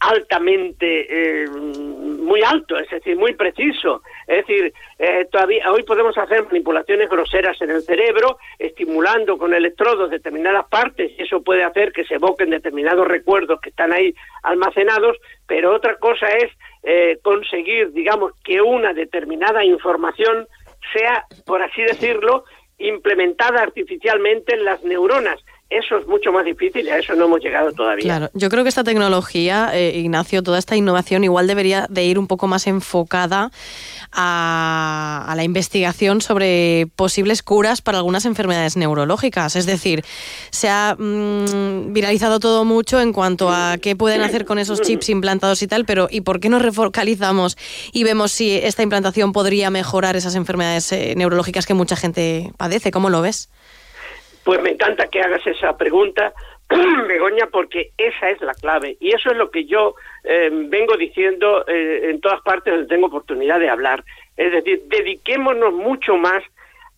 altamente 0.00 1.06
eh, 1.42 1.48
muy 1.48 2.42
alto, 2.42 2.76
es 2.78 2.90
decir, 2.90 3.16
muy 3.16 3.34
preciso. 3.34 4.02
Es 4.26 4.46
decir, 4.46 4.72
eh, 4.98 5.26
todavía 5.30 5.70
hoy 5.70 5.84
podemos 5.84 6.18
hacer 6.18 6.44
manipulaciones 6.46 7.08
groseras 7.08 7.60
en 7.62 7.70
el 7.70 7.82
cerebro, 7.82 8.38
estimulando 8.58 9.38
con 9.38 9.54
electrodos 9.54 10.10
determinadas 10.10 10.66
partes, 10.66 11.12
y 11.16 11.22
eso 11.22 11.42
puede 11.42 11.62
hacer 11.62 11.92
que 11.92 12.04
se 12.04 12.14
evoquen 12.14 12.50
determinados 12.50 13.06
recuerdos 13.06 13.60
que 13.60 13.70
están 13.70 13.92
ahí 13.92 14.14
almacenados, 14.42 15.16
pero 15.46 15.74
otra 15.74 15.96
cosa 15.96 16.26
es 16.28 16.50
eh, 16.82 17.18
conseguir, 17.22 17.92
digamos, 17.92 18.32
que 18.42 18.60
una 18.60 18.92
determinada 18.92 19.64
información 19.64 20.48
sea, 20.92 21.24
por 21.46 21.62
así 21.62 21.82
decirlo, 21.82 22.44
implementada 22.78 23.62
artificialmente 23.62 24.54
en 24.54 24.64
las 24.64 24.82
neuronas 24.82 25.40
eso 25.70 25.98
es 25.98 26.06
mucho 26.06 26.32
más 26.32 26.46
difícil 26.46 26.86
y 26.86 26.88
a 26.88 26.98
eso 26.98 27.14
no 27.14 27.26
hemos 27.26 27.40
llegado 27.40 27.72
todavía. 27.72 28.02
Claro, 28.02 28.30
yo 28.32 28.48
creo 28.48 28.62
que 28.62 28.70
esta 28.70 28.84
tecnología, 28.84 29.70
eh, 29.74 29.98
Ignacio, 29.98 30.42
toda 30.42 30.58
esta 30.58 30.76
innovación 30.76 31.24
igual 31.24 31.46
debería 31.46 31.86
de 31.90 32.04
ir 32.04 32.18
un 32.18 32.26
poco 32.26 32.46
más 32.46 32.66
enfocada 32.66 33.50
a, 34.10 35.34
la 35.36 35.44
investigación 35.44 36.22
sobre 36.22 36.88
posibles 36.96 37.42
curas 37.42 37.82
para 37.82 37.98
algunas 37.98 38.24
enfermedades 38.24 38.78
neurológicas. 38.78 39.56
Es 39.56 39.66
decir, 39.66 40.04
se 40.50 40.70
ha 40.70 40.96
mm, 40.98 41.92
viralizado 41.92 42.40
todo 42.40 42.64
mucho 42.64 42.98
en 42.98 43.12
cuanto 43.12 43.50
a 43.50 43.76
qué 43.76 43.94
pueden 43.94 44.22
hacer 44.22 44.46
con 44.46 44.58
esos 44.58 44.80
chips 44.80 45.10
implantados 45.10 45.60
y 45.62 45.66
tal, 45.66 45.84
pero 45.84 46.08
¿y 46.10 46.22
por 46.22 46.40
qué 46.40 46.48
nos 46.48 46.62
refocalizamos 46.62 47.58
y 47.92 48.04
vemos 48.04 48.32
si 48.32 48.52
esta 48.56 48.82
implantación 48.82 49.32
podría 49.32 49.70
mejorar 49.70 50.16
esas 50.16 50.34
enfermedades 50.34 50.90
eh, 50.92 51.12
neurológicas 51.14 51.66
que 51.66 51.74
mucha 51.74 51.94
gente 51.94 52.52
padece? 52.56 52.90
¿Cómo 52.90 53.10
lo 53.10 53.20
ves? 53.20 53.50
Pues 54.48 54.62
me 54.62 54.70
encanta 54.70 55.08
que 55.08 55.20
hagas 55.20 55.46
esa 55.46 55.76
pregunta, 55.76 56.32
Begoña, 57.06 57.48
porque 57.52 57.90
esa 57.98 58.30
es 58.30 58.40
la 58.40 58.54
clave. 58.54 58.96
Y 58.98 59.10
eso 59.10 59.30
es 59.30 59.36
lo 59.36 59.50
que 59.50 59.66
yo 59.66 59.94
eh, 60.24 60.48
vengo 60.50 60.96
diciendo 60.96 61.66
eh, 61.68 62.08
en 62.08 62.22
todas 62.22 62.40
partes 62.40 62.72
donde 62.72 62.88
tengo 62.88 63.08
oportunidad 63.08 63.60
de 63.60 63.68
hablar. 63.68 64.02
Es 64.38 64.50
decir, 64.50 64.84
dediquémonos 64.86 65.74
mucho 65.74 66.16
más 66.16 66.42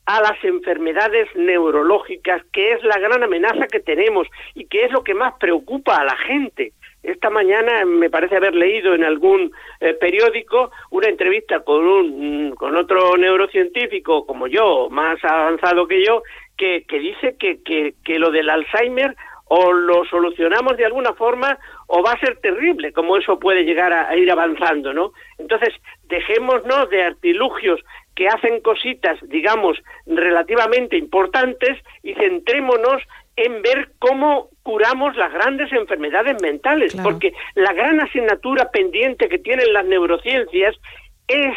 a 0.07 0.21
las 0.21 0.45
enfermedades 0.45 1.29
neurológicas, 1.35 2.41
que 2.53 2.75
es 2.75 2.85
la 2.85 3.01
gran 3.01 3.25
amenaza 3.25 3.67
que 3.67 3.81
tenemos 3.81 4.29
y 4.55 4.67
que 4.67 4.85
es 4.85 4.93
lo 4.93 5.03
que 5.03 5.15
más 5.15 5.35
preocupa 5.41 5.97
a 5.97 6.05
la 6.05 6.17
gente. 6.19 6.73
Esta 7.03 7.31
mañana 7.31 7.85
me 7.87 8.11
parece 8.11 8.37
haber 8.37 8.55
leído 8.55 8.95
en 8.95 9.05
algún 9.05 9.51
eh, 9.81 9.95
periódico 9.95 10.71
una 10.91 11.09
entrevista 11.09 11.61
con 11.61 11.85
un 11.85 12.55
con 12.55 12.77
otro 12.77 13.17
neurocientífico 13.17 14.27
como 14.27 14.47
yo, 14.47 14.89
más 14.91 15.19
avanzado 15.25 15.89
que 15.89 16.05
yo, 16.05 16.23
que, 16.61 16.99
dice 16.99 17.37
que, 17.39 17.61
que, 17.63 18.19
lo 18.19 18.31
del 18.31 18.51
Alzheimer 18.51 19.17
o 19.47 19.73
lo 19.73 20.05
solucionamos 20.05 20.77
de 20.77 20.85
alguna 20.85 21.15
forma 21.15 21.59
o 21.87 22.03
va 22.03 22.13
a 22.13 22.21
ser 22.21 22.37
terrible, 22.37 22.93
como 22.93 23.17
eso 23.17 23.41
puede 23.41 23.65
llegar 23.65 23.93
a, 23.93 24.15
ir 24.17 24.31
avanzando, 24.31 24.93
¿no? 24.93 25.13
Entonces, 25.39 25.75
dejémonos 26.05 26.91
de 26.91 27.03
artilugios 27.03 27.81
que 28.15 28.29
hacen 28.29 28.61
cositas, 28.61 29.19
digamos, 29.23 29.79
relativamente 30.07 30.99
importantes 30.99 31.79
y 32.03 32.15
centrémonos 32.15 33.03
en 33.37 33.63
ver 33.63 33.93
cómo 33.99 34.51
curamos 34.63 35.17
las 35.17 35.33
grandes 35.33 35.73
enfermedades 35.73 36.37
mentales, 36.43 36.95
porque 37.03 37.33
la 37.55 37.73
gran 37.73 38.01
asignatura 38.01 38.71
pendiente 38.71 39.29
que 39.29 39.39
tienen 39.39 39.73
las 39.73 39.87
neurociencias 39.87 40.77
es 41.27 41.57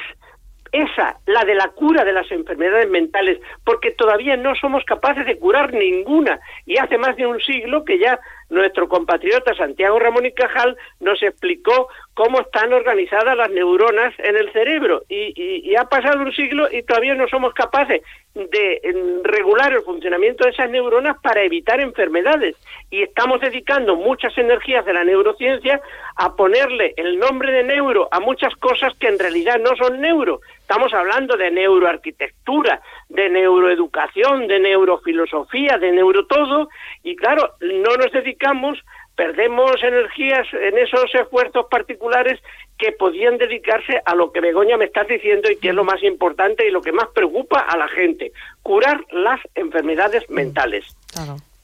esa, 0.74 1.18
la 1.28 1.46
de 1.46 1.54
la 1.54 1.68
cura 1.70 2.04
de 2.04 2.12
las 2.12 2.30
enfermedades 2.32 2.90
mentales, 2.90 3.40
porque 3.64 3.92
todavía 3.92 4.36
no 4.36 4.56
somos 4.56 4.84
capaces 4.86 5.26
de 5.26 5.38
curar 5.38 5.72
ninguna. 5.72 6.40
Y 6.66 6.78
hace 6.78 6.98
más 6.98 7.16
de 7.16 7.28
un 7.28 7.40
siglo 7.40 7.86
que 7.86 8.00
ya 8.00 8.20
nuestro 8.50 8.90
compatriota 8.90 9.54
Santiago 9.54 10.00
Ramón 10.00 10.26
y 10.26 10.32
Cajal 10.32 10.76
nos 11.00 11.22
explicó 11.22 11.90
cómo 12.14 12.42
están 12.42 12.72
organizadas 12.74 13.36
las 13.36 13.50
neuronas 13.50 14.14
en 14.20 14.38
el 14.38 14.52
cerebro. 14.52 15.04
Y, 15.10 15.76
ha 15.76 15.86
pasado 15.86 16.22
un 16.22 16.32
siglo 16.34 16.68
y 16.72 16.84
todavía 16.84 17.16
no 17.16 17.28
somos 17.28 17.54
capaces 17.54 18.02
de 18.36 19.22
regular 19.24 19.74
el 19.74 19.82
funcionamiento 19.82 20.44
de 20.44 20.52
esas 20.52 20.70
neuronas 20.70 21.18
para 21.22 21.42
evitar 21.42 21.82
enfermedades. 21.82 22.56
Y 22.92 23.02
estamos 23.02 23.42
dedicando 23.42 23.96
muchas 23.96 24.38
energías 24.38 24.86
de 24.86 24.94
la 24.94 25.04
neurociencia 25.04 25.82
a 26.16 26.36
ponerle 26.36 26.94
el 26.98 27.18
nombre 27.18 27.52
de 27.52 27.64
neuro 27.64 28.08
a 28.12 28.20
muchas 28.20 28.54
cosas 28.56 28.94
que 29.00 29.08
en 29.08 29.18
realidad 29.18 29.60
no 29.60 29.76
son 29.76 30.00
neuro. 30.00 30.42
Estamos 30.62 30.94
hablando 30.94 31.36
de 31.36 31.52
neuroarquitectura, 31.52 32.82
de 33.10 33.30
neuroeducación, 33.30 34.48
de 34.48 34.60
neurofilosofía, 34.60 35.78
de 35.78 35.92
neurotodo, 35.92 36.70
y 37.04 37.16
claro, 37.16 37.56
no 37.60 37.96
nos 37.98 38.12
dedicamos, 38.12 38.80
perdemos 39.16 39.72
energías 39.84 40.48
en 40.54 40.78
esos 40.78 41.14
esfuerzos 41.14 41.66
particulares 41.70 42.40
que 42.78 42.92
podían 42.92 43.38
dedicarse 43.38 44.02
a 44.06 44.16
lo 44.16 44.32
que 44.32 44.42
Begoña 44.42 44.78
me 44.78 44.86
está 44.86 45.04
diciendo 45.04 45.50
y 45.50 45.58
que 45.58 45.70
es 45.70 45.76
lo 45.76 45.84
más 45.84 46.02
importante 46.04 46.68
y 46.68 46.72
lo 46.72 46.82
que 46.82 46.92
más 46.92 47.08
preocupa 47.14 47.60
a 47.60 47.78
la 47.78 47.88
gente, 47.88 48.32
curar 48.62 49.06
las 49.12 49.40
enfermedades 49.56 50.30
mentales. 50.30 50.86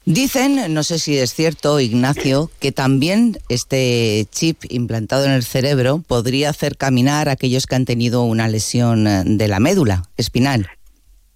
Dicen, 0.06 0.72
no 0.72 0.82
sé 0.82 0.98
si 0.98 1.18
es 1.18 1.34
cierto, 1.34 1.78
Ignacio, 1.78 2.50
que 2.58 2.72
también 2.72 3.38
este 3.48 4.26
chip 4.30 4.64
implantado 4.68 5.26
en 5.26 5.32
el 5.32 5.44
cerebro 5.44 6.02
podría 6.06 6.50
hacer 6.50 6.76
caminar 6.76 7.28
a 7.28 7.32
aquellos 7.32 7.66
que 7.66 7.74
han 7.74 7.84
tenido 7.84 8.22
una 8.22 8.48
lesión 8.48 9.04
de 9.36 9.48
la 9.48 9.60
médula 9.60 10.04
espinal. 10.16 10.70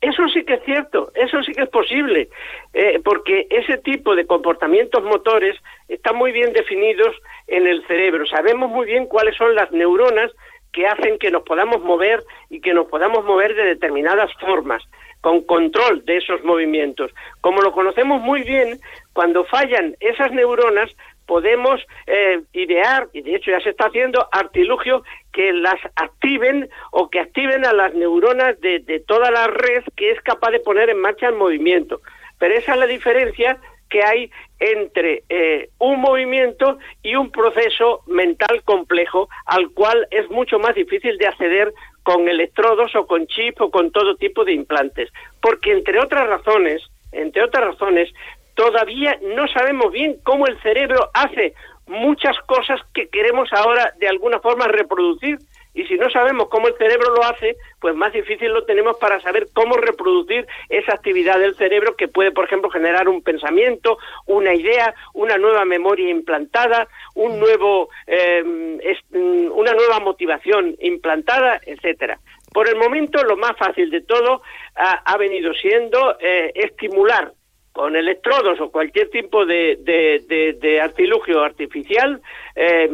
Eso 0.04 0.28
sí 0.28 0.44
que 0.44 0.54
es 0.54 0.64
cierto, 0.64 1.10
eso 1.14 1.42
sí 1.42 1.52
que 1.52 1.62
es 1.62 1.70
posible, 1.70 2.28
eh, 2.74 3.00
porque 3.02 3.46
ese 3.48 3.78
tipo 3.78 4.14
de 4.14 4.26
comportamientos 4.26 5.02
motores 5.02 5.56
están 5.88 6.16
muy 6.16 6.30
bien 6.30 6.52
definidos 6.52 7.16
en 7.46 7.66
el 7.66 7.82
cerebro. 7.86 8.26
Sabemos 8.26 8.70
muy 8.70 8.84
bien 8.84 9.06
cuáles 9.06 9.34
son 9.34 9.54
las 9.54 9.72
neuronas 9.72 10.30
que 10.74 10.86
hacen 10.86 11.18
que 11.18 11.30
nos 11.30 11.42
podamos 11.44 11.82
mover 11.82 12.22
y 12.50 12.60
que 12.60 12.74
nos 12.74 12.86
podamos 12.88 13.24
mover 13.24 13.54
de 13.54 13.64
determinadas 13.64 14.30
formas 14.40 14.82
con 15.22 15.40
control 15.40 16.04
de 16.04 16.18
esos 16.18 16.44
movimientos. 16.44 17.10
Como 17.40 17.62
lo 17.62 17.72
conocemos 17.72 18.20
muy 18.20 18.42
bien, 18.42 18.78
cuando 19.14 19.46
fallan 19.46 19.96
esas 20.00 20.32
neuronas, 20.32 20.90
podemos 21.26 21.80
eh, 22.06 22.42
idear, 22.52 23.08
y 23.12 23.22
de 23.22 23.36
hecho 23.36 23.50
ya 23.50 23.60
se 23.60 23.70
está 23.70 23.86
haciendo, 23.86 24.28
artilugio 24.32 25.02
que 25.32 25.52
las 25.52 25.80
activen 25.96 26.68
o 26.90 27.08
que 27.10 27.20
activen 27.20 27.64
a 27.64 27.72
las 27.72 27.94
neuronas 27.94 28.60
de, 28.60 28.80
de 28.80 29.00
toda 29.00 29.30
la 29.30 29.46
red 29.46 29.84
que 29.96 30.10
es 30.10 30.20
capaz 30.22 30.50
de 30.50 30.60
poner 30.60 30.90
en 30.90 31.00
marcha 31.00 31.28
el 31.28 31.34
movimiento. 31.34 32.00
Pero 32.38 32.54
esa 32.54 32.72
es 32.72 32.78
la 32.78 32.86
diferencia 32.86 33.58
que 33.88 34.02
hay 34.02 34.30
entre 34.58 35.22
eh, 35.28 35.68
un 35.78 36.00
movimiento 36.00 36.78
y 37.02 37.14
un 37.14 37.30
proceso 37.30 38.02
mental 38.06 38.62
complejo 38.64 39.28
al 39.46 39.70
cual 39.70 40.08
es 40.10 40.28
mucho 40.30 40.58
más 40.58 40.74
difícil 40.74 41.16
de 41.18 41.26
acceder 41.26 41.72
con 42.02 42.28
electrodos 42.28 42.94
o 42.96 43.06
con 43.06 43.26
chip 43.26 43.60
o 43.60 43.70
con 43.70 43.92
todo 43.92 44.16
tipo 44.16 44.44
de 44.44 44.52
implantes. 44.52 45.10
Porque 45.40 45.72
entre 45.72 46.00
otras 46.00 46.26
razones, 46.28 46.82
entre 47.12 47.44
otras 47.44 47.64
razones, 47.64 48.12
todavía 48.54 49.18
no 49.22 49.46
sabemos 49.48 49.92
bien 49.92 50.16
cómo 50.22 50.46
el 50.46 50.60
cerebro 50.62 51.10
hace 51.12 51.54
muchas 51.86 52.36
cosas 52.46 52.80
que 52.94 53.08
queremos 53.08 53.52
ahora 53.52 53.92
de 53.98 54.08
alguna 54.08 54.40
forma 54.40 54.68
reproducir. 54.68 55.38
Y 55.76 55.84
si 55.86 55.96
no 55.96 56.08
sabemos 56.08 56.48
cómo 56.50 56.68
el 56.68 56.76
cerebro 56.76 57.12
lo 57.12 57.24
hace, 57.24 57.56
pues 57.80 57.96
más 57.96 58.12
difícil 58.12 58.52
lo 58.52 58.64
tenemos 58.64 58.96
para 58.98 59.20
saber 59.20 59.48
cómo 59.52 59.76
reproducir 59.76 60.46
esa 60.68 60.94
actividad 60.94 61.40
del 61.40 61.56
cerebro 61.56 61.96
que 61.96 62.06
puede, 62.06 62.30
por 62.30 62.44
ejemplo, 62.44 62.70
generar 62.70 63.08
un 63.08 63.22
pensamiento, 63.22 63.98
una 64.26 64.54
idea, 64.54 64.94
una 65.14 65.36
nueva 65.36 65.64
memoria 65.64 66.08
implantada, 66.08 66.86
un 67.16 67.40
nuevo, 67.40 67.88
mm, 68.06 69.50
una 69.50 69.72
nueva 69.72 69.98
motivación 69.98 70.76
implantada, 70.78 71.60
etcétera. 71.66 72.20
Por 72.52 72.68
el 72.68 72.76
momento, 72.76 73.20
lo 73.24 73.36
más 73.36 73.56
fácil 73.56 73.90
de 73.90 74.02
todo 74.02 74.42
ha, 74.76 75.16
venido 75.16 75.52
siendo 75.54 76.16
eh, 76.20 76.52
estimular 76.54 77.32
con 77.74 77.96
electrodos 77.96 78.60
o 78.60 78.70
cualquier 78.70 79.10
tipo 79.10 79.44
de, 79.44 79.76
de, 79.84 80.80
artilugio 80.80 81.42
artificial, 81.42 82.22
eh, 82.54 82.88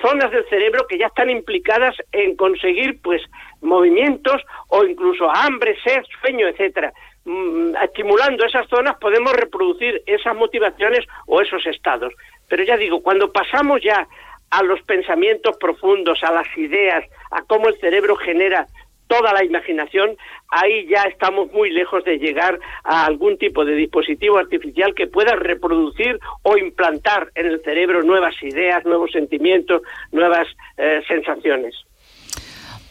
zonas 0.00 0.30
del 0.30 0.48
cerebro 0.48 0.86
que 0.88 0.96
ya 0.96 1.08
están 1.08 1.28
implicadas 1.28 1.94
en 2.12 2.34
conseguir 2.34 2.98
pues 3.02 3.20
movimientos 3.60 4.42
o 4.68 4.84
incluso 4.84 5.30
hambre, 5.30 5.76
sed, 5.84 6.02
sueño, 6.22 6.48
etcétera. 6.48 6.94
Mm, 7.26 7.76
estimulando 7.84 8.46
esas 8.46 8.66
zonas 8.68 8.96
podemos 8.98 9.34
reproducir 9.34 10.02
esas 10.06 10.34
motivaciones 10.34 11.06
o 11.26 11.42
esos 11.42 11.66
estados. 11.66 12.14
Pero 12.48 12.62
ya 12.62 12.78
digo, 12.78 13.02
cuando 13.02 13.30
pasamos 13.30 13.82
ya 13.82 14.08
a 14.50 14.62
los 14.62 14.80
pensamientos 14.84 15.58
profundos, 15.58 16.22
a 16.22 16.32
las 16.32 16.46
ideas, 16.56 17.04
a 17.30 17.42
cómo 17.42 17.68
el 17.68 17.78
cerebro 17.80 18.16
genera 18.16 18.66
toda 19.06 19.32
la 19.32 19.44
imaginación, 19.44 20.16
ahí 20.48 20.86
ya 20.88 21.02
estamos 21.04 21.52
muy 21.52 21.70
lejos 21.70 22.04
de 22.04 22.18
llegar 22.18 22.58
a 22.84 23.06
algún 23.06 23.38
tipo 23.38 23.64
de 23.64 23.74
dispositivo 23.74 24.38
artificial 24.38 24.94
que 24.94 25.06
pueda 25.06 25.34
reproducir 25.36 26.18
o 26.42 26.56
implantar 26.56 27.30
en 27.34 27.46
el 27.46 27.62
cerebro 27.62 28.02
nuevas 28.02 28.34
ideas, 28.42 28.84
nuevos 28.84 29.10
sentimientos, 29.12 29.82
nuevas 30.12 30.46
eh, 30.76 31.02
sensaciones. 31.06 31.74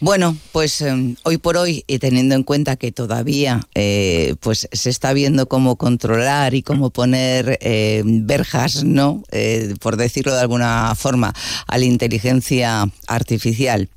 Bueno, 0.01 0.35
pues 0.51 0.81
em, 0.81 1.15
hoy 1.23 1.37
por 1.37 1.55
hoy, 1.55 1.85
y 1.87 1.99
teniendo 1.99 2.35
en 2.35 2.43
cuenta 2.43 2.75
que 2.75 2.91
todavía 2.91 3.61
eh, 3.75 4.35
pues 4.41 4.67
se 4.71 4.89
está 4.89 5.13
viendo 5.13 5.47
cómo 5.47 5.77
controlar 5.77 6.53
y 6.53 6.63
cómo 6.63 6.89
poner 6.89 7.57
eh, 7.61 8.03
verjas, 8.05 8.83
¿no? 8.83 9.23
Eh, 9.31 9.73
por 9.79 9.95
decirlo 9.95 10.33
de 10.35 10.41
alguna 10.41 10.93
forma, 10.95 11.33
a 11.65 11.77
la 11.77 11.85
inteligencia 11.85 12.85
artificial. 13.07 13.89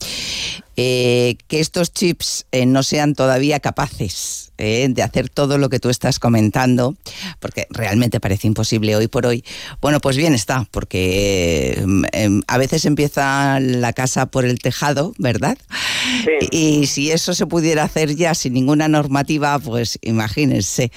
Que 0.82 1.60
estos 1.60 1.92
chips 1.92 2.46
no 2.66 2.82
sean 2.82 3.14
todavía 3.14 3.60
capaces 3.60 4.48
de 4.58 5.02
hacer 5.04 5.28
todo 5.28 5.56
lo 5.56 5.68
que 5.68 5.78
tú 5.78 5.88
estás 5.88 6.18
comentando, 6.18 6.96
porque 7.38 7.68
realmente 7.70 8.18
parece 8.18 8.48
imposible 8.48 8.96
hoy 8.96 9.06
por 9.06 9.24
hoy. 9.24 9.44
Bueno, 9.80 10.00
pues 10.00 10.16
bien 10.16 10.34
está, 10.34 10.66
porque 10.72 11.78
em, 11.78 12.02
em, 12.12 12.42
a 12.48 12.58
veces 12.58 12.84
empieza 12.84 13.60
la 13.60 13.92
casa 13.92 14.26
por 14.26 14.44
el 14.44 14.58
tejado, 14.58 15.14
¿verdad? 15.18 15.56
Y 16.50 16.86
si 16.86 17.12
eso 17.12 17.34
se 17.34 17.46
pudiera 17.46 17.84
hacer 17.84 18.16
ya 18.16 18.34
sin 18.34 18.54
ninguna 18.54 18.88
normativa, 18.88 19.58
pues 19.60 19.98
imagínense, 20.02 20.90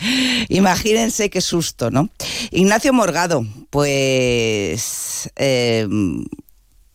imagínense 0.50 1.30
qué 1.30 1.42
susto, 1.42 1.92
¿no? 1.92 2.10
Ignacio 2.50 2.94
Morgado, 2.94 3.46
pues 3.70 5.30
eh, 5.36 5.88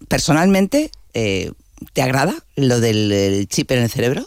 personalmente, 0.09 0.91
eh, 1.15 1.53
¿te 1.93 2.03
agrada 2.03 2.35
lo 2.57 2.81
del 2.81 3.47
chip 3.49 3.71
en 3.71 3.83
el 3.83 3.89
cerebro? 3.89 4.23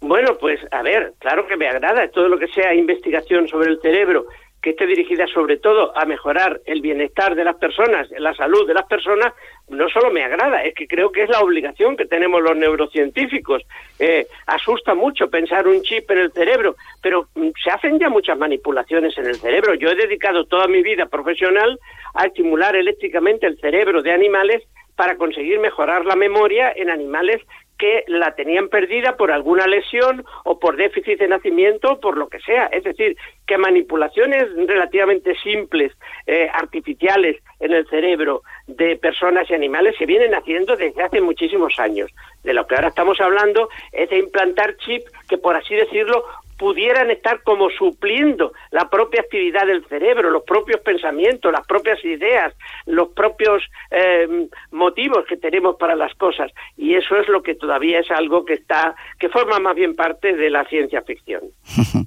Bueno, 0.00 0.36
pues 0.38 0.60
a 0.70 0.82
ver, 0.82 1.14
claro 1.18 1.46
que 1.46 1.56
me 1.56 1.66
agrada 1.66 2.08
todo 2.08 2.28
lo 2.28 2.38
que 2.38 2.48
sea 2.48 2.74
investigación 2.74 3.48
sobre 3.48 3.70
el 3.70 3.80
cerebro 3.80 4.26
que 4.64 4.70
esté 4.70 4.86
dirigida 4.86 5.26
sobre 5.26 5.58
todo 5.58 5.94
a 5.94 6.06
mejorar 6.06 6.58
el 6.64 6.80
bienestar 6.80 7.34
de 7.34 7.44
las 7.44 7.56
personas, 7.56 8.08
la 8.18 8.32
salud 8.32 8.66
de 8.66 8.72
las 8.72 8.86
personas, 8.86 9.34
no 9.68 9.90
solo 9.90 10.10
me 10.10 10.24
agrada, 10.24 10.64
es 10.64 10.74
que 10.74 10.88
creo 10.88 11.12
que 11.12 11.24
es 11.24 11.28
la 11.28 11.40
obligación 11.40 11.98
que 11.98 12.06
tenemos 12.06 12.40
los 12.40 12.56
neurocientíficos. 12.56 13.62
Eh, 13.98 14.26
asusta 14.46 14.94
mucho 14.94 15.28
pensar 15.28 15.68
un 15.68 15.82
chip 15.82 16.10
en 16.10 16.18
el 16.18 16.32
cerebro, 16.32 16.76
pero 17.02 17.28
mm, 17.34 17.48
se 17.62 17.70
hacen 17.70 17.98
ya 17.98 18.08
muchas 18.08 18.38
manipulaciones 18.38 19.16
en 19.18 19.26
el 19.26 19.36
cerebro. 19.36 19.74
Yo 19.74 19.90
he 19.90 19.96
dedicado 19.96 20.46
toda 20.46 20.66
mi 20.66 20.82
vida 20.82 21.04
profesional 21.06 21.78
a 22.14 22.24
estimular 22.24 22.74
eléctricamente 22.74 23.46
el 23.46 23.60
cerebro 23.60 24.00
de 24.00 24.12
animales 24.12 24.62
para 24.96 25.16
conseguir 25.16 25.58
mejorar 25.58 26.04
la 26.04 26.16
memoria 26.16 26.72
en 26.74 26.90
animales 26.90 27.40
que 27.78 28.04
la 28.06 28.34
tenían 28.34 28.68
perdida 28.68 29.16
por 29.16 29.32
alguna 29.32 29.66
lesión 29.66 30.24
o 30.44 30.58
por 30.58 30.76
déficit 30.76 31.18
de 31.18 31.28
nacimiento 31.28 31.92
o 31.92 32.00
por 32.00 32.16
lo 32.16 32.28
que 32.28 32.38
sea. 32.40 32.66
Es 32.66 32.84
decir, 32.84 33.16
que 33.46 33.58
manipulaciones 33.58 34.44
relativamente 34.66 35.34
simples, 35.36 35.92
eh, 36.26 36.48
artificiales 36.52 37.42
en 37.60 37.72
el 37.72 37.86
cerebro 37.88 38.42
de 38.66 38.96
personas 38.96 39.50
y 39.50 39.54
animales 39.54 39.96
se 39.98 40.06
vienen 40.06 40.34
haciendo 40.34 40.76
desde 40.76 41.02
hace 41.02 41.20
muchísimos 41.20 41.78
años. 41.78 42.10
De 42.42 42.54
lo 42.54 42.66
que 42.66 42.76
ahora 42.76 42.88
estamos 42.88 43.20
hablando 43.20 43.68
es 43.92 44.08
de 44.10 44.18
implantar 44.18 44.76
chips 44.76 45.10
que, 45.28 45.38
por 45.38 45.56
así 45.56 45.74
decirlo, 45.74 46.24
pudieran 46.56 47.10
estar 47.10 47.42
como 47.42 47.68
supliendo 47.70 48.52
la 48.70 48.88
propia 48.88 49.22
actividad 49.22 49.66
del 49.66 49.84
cerebro, 49.86 50.30
los 50.30 50.44
propios 50.44 50.80
pensamientos, 50.80 51.52
las 51.52 51.66
propias 51.66 52.04
ideas, 52.04 52.54
los 52.86 53.08
propios 53.08 53.62
eh, 53.90 54.48
motivos 54.70 55.24
que 55.28 55.36
tenemos 55.36 55.76
para 55.76 55.96
las 55.96 56.14
cosas. 56.14 56.52
Y 56.76 56.94
eso 56.94 57.16
es 57.16 57.28
lo 57.28 57.42
que 57.42 57.54
todavía 57.54 58.00
es 58.00 58.10
algo 58.10 58.44
que 58.44 58.54
está, 58.54 58.94
que 59.18 59.28
forma 59.28 59.58
más 59.58 59.74
bien 59.74 59.96
parte 59.96 60.34
de 60.34 60.50
la 60.50 60.64
ciencia 60.66 61.02
ficción. 61.02 61.42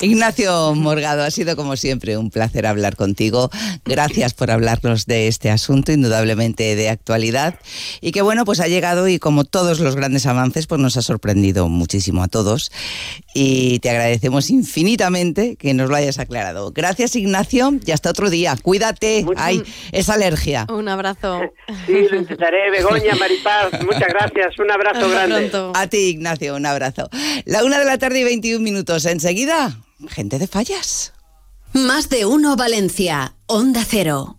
Ignacio 0.00 0.74
Morgado, 0.74 1.22
ha 1.22 1.30
sido 1.30 1.56
como 1.56 1.76
siempre 1.76 2.16
un 2.16 2.30
placer 2.30 2.66
hablar 2.66 2.96
contigo. 2.96 3.50
Gracias 3.84 4.34
por 4.34 4.50
hablarnos 4.50 5.06
de 5.06 5.28
este 5.28 5.50
asunto, 5.50 5.92
indudablemente 5.92 6.74
de 6.76 6.88
actualidad. 6.88 7.58
Y 8.00 8.12
que 8.12 8.22
bueno, 8.22 8.44
pues 8.44 8.60
ha 8.60 8.68
llegado 8.68 9.08
y 9.08 9.18
como 9.18 9.44
todos 9.44 9.80
los 9.80 9.96
grandes 9.96 10.26
avances, 10.26 10.66
pues 10.66 10.80
nos 10.80 10.96
ha 10.96 11.02
sorprendido 11.02 11.68
muchísimo 11.68 12.22
a 12.22 12.28
todos. 12.28 12.72
Y 13.34 13.78
te 13.84 13.90
agradecemos 13.90 14.48
infinitamente 14.48 15.56
que 15.56 15.74
nos 15.74 15.90
lo 15.90 15.96
hayas 15.96 16.18
aclarado. 16.18 16.72
Gracias, 16.72 17.16
Ignacio, 17.16 17.78
y 17.84 17.90
hasta 17.90 18.08
otro 18.08 18.30
día. 18.30 18.56
Cuídate. 18.62 19.26
Ay, 19.36 19.62
esa 19.92 20.14
alergia. 20.14 20.66
Un 20.70 20.88
abrazo. 20.88 21.42
Sí, 21.86 22.06
lo 22.10 22.16
intentaré, 22.16 22.70
Begoña, 22.70 23.14
Maripaz. 23.14 23.72
Muchas 23.84 24.08
gracias. 24.08 24.58
Un 24.58 24.70
abrazo 24.70 25.10
grande. 25.10 25.50
A 25.74 25.86
ti, 25.86 25.98
Ignacio, 25.98 26.56
un 26.56 26.64
abrazo. 26.64 27.10
La 27.44 27.62
una 27.62 27.78
de 27.78 27.84
la 27.84 27.98
tarde 27.98 28.20
y 28.20 28.24
21 28.24 28.62
minutos. 28.62 29.04
Enseguida, 29.04 29.76
gente 30.08 30.38
de 30.38 30.46
fallas. 30.46 31.12
Más 31.74 32.08
de 32.08 32.24
uno, 32.24 32.56
Valencia. 32.56 33.34
Onda 33.46 33.84
Cero. 33.86 34.38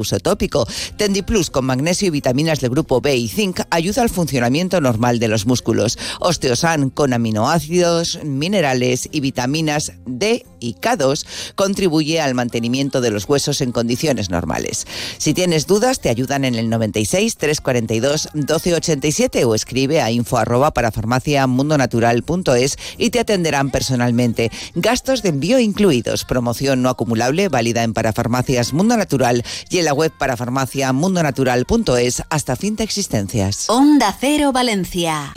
uso 0.01 0.19
tópico. 0.19 0.67
Tendiplus 0.97 1.49
con 1.49 1.65
magnesio 1.65 2.09
y 2.09 2.11
vitaminas 2.11 2.59
del 2.59 2.71
grupo 2.71 3.01
B 3.01 3.15
y 3.15 3.27
zinc 3.27 3.61
ayuda 3.69 4.01
al 4.01 4.09
funcionamiento 4.09 4.81
normal 4.81 5.19
de 5.19 5.27
los 5.27 5.45
músculos. 5.45 5.97
Osteosan 6.19 6.89
con 6.89 7.13
aminoácidos, 7.13 8.19
minerales 8.23 9.07
y 9.11 9.21
vitaminas 9.21 9.93
D 10.05 10.45
y 10.59 10.75
K2 10.75 11.25
contribuye 11.55 12.21
al 12.21 12.35
mantenimiento 12.35 13.01
de 13.01 13.11
los 13.11 13.27
huesos 13.27 13.61
en 13.61 13.71
condiciones 13.71 14.29
normales. 14.29 14.85
Si 15.17 15.33
tienes 15.33 15.67
dudas, 15.67 15.99
te 15.99 16.09
ayudan 16.09 16.45
en 16.45 16.55
el 16.55 16.69
96 16.69 17.37
342 17.37 18.29
1287 18.33 19.45
o 19.45 19.55
escribe 19.55 20.01
a 20.01 20.11
info 20.11 20.37
arroba 20.37 20.71
para 20.71 20.91
farmaciamundonatural.es 20.91 22.77
y 22.97 23.09
te 23.09 23.19
atenderán 23.19 23.71
personalmente. 23.71 24.51
Gastos 24.75 25.21
de 25.23 25.29
envío 25.29 25.59
incluidos. 25.59 26.25
Promoción 26.25 26.81
no 26.81 26.89
acumulable 26.89 27.49
válida 27.49 27.83
en 27.83 27.93
Parafarmacias 27.93 28.73
Mundo 28.73 28.97
Natural 28.97 29.43
y 29.69 29.79
en 29.79 29.85
la 29.85 29.90
web 29.93 30.11
para 30.17 30.37
farmaciamundonatural.es 30.37 32.23
hasta 32.29 32.55
fin 32.55 32.75
de 32.75 32.83
existencias. 32.83 33.69
Onda 33.69 34.15
Cero 34.19 34.51
Valencia. 34.51 35.33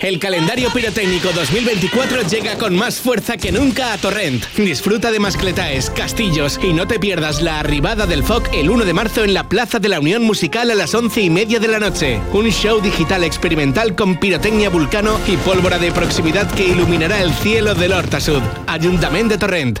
El 0.00 0.18
calendario 0.18 0.70
pirotécnico 0.70 1.32
2024 1.32 2.22
llega 2.28 2.56
con 2.58 2.76
más 2.76 2.96
fuerza 2.96 3.36
que 3.36 3.50
nunca 3.50 3.92
a 3.92 3.98
Torrent. 3.98 4.44
Disfruta 4.56 5.10
de 5.10 5.18
mascletaes, 5.18 5.90
castillos 5.90 6.60
y 6.62 6.72
no 6.72 6.86
te 6.86 7.00
pierdas 7.00 7.40
la 7.40 7.60
arribada 7.60 8.06
del 8.06 8.22
FOC 8.22 8.52
el 8.52 8.70
1 8.70 8.84
de 8.84 8.92
marzo 8.92 9.24
en 9.24 9.34
la 9.34 9.48
Plaza 9.48 9.78
de 9.78 9.88
la 9.88 10.00
Unión 10.00 10.22
Musical 10.22 10.70
a 10.70 10.74
las 10.74 10.94
11 10.94 11.22
y 11.22 11.30
media 11.30 11.60
de 11.60 11.68
la 11.68 11.80
noche. 11.80 12.20
Un 12.32 12.50
show 12.50 12.80
digital 12.80 13.24
experimental 13.24 13.94
con 13.94 14.18
pirotecnia 14.18 14.68
vulcano 14.68 15.18
y 15.26 15.36
pólvora 15.38 15.78
de 15.78 15.92
proximidad 15.92 16.50
que 16.52 16.68
iluminará 16.68 17.22
el 17.22 17.32
cielo 17.32 17.74
del 17.74 17.92
Horta 17.92 18.20
Sud. 18.20 18.42
Ayuntamiento 18.66 19.34
de 19.34 19.38
Torrent. 19.38 19.80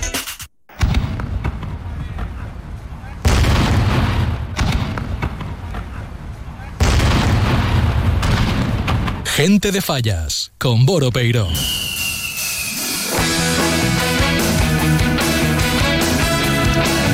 Gente 9.43 9.71
de 9.71 9.81
Fallas, 9.81 10.51
con 10.59 10.85
Boro 10.85 11.09
Peiro. 11.09 11.47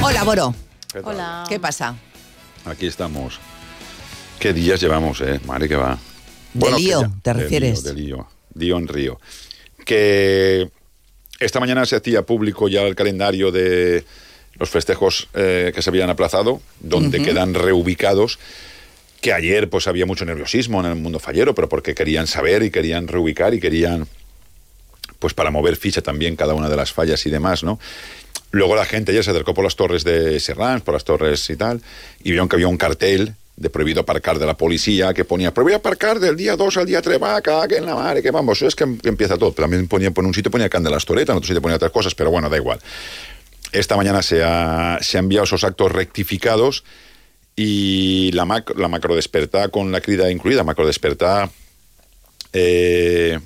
Hola, 0.03 0.23
Boro. 0.23 0.55
¿Qué? 0.91 0.99
Hola. 1.03 1.45
¿Qué 1.47 1.59
pasa? 1.59 1.95
Aquí 2.65 2.87
estamos. 2.87 3.39
¿Qué 4.39 4.53
días 4.53 4.79
llevamos, 4.79 5.21
eh? 5.21 5.39
Madre 5.45 5.67
que 5.67 5.75
va. 5.75 5.97
De 6.53 6.71
lío, 6.71 6.99
que 7.01 7.05
ya- 7.07 7.11
¿te 7.21 7.33
de 7.33 7.39
refieres? 7.43 7.83
lío, 7.83 7.93
De 7.93 8.01
lío, 8.01 8.27
lío 8.55 8.77
en 8.77 8.87
río. 8.87 9.19
Que 9.85 10.69
esta 11.39 11.59
mañana 11.59 11.85
se 11.85 11.95
hacía 11.95 12.23
público 12.23 12.67
ya 12.67 12.81
el 12.83 12.95
calendario 12.95 13.51
de 13.51 14.05
los 14.55 14.69
festejos 14.69 15.27
eh, 15.33 15.71
que 15.73 15.81
se 15.81 15.89
habían 15.89 16.09
aplazado, 16.09 16.61
donde 16.79 17.21
quedan 17.21 17.53
reubicados. 17.53 18.39
Que 19.21 19.33
ayer 19.33 19.69
pues 19.69 19.87
había 19.87 20.05
mucho 20.05 20.25
nerviosismo 20.25 20.79
en 20.79 20.85
el 20.87 20.95
mundo 20.95 21.19
fallero, 21.19 21.55
pero 21.55 21.67
porque 21.69 21.95
querían 21.95 22.27
saber 22.27 22.63
y 22.63 22.69
querían 22.71 23.07
reubicar 23.07 23.53
y 23.53 23.59
querían 23.59 24.07
pues 25.19 25.33
para 25.33 25.49
mover 25.49 25.75
ficha 25.75 26.01
también 26.01 26.35
cada 26.35 26.53
una 26.53 26.69
de 26.69 26.75
las 26.75 26.93
fallas 26.93 27.25
y 27.25 27.31
demás, 27.31 27.63
¿no? 27.63 27.79
Luego 28.51 28.75
la 28.75 28.85
gente 28.85 29.13
ya 29.13 29.23
se 29.23 29.31
acercó 29.31 29.53
por 29.53 29.63
las 29.63 29.75
torres 29.75 30.03
de 30.03 30.39
Serrans, 30.39 30.83
por 30.83 30.93
las 30.93 31.03
torres 31.03 31.49
y 31.49 31.55
tal, 31.57 31.81
y 32.23 32.29
vieron 32.31 32.47
que 32.47 32.55
había 32.55 32.67
un 32.67 32.77
cartel 32.77 33.33
de 33.55 33.69
prohibido 33.71 34.01
aparcar 34.01 34.37
de 34.37 34.45
la 34.45 34.55
policía 34.55 35.15
que 35.15 35.25
ponía 35.25 35.51
prohibido 35.51 35.77
aparcar 35.77 36.19
del 36.19 36.37
día 36.37 36.55
2 36.55 36.77
al 36.77 36.85
día 36.85 37.01
3, 37.01 37.19
va, 37.21 37.41
que 37.67 37.77
en 37.77 37.87
la 37.87 37.95
madre, 37.95 38.21
que 38.21 38.29
vamos, 38.29 38.61
es 38.61 38.75
que 38.75 38.83
em- 38.83 38.99
empieza 39.03 39.35
todo. 39.37 39.51
También 39.51 39.87
ponía, 39.87 40.11
por 40.11 40.23
un 40.23 40.33
sitio 40.35 40.51
ponía 40.51 40.69
Candelas 40.69 41.05
Toreta, 41.05 41.31
en 41.31 41.39
otro 41.39 41.47
sitio 41.47 41.61
ponía 41.63 41.77
otras 41.77 41.91
cosas, 41.91 42.13
pero 42.13 42.29
bueno, 42.29 42.49
da 42.49 42.57
igual. 42.57 42.79
Esta 43.71 43.97
mañana 43.97 44.21
se 44.21 44.43
ha, 44.43 44.99
se 45.01 45.17
ha 45.17 45.19
enviado 45.21 45.45
esos 45.45 45.63
actos 45.63 45.91
rectificados 45.91 46.83
y 47.59 48.31
la, 48.33 48.45
mac- 48.45 48.77
la 48.77 48.87
macro 48.87 49.15
despertá 49.15 49.67
con 49.69 49.91
la 49.91 49.99
crida 49.99 50.31
incluida, 50.31 50.63
macro 50.63 50.85
despertá 50.85 51.49
eh, 52.53 53.37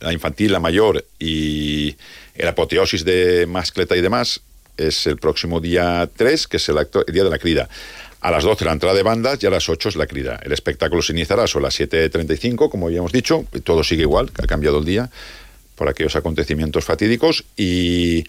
la 0.00 0.12
infantil, 0.12 0.52
la 0.52 0.60
mayor 0.60 1.04
y 1.18 1.96
el 2.36 2.48
apoteosis 2.48 3.04
de 3.04 3.46
mascleta 3.46 3.96
y 3.96 4.00
demás 4.00 4.40
es 4.76 5.06
el 5.06 5.16
próximo 5.16 5.60
día 5.60 6.08
3, 6.16 6.46
que 6.46 6.58
es 6.58 6.68
el, 6.68 6.76
día 7.12 7.24
de 7.24 7.30
la 7.30 7.38
crida. 7.38 7.68
A 8.20 8.30
las 8.30 8.44
12 8.44 8.64
la 8.64 8.72
entrada 8.72 8.94
de 8.94 9.02
bandas 9.02 9.42
y 9.42 9.46
a 9.46 9.50
las 9.50 9.68
8 9.68 9.88
es 9.90 9.96
la 9.96 10.06
crida. 10.06 10.38
El 10.44 10.52
espectáculo 10.52 11.02
se 11.02 11.12
iniciará 11.12 11.46
sobre 11.46 11.64
las 11.64 11.78
7.35, 11.80 12.70
como 12.70 12.86
habíamos 12.86 13.10
dicho, 13.12 13.44
todo 13.64 13.82
sigue 13.82 14.02
igual, 14.02 14.30
ha 14.40 14.46
cambiado 14.46 14.78
el 14.78 14.84
día 14.84 15.10
por 15.74 15.88
aquellos 15.88 16.14
acontecimientos 16.16 16.84
fatídicos 16.84 17.44
y 17.56 18.24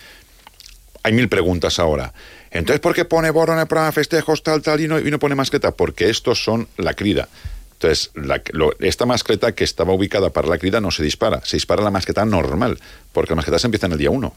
hay 1.08 1.14
mil 1.14 1.30
preguntas 1.30 1.80
ahora. 1.80 2.14
Entonces, 2.52 2.80
¿por 2.80 2.94
qué 2.94 3.06
pone 3.06 3.30
Boro 3.30 3.54
en 3.54 3.60
el 3.60 3.68
programa 3.68 3.92
festejos 3.92 4.44
tal, 4.44 4.62
tal 4.62 4.80
y 4.82 4.88
no, 4.88 5.00
y 5.00 5.10
no 5.12 5.20
pone 5.20 5.36
mascleta? 5.36 5.72
Porque 5.72 6.10
estos 6.10 6.44
son 6.44 6.68
la 6.78 6.94
crida. 6.94 7.28
Entonces, 7.74 8.12
la- 8.16 8.42
lo- 8.54 8.74
esta 8.80 9.06
mascleta 9.06 9.54
que 9.54 9.64
estaba 9.64 9.94
ubicada 9.94 10.30
para 10.32 10.48
la 10.48 10.58
crida 10.58 10.82
no 10.82 10.92
se 10.92 11.04
dispara, 11.04 11.42
se 11.44 11.58
dispara 11.58 11.82
la 11.84 11.92
mascleta 11.92 12.26
normal, 12.26 12.80
porque 13.14 13.32
las 13.32 13.38
mascletas 13.38 13.64
empiezan 13.66 13.92
el 13.92 13.98
día 13.98 14.10
1. 14.10 14.34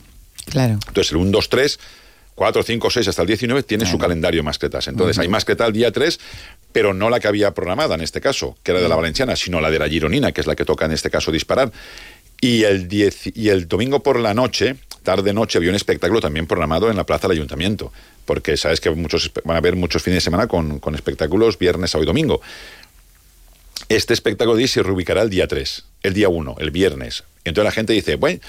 Claro. 0.50 0.74
Entonces, 0.88 1.10
el 1.12 1.18
1, 1.18 1.30
2, 1.30 1.48
3, 1.48 1.78
4, 2.34 2.62
5, 2.62 2.90
6 2.90 3.08
hasta 3.08 3.22
el 3.22 3.28
19 3.28 3.62
tiene 3.62 3.84
su 3.86 3.98
calendario 3.98 4.42
mascletas. 4.42 4.88
Entonces, 4.88 5.18
hay 5.18 5.28
mascleta 5.28 5.66
el 5.66 5.72
día 5.72 5.90
3, 5.92 6.18
pero 6.72 6.92
no 6.94 7.10
la 7.10 7.20
que 7.20 7.28
había 7.28 7.52
programada 7.52 7.94
en 7.94 8.00
este 8.02 8.20
caso, 8.20 8.56
que 8.62 8.72
era 8.72 8.80
de 8.80 8.88
la 8.88 8.96
valenciana, 8.96 9.36
sino 9.36 9.60
la 9.60 9.70
de 9.70 9.78
la 9.78 9.88
gironina, 9.88 10.32
que 10.32 10.40
es 10.40 10.46
la 10.46 10.54
que 10.56 10.64
toca 10.64 10.84
en 10.86 10.92
este 10.92 11.10
caso 11.10 11.32
disparar. 11.32 11.70
Y 12.40 12.64
el, 12.64 12.88
10 12.88 13.36
y 13.36 13.48
el 13.50 13.68
domingo 13.68 14.02
por 14.02 14.18
la 14.18 14.32
noche, 14.32 14.76
tarde-noche, 15.02 15.58
había 15.58 15.70
un 15.70 15.76
espectáculo 15.76 16.20
también 16.20 16.46
programado 16.46 16.90
en 16.90 16.96
la 16.96 17.04
plaza 17.04 17.28
del 17.28 17.38
ayuntamiento, 17.38 17.92
porque 18.24 18.56
sabes 18.56 18.80
que 18.80 18.90
muchos 18.90 19.30
van 19.44 19.56
a 19.56 19.58
haber 19.58 19.76
muchos 19.76 20.02
fines 20.02 20.18
de 20.18 20.20
semana 20.22 20.46
con, 20.46 20.78
con 20.78 20.94
espectáculos 20.94 21.58
viernes, 21.58 21.90
sábado 21.90 22.04
y 22.04 22.06
domingo. 22.06 22.40
Este 23.88 24.14
espectáculo 24.14 24.56
de 24.56 24.68
se 24.68 24.82
reubicará 24.82 25.22
el 25.22 25.30
día 25.30 25.48
3, 25.48 25.84
el 26.04 26.14
día 26.14 26.28
1, 26.28 26.56
el 26.60 26.70
viernes. 26.70 27.24
Entonces 27.44 27.64
la 27.64 27.72
gente 27.72 27.92
dice, 27.92 28.16
bueno, 28.16 28.40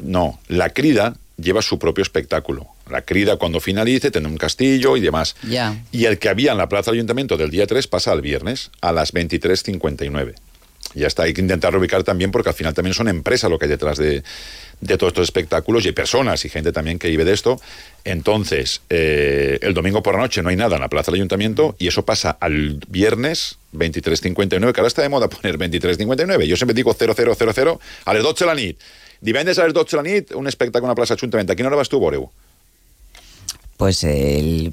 no, 0.00 0.40
la 0.48 0.70
crida 0.70 1.16
lleva 1.36 1.62
su 1.62 1.78
propio 1.78 2.02
espectáculo. 2.02 2.66
La 2.90 3.02
crida 3.02 3.36
cuando 3.36 3.60
finalice 3.60 4.10
tendrá 4.10 4.30
un 4.30 4.36
castillo 4.36 4.96
y 4.96 5.00
demás. 5.00 5.36
Y 5.92 6.04
el 6.04 6.18
que 6.18 6.28
había 6.28 6.52
en 6.52 6.58
la 6.58 6.68
plaza 6.68 6.90
del 6.90 6.98
ayuntamiento 6.98 7.36
del 7.36 7.50
día 7.50 7.66
3 7.66 7.86
pasa 7.86 8.12
al 8.12 8.20
viernes 8.20 8.70
a 8.80 8.92
las 8.92 9.14
23.59. 9.14 10.34
Ya 10.94 11.06
está, 11.06 11.24
hay 11.24 11.34
que 11.34 11.40
intentar 11.40 11.72
reubicar 11.72 12.04
también 12.04 12.30
porque 12.30 12.50
al 12.50 12.54
final 12.54 12.74
también 12.74 12.94
son 12.94 13.08
empresas 13.08 13.50
lo 13.50 13.58
que 13.58 13.66
hay 13.66 13.70
detrás 13.70 13.98
de, 13.98 14.22
de 14.80 14.98
todos 14.98 15.12
estos 15.12 15.24
espectáculos 15.24 15.84
y 15.84 15.88
hay 15.88 15.92
personas 15.92 16.44
y 16.44 16.48
gente 16.48 16.72
también 16.72 16.98
que 16.98 17.08
vive 17.08 17.24
de 17.24 17.32
esto. 17.32 17.60
Entonces, 18.04 18.82
eh, 18.90 19.58
el 19.62 19.74
domingo 19.74 20.02
por 20.02 20.14
la 20.14 20.20
noche 20.20 20.42
no 20.42 20.50
hay 20.50 20.56
nada 20.56 20.76
en 20.76 20.82
la 20.82 20.88
plaza 20.88 21.10
del 21.10 21.20
ayuntamiento 21.20 21.74
y 21.78 21.88
eso 21.88 22.04
pasa 22.04 22.36
al 22.38 22.80
viernes 22.88 23.58
23.59, 23.72 24.72
que 24.72 24.80
ahora 24.80 24.88
está 24.88 25.02
de 25.02 25.08
moda 25.08 25.28
poner 25.28 25.58
23.59. 25.58 26.48
Jo 26.48 26.56
sempre 26.56 26.74
digo 26.74 26.94
0000 26.94 27.78
a 28.04 28.14
les 28.14 28.22
12 28.22 28.44
de 28.44 28.46
la 28.46 28.54
nit. 28.54 28.78
Divendres 29.20 29.58
a 29.58 29.64
les 29.64 29.74
12 29.74 29.96
de 29.96 30.02
la 30.02 30.08
nit, 30.08 30.32
un 30.34 30.46
espectacle 30.46 30.84
a 30.86 30.92
una 30.92 30.94
plaça 30.94 31.14
Ajuntament. 31.14 31.50
A 31.50 31.56
quina 31.56 31.68
hora 31.68 31.76
vas 31.76 31.88
tu, 31.88 31.98
Boreu? 31.98 32.30
Pues 33.76 34.04
el, 34.04 34.72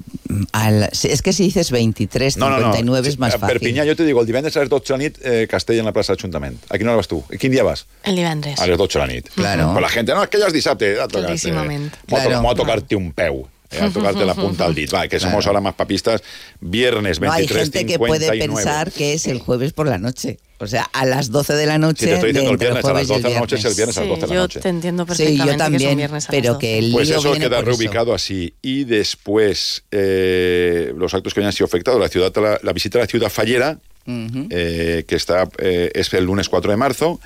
al- 0.52 0.88
es 0.92 1.22
que 1.22 1.32
si 1.32 1.42
dices 1.44 1.70
23, 1.72 2.34
59 2.34 3.08
es 3.08 3.18
más 3.18 3.34
A 3.34 3.38
fácil. 3.38 3.58
Perpinyà, 3.58 3.84
jo 3.84 3.96
te 3.96 4.04
digo, 4.04 4.20
el 4.20 4.26
divendres 4.26 4.56
a 4.56 4.60
les 4.60 4.68
12 4.70 4.92
de 4.92 4.98
la 4.98 4.98
nit, 5.04 5.18
eh, 5.22 5.46
Castella 5.50 5.80
en 5.80 5.86
la 5.86 5.92
plaça 5.92 6.12
Ajuntament. 6.14 6.56
A 6.70 6.78
quina 6.78 6.90
hora 6.92 6.98
vas 7.02 7.08
tu? 7.08 7.22
Quin 7.38 7.50
dia 7.50 7.64
vas? 7.66 7.86
El 8.04 8.14
divendres. 8.16 8.60
A 8.60 8.66
les 8.66 8.78
12 8.78 8.98
de 9.00 9.06
la 9.06 9.12
nit. 9.12 9.28
Claro. 9.34 9.72
Però 9.74 9.80
la 9.80 9.88
gente, 9.90 10.14
no, 10.14 10.22
és 10.22 10.30
que 10.30 10.38
ja 10.38 10.46
és 10.46 10.54
dissabte. 10.54 10.94
Claríssimament. 11.10 11.90
To- 12.06 12.14
Claro. 12.14 12.40
m'ho 12.42 12.50
ha 12.50 12.54
tocarte 12.54 12.94
un 12.96 13.10
peu. 13.12 13.46
Eh, 13.72 13.80
a 13.80 13.90
tocarte 13.90 14.24
la 14.24 14.34
punta 14.34 14.64
al 14.66 14.74
dit. 14.74 14.92
Va, 14.94 15.08
que 15.08 15.18
somos 15.20 15.46
ahora 15.46 15.60
más 15.60 15.74
papistas. 15.74 16.22
Viernes 16.60 17.20
No, 17.20 17.30
hay 17.32 17.42
23, 17.46 17.62
gente 17.64 17.86
que 17.86 17.98
puede 17.98 18.26
59. 18.26 18.54
pensar 18.54 18.92
que 18.92 19.14
es 19.14 19.26
el 19.26 19.38
jueves 19.40 19.72
por 19.72 19.86
la 19.88 19.98
noche. 19.98 20.38
O 20.58 20.66
sea, 20.68 20.84
a 20.92 21.04
las 21.06 21.30
12 21.32 21.54
de 21.54 21.66
la 21.66 21.78
noche. 21.78 22.00
Sí, 22.00 22.06
te 22.06 22.14
estoy 22.14 22.32
de 22.32 22.40
diciendo 22.40 22.52
el 22.52 22.56
viernes, 22.58 22.84
a 22.84 22.92
las 22.92 22.92
jueves 22.92 23.08
y 23.08 23.12
12 23.14 23.22
de 23.28 23.34
la 23.34 23.40
noche 23.40 23.56
es 23.56 23.64
el 23.64 23.74
viernes 23.74 23.96
a 23.96 24.00
las 24.00 24.08
12 24.10 24.20
de 24.20 24.26
la 24.28 24.34
yo 24.34 24.40
noche. 24.42 24.60
te 24.60 24.68
entiendo 24.68 25.02
Sí, 25.02 25.08
perfectamente 25.08 25.38
yo 25.38 25.44
que 25.44 25.50
es 25.50 25.54
un 25.54 25.58
también, 25.58 25.96
viernes 25.96 26.10
a 26.10 26.14
las 26.14 26.26
pero 26.42 26.52
12. 26.54 26.58
que 26.60 26.78
el 26.78 26.92
Pues 26.92 27.10
eso 27.10 27.22
viene 27.22 27.38
queda 27.46 27.56
por 27.58 27.68
eso. 27.68 27.78
reubicado 27.80 28.14
así. 28.14 28.54
Y 28.62 28.84
después, 28.84 29.82
eh, 29.90 30.92
los 30.96 31.14
actos 31.14 31.34
que 31.34 31.40
habían 31.40 31.52
sido 31.52 31.66
afectados, 31.66 32.00
la, 32.00 32.08
ciudad, 32.08 32.32
la, 32.36 32.60
la 32.62 32.72
visita 32.72 32.98
a 32.98 33.02
la 33.02 33.06
ciudad 33.08 33.28
fallera, 33.30 33.78
Ujú. 34.06 34.46
eh, 34.50 35.04
que 35.06 35.16
está 35.16 35.48
eh, 35.58 35.90
es 35.94 36.12
el 36.14 36.24
lunes 36.24 36.48
4 36.48 36.70
de 36.70 36.76
marzo. 36.76 37.20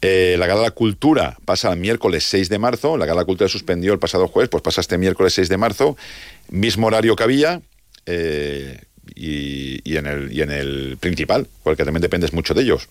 Eh, 0.00 0.36
la 0.38 0.46
Gala 0.46 0.60
de 0.60 0.66
la 0.66 0.70
Cultura 0.72 1.36
pasa 1.44 1.72
el 1.72 1.78
miércoles 1.78 2.24
6 2.24 2.48
de 2.48 2.58
marzo. 2.58 2.96
La 2.96 3.04
Gala 3.06 3.20
de 3.20 3.22
la 3.22 3.26
Cultura 3.26 3.48
suspendió 3.48 3.92
el 3.92 3.98
pasado 3.98 4.28
jueves, 4.28 4.48
pues 4.48 4.62
pasa 4.62 4.80
este 4.80 4.96
miércoles 4.98 5.32
6 5.34 5.48
de 5.48 5.56
marzo. 5.56 5.96
Mismo 6.50 6.86
horario 6.86 7.16
que 7.16 7.22
había. 7.24 7.60
eh, 8.06 8.80
y, 9.14 9.80
y 9.90 9.96
en 9.96 10.06
el, 10.06 10.32
y 10.32 10.42
en 10.42 10.50
el 10.50 10.98
principal, 11.00 11.46
porque 11.62 11.82
también 11.84 12.02
dependes 12.02 12.32
mucho 12.34 12.52
de 12.54 12.62
ellos. 12.62 12.88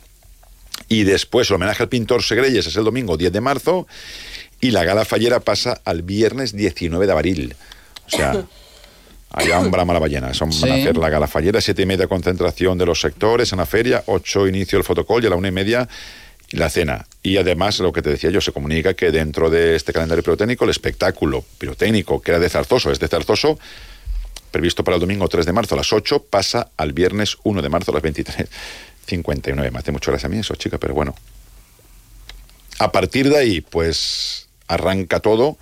Y 0.89 1.03
después 1.03 1.49
el 1.49 1.55
homenaje 1.57 1.83
al 1.83 1.89
pintor 1.89 2.23
Segreyes 2.23 2.65
es 2.65 2.75
el 2.75 2.83
domingo 2.83 3.17
10 3.17 3.31
de 3.31 3.39
marzo. 3.41 3.87
Y 4.59 4.71
la 4.71 4.83
Gala 4.83 5.05
Fallera 5.05 5.39
pasa 5.39 5.79
al 5.85 6.01
viernes 6.01 6.53
19 6.55 7.05
de 7.05 7.11
abril. 7.11 7.55
O 8.07 8.09
sea, 8.09 8.43
allá 9.29 9.59
un 9.59 9.69
brama 9.69 9.93
la 9.93 9.99
ballena. 9.99 10.33
Son, 10.33 10.49
Van 10.49 10.71
a 10.71 10.75
Sí. 10.75 10.81
hacer 10.81 10.97
la 10.97 11.09
Gala 11.09 11.27
Fallera, 11.27 11.61
siete 11.61 11.83
y 11.83 11.85
media 11.85 12.07
concentración 12.07 12.77
de 12.79 12.85
los 12.87 12.99
sectores 12.99 13.51
en 13.51 13.59
la 13.59 13.65
feria, 13.67 14.03
8 14.07 14.47
inicio 14.47 14.77
el 14.79 14.83
fotocall 14.83 15.23
y 15.23 15.27
a 15.27 15.29
la 15.29 15.35
una 15.35 15.49
y 15.49 15.51
media 15.51 15.87
la 16.51 16.69
cena. 16.69 17.07
Y 17.23 17.37
además, 17.37 17.79
lo 17.79 17.91
que 17.91 18.01
te 18.01 18.09
decía 18.09 18.29
yo, 18.29 18.41
se 18.41 18.51
comunica 18.51 18.93
que 18.93 19.11
dentro 19.11 19.49
de 19.49 19.75
este 19.75 19.93
calendario 19.93 20.23
pirotécnico, 20.23 20.63
el 20.63 20.71
espectáculo 20.71 21.43
pirotécnico 21.57 22.21
que 22.21 22.31
era 22.31 22.39
de 22.39 22.49
Zarzoso, 22.49 22.91
es 22.91 22.99
de 22.99 23.07
Zarzoso, 23.07 23.59
previsto 24.51 24.83
para 24.83 24.95
el 24.95 25.01
domingo 25.01 25.27
3 25.27 25.45
de 25.45 25.53
marzo 25.53 25.75
a 25.75 25.77
las 25.77 25.91
8, 25.91 26.25
pasa 26.29 26.69
al 26.77 26.93
viernes 26.93 27.37
1 27.43 27.61
de 27.61 27.69
marzo 27.69 27.91
a 27.91 27.95
las 27.95 28.03
23.59. 28.03 29.71
Me 29.71 29.79
hace 29.79 29.91
mucho 29.91 30.11
gracia 30.11 30.27
a 30.27 30.29
mí 30.29 30.37
eso, 30.37 30.55
chica, 30.55 30.77
pero 30.77 30.93
bueno. 30.93 31.15
A 32.79 32.91
partir 32.91 33.29
de 33.29 33.37
ahí, 33.37 33.61
pues 33.61 34.47
arranca 34.67 35.19
todo. 35.19 35.57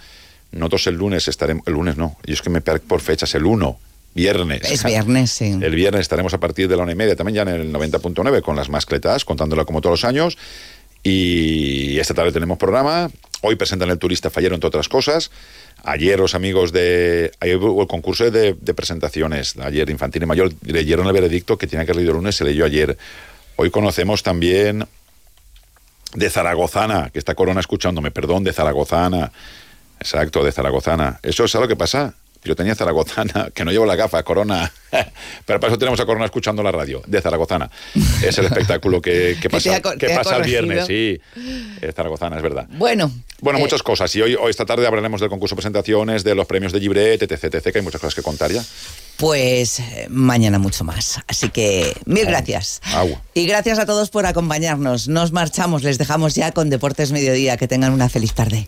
Nosotros 0.52 0.88
el 0.88 0.96
lunes 0.96 1.28
estaremos, 1.28 1.66
el 1.68 1.74
lunes 1.74 1.98
no, 1.98 2.18
yo 2.26 2.34
es 2.34 2.42
que 2.42 2.50
me 2.50 2.62
por 2.62 3.02
fechas, 3.02 3.34
el 3.36 3.46
1, 3.46 3.80
viernes. 4.14 4.72
Es 4.72 4.84
viernes, 4.84 5.32
sí. 5.32 5.58
El 5.62 5.76
viernes 5.76 6.02
estaremos 6.02 6.34
a 6.34 6.40
partir 6.40 6.68
de 6.68 6.78
la 6.78 6.84
una 6.84 6.94
y 6.94 6.96
media, 6.96 7.16
también 7.16 7.36
ya 7.36 7.42
en 7.42 7.50
el 7.50 7.74
90.9, 7.74 8.42
con 8.42 8.56
las 8.56 8.70
mascletas, 8.70 9.26
contándola 9.26 9.66
como 9.66 9.82
todos 9.82 10.02
los 10.02 10.06
años. 10.06 10.38
Y 11.08 12.00
esta 12.00 12.16
tarde 12.16 12.32
tenemos 12.32 12.58
programa. 12.58 13.12
Hoy 13.42 13.56
presentan 13.58 13.92
el 13.92 14.00
turista 14.00 14.32
fallero, 14.32 14.56
entre 14.56 14.70
otras 14.70 14.90
cosas. 14.90 15.30
Ayer 15.84 16.20
los 16.20 16.34
amigos 16.34 16.72
de... 16.72 17.32
Ayer 17.40 17.58
hubo 17.58 17.84
el 17.84 17.88
concurso 17.88 18.32
de, 18.32 18.56
presentaciones. 18.56 19.56
Ayer 19.58 19.88
Infantil 19.92 20.24
y 20.24 20.26
Mayor 20.26 20.52
leyeron 20.64 21.06
el 21.06 21.14
veredicto 21.14 21.60
que 21.60 21.68
tenía 21.68 21.86
que 21.86 21.94
leer 21.94 22.08
el 22.08 22.14
lunes, 22.16 22.36
se 22.36 22.44
leyó 22.44 22.66
ayer. 22.66 22.98
Hoy 23.56 23.70
conocemos 23.70 24.24
también 24.24 24.88
de 26.16 26.30
Zaragozana, 26.32 27.12
que 27.12 27.20
está 27.20 27.36
Corona 27.36 27.60
escuchándome, 27.60 28.10
perdón, 28.10 28.44
de 28.44 28.52
Zaragozana. 28.52 29.32
Exacto, 30.00 30.44
de 30.44 30.52
zaragozana. 30.52 31.20
Eso 31.22 31.44
es 31.44 31.54
algo 31.54 31.68
que 31.68 31.76
pasa. 31.76 32.16
Yo 32.46 32.56
tenía 32.56 32.76
zaragozana, 32.76 33.50
que 33.54 33.66
no 33.66 33.72
llevo 33.72 33.86
la 33.86 33.96
gafa, 33.96 34.22
Corona. 34.24 34.72
Pero 35.46 35.60
para 35.60 35.74
eso 35.74 35.80
tenemos 35.80 36.00
a 36.00 36.06
Corona 36.06 36.26
escuchando 36.26 36.62
la 36.62 36.72
radio, 36.72 37.02
de 37.08 37.20
zaragozana. 37.22 37.70
Es 38.24 38.38
el 38.38 38.46
espectáculo 38.46 39.02
que, 39.02 39.38
que 39.42 39.50
pasa, 39.52 39.82
que 39.82 40.10
pasa 40.10 40.38
el 40.38 40.44
viernes, 40.44 40.86
sí. 40.86 41.20
zaragozana, 41.94 42.38
es 42.38 42.44
verdad. 42.44 42.68
Bueno. 42.70 43.12
Bueno, 43.42 43.60
muchas 43.60 43.84
cosas. 43.84 44.16
Y 44.16 44.22
hoy, 44.22 44.36
hoy 44.36 44.50
esta 44.50 44.66
tarde 44.66 44.88
hablaremos 44.88 45.20
del 45.20 45.30
concurso 45.30 45.56
de 45.56 45.58
presentaciones, 45.58 46.24
de 46.24 46.36
los 46.36 46.48
premios 46.48 46.72
de 46.72 46.80
Libret, 46.80 47.22
etc, 47.22 47.44
etc, 47.44 47.72
que 47.72 47.80
hay 47.80 47.84
muchas 47.84 48.00
cosas 48.00 48.16
que 48.16 48.22
contar 48.22 48.52
ya. 48.52 48.64
Pues 49.18 49.80
eh, 49.80 50.08
mañana 50.10 50.60
mucho 50.60 50.84
más. 50.84 51.20
Así 51.28 51.50
que 51.50 51.96
mil 52.06 52.26
gracias. 52.26 52.82
Agua. 52.94 53.22
Y 53.34 53.46
gracias 53.46 53.80
a 53.80 53.86
todos 53.86 54.10
por 54.10 54.26
acompañarnos. 54.26 55.08
Nos 55.08 55.32
marchamos, 55.32 55.84
les 55.84 55.98
dejamos 55.98 56.36
ya 56.36 56.52
con 56.52 56.70
Deportes 56.70 57.12
Mediodía. 57.12 57.58
Que 57.58 57.68
tengan 57.68 57.94
una 57.94 58.10
feliz 58.10 58.34
tarde. 58.34 58.68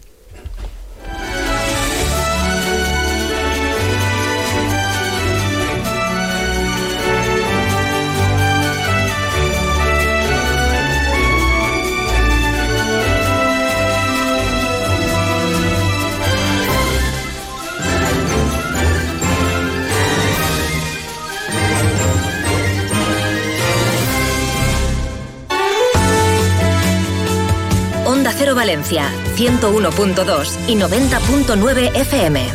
Valencia, 28.56 29.12
101.2 29.36 30.58
y 30.68 30.76
90.9 30.76 31.96
FM. 31.96 32.48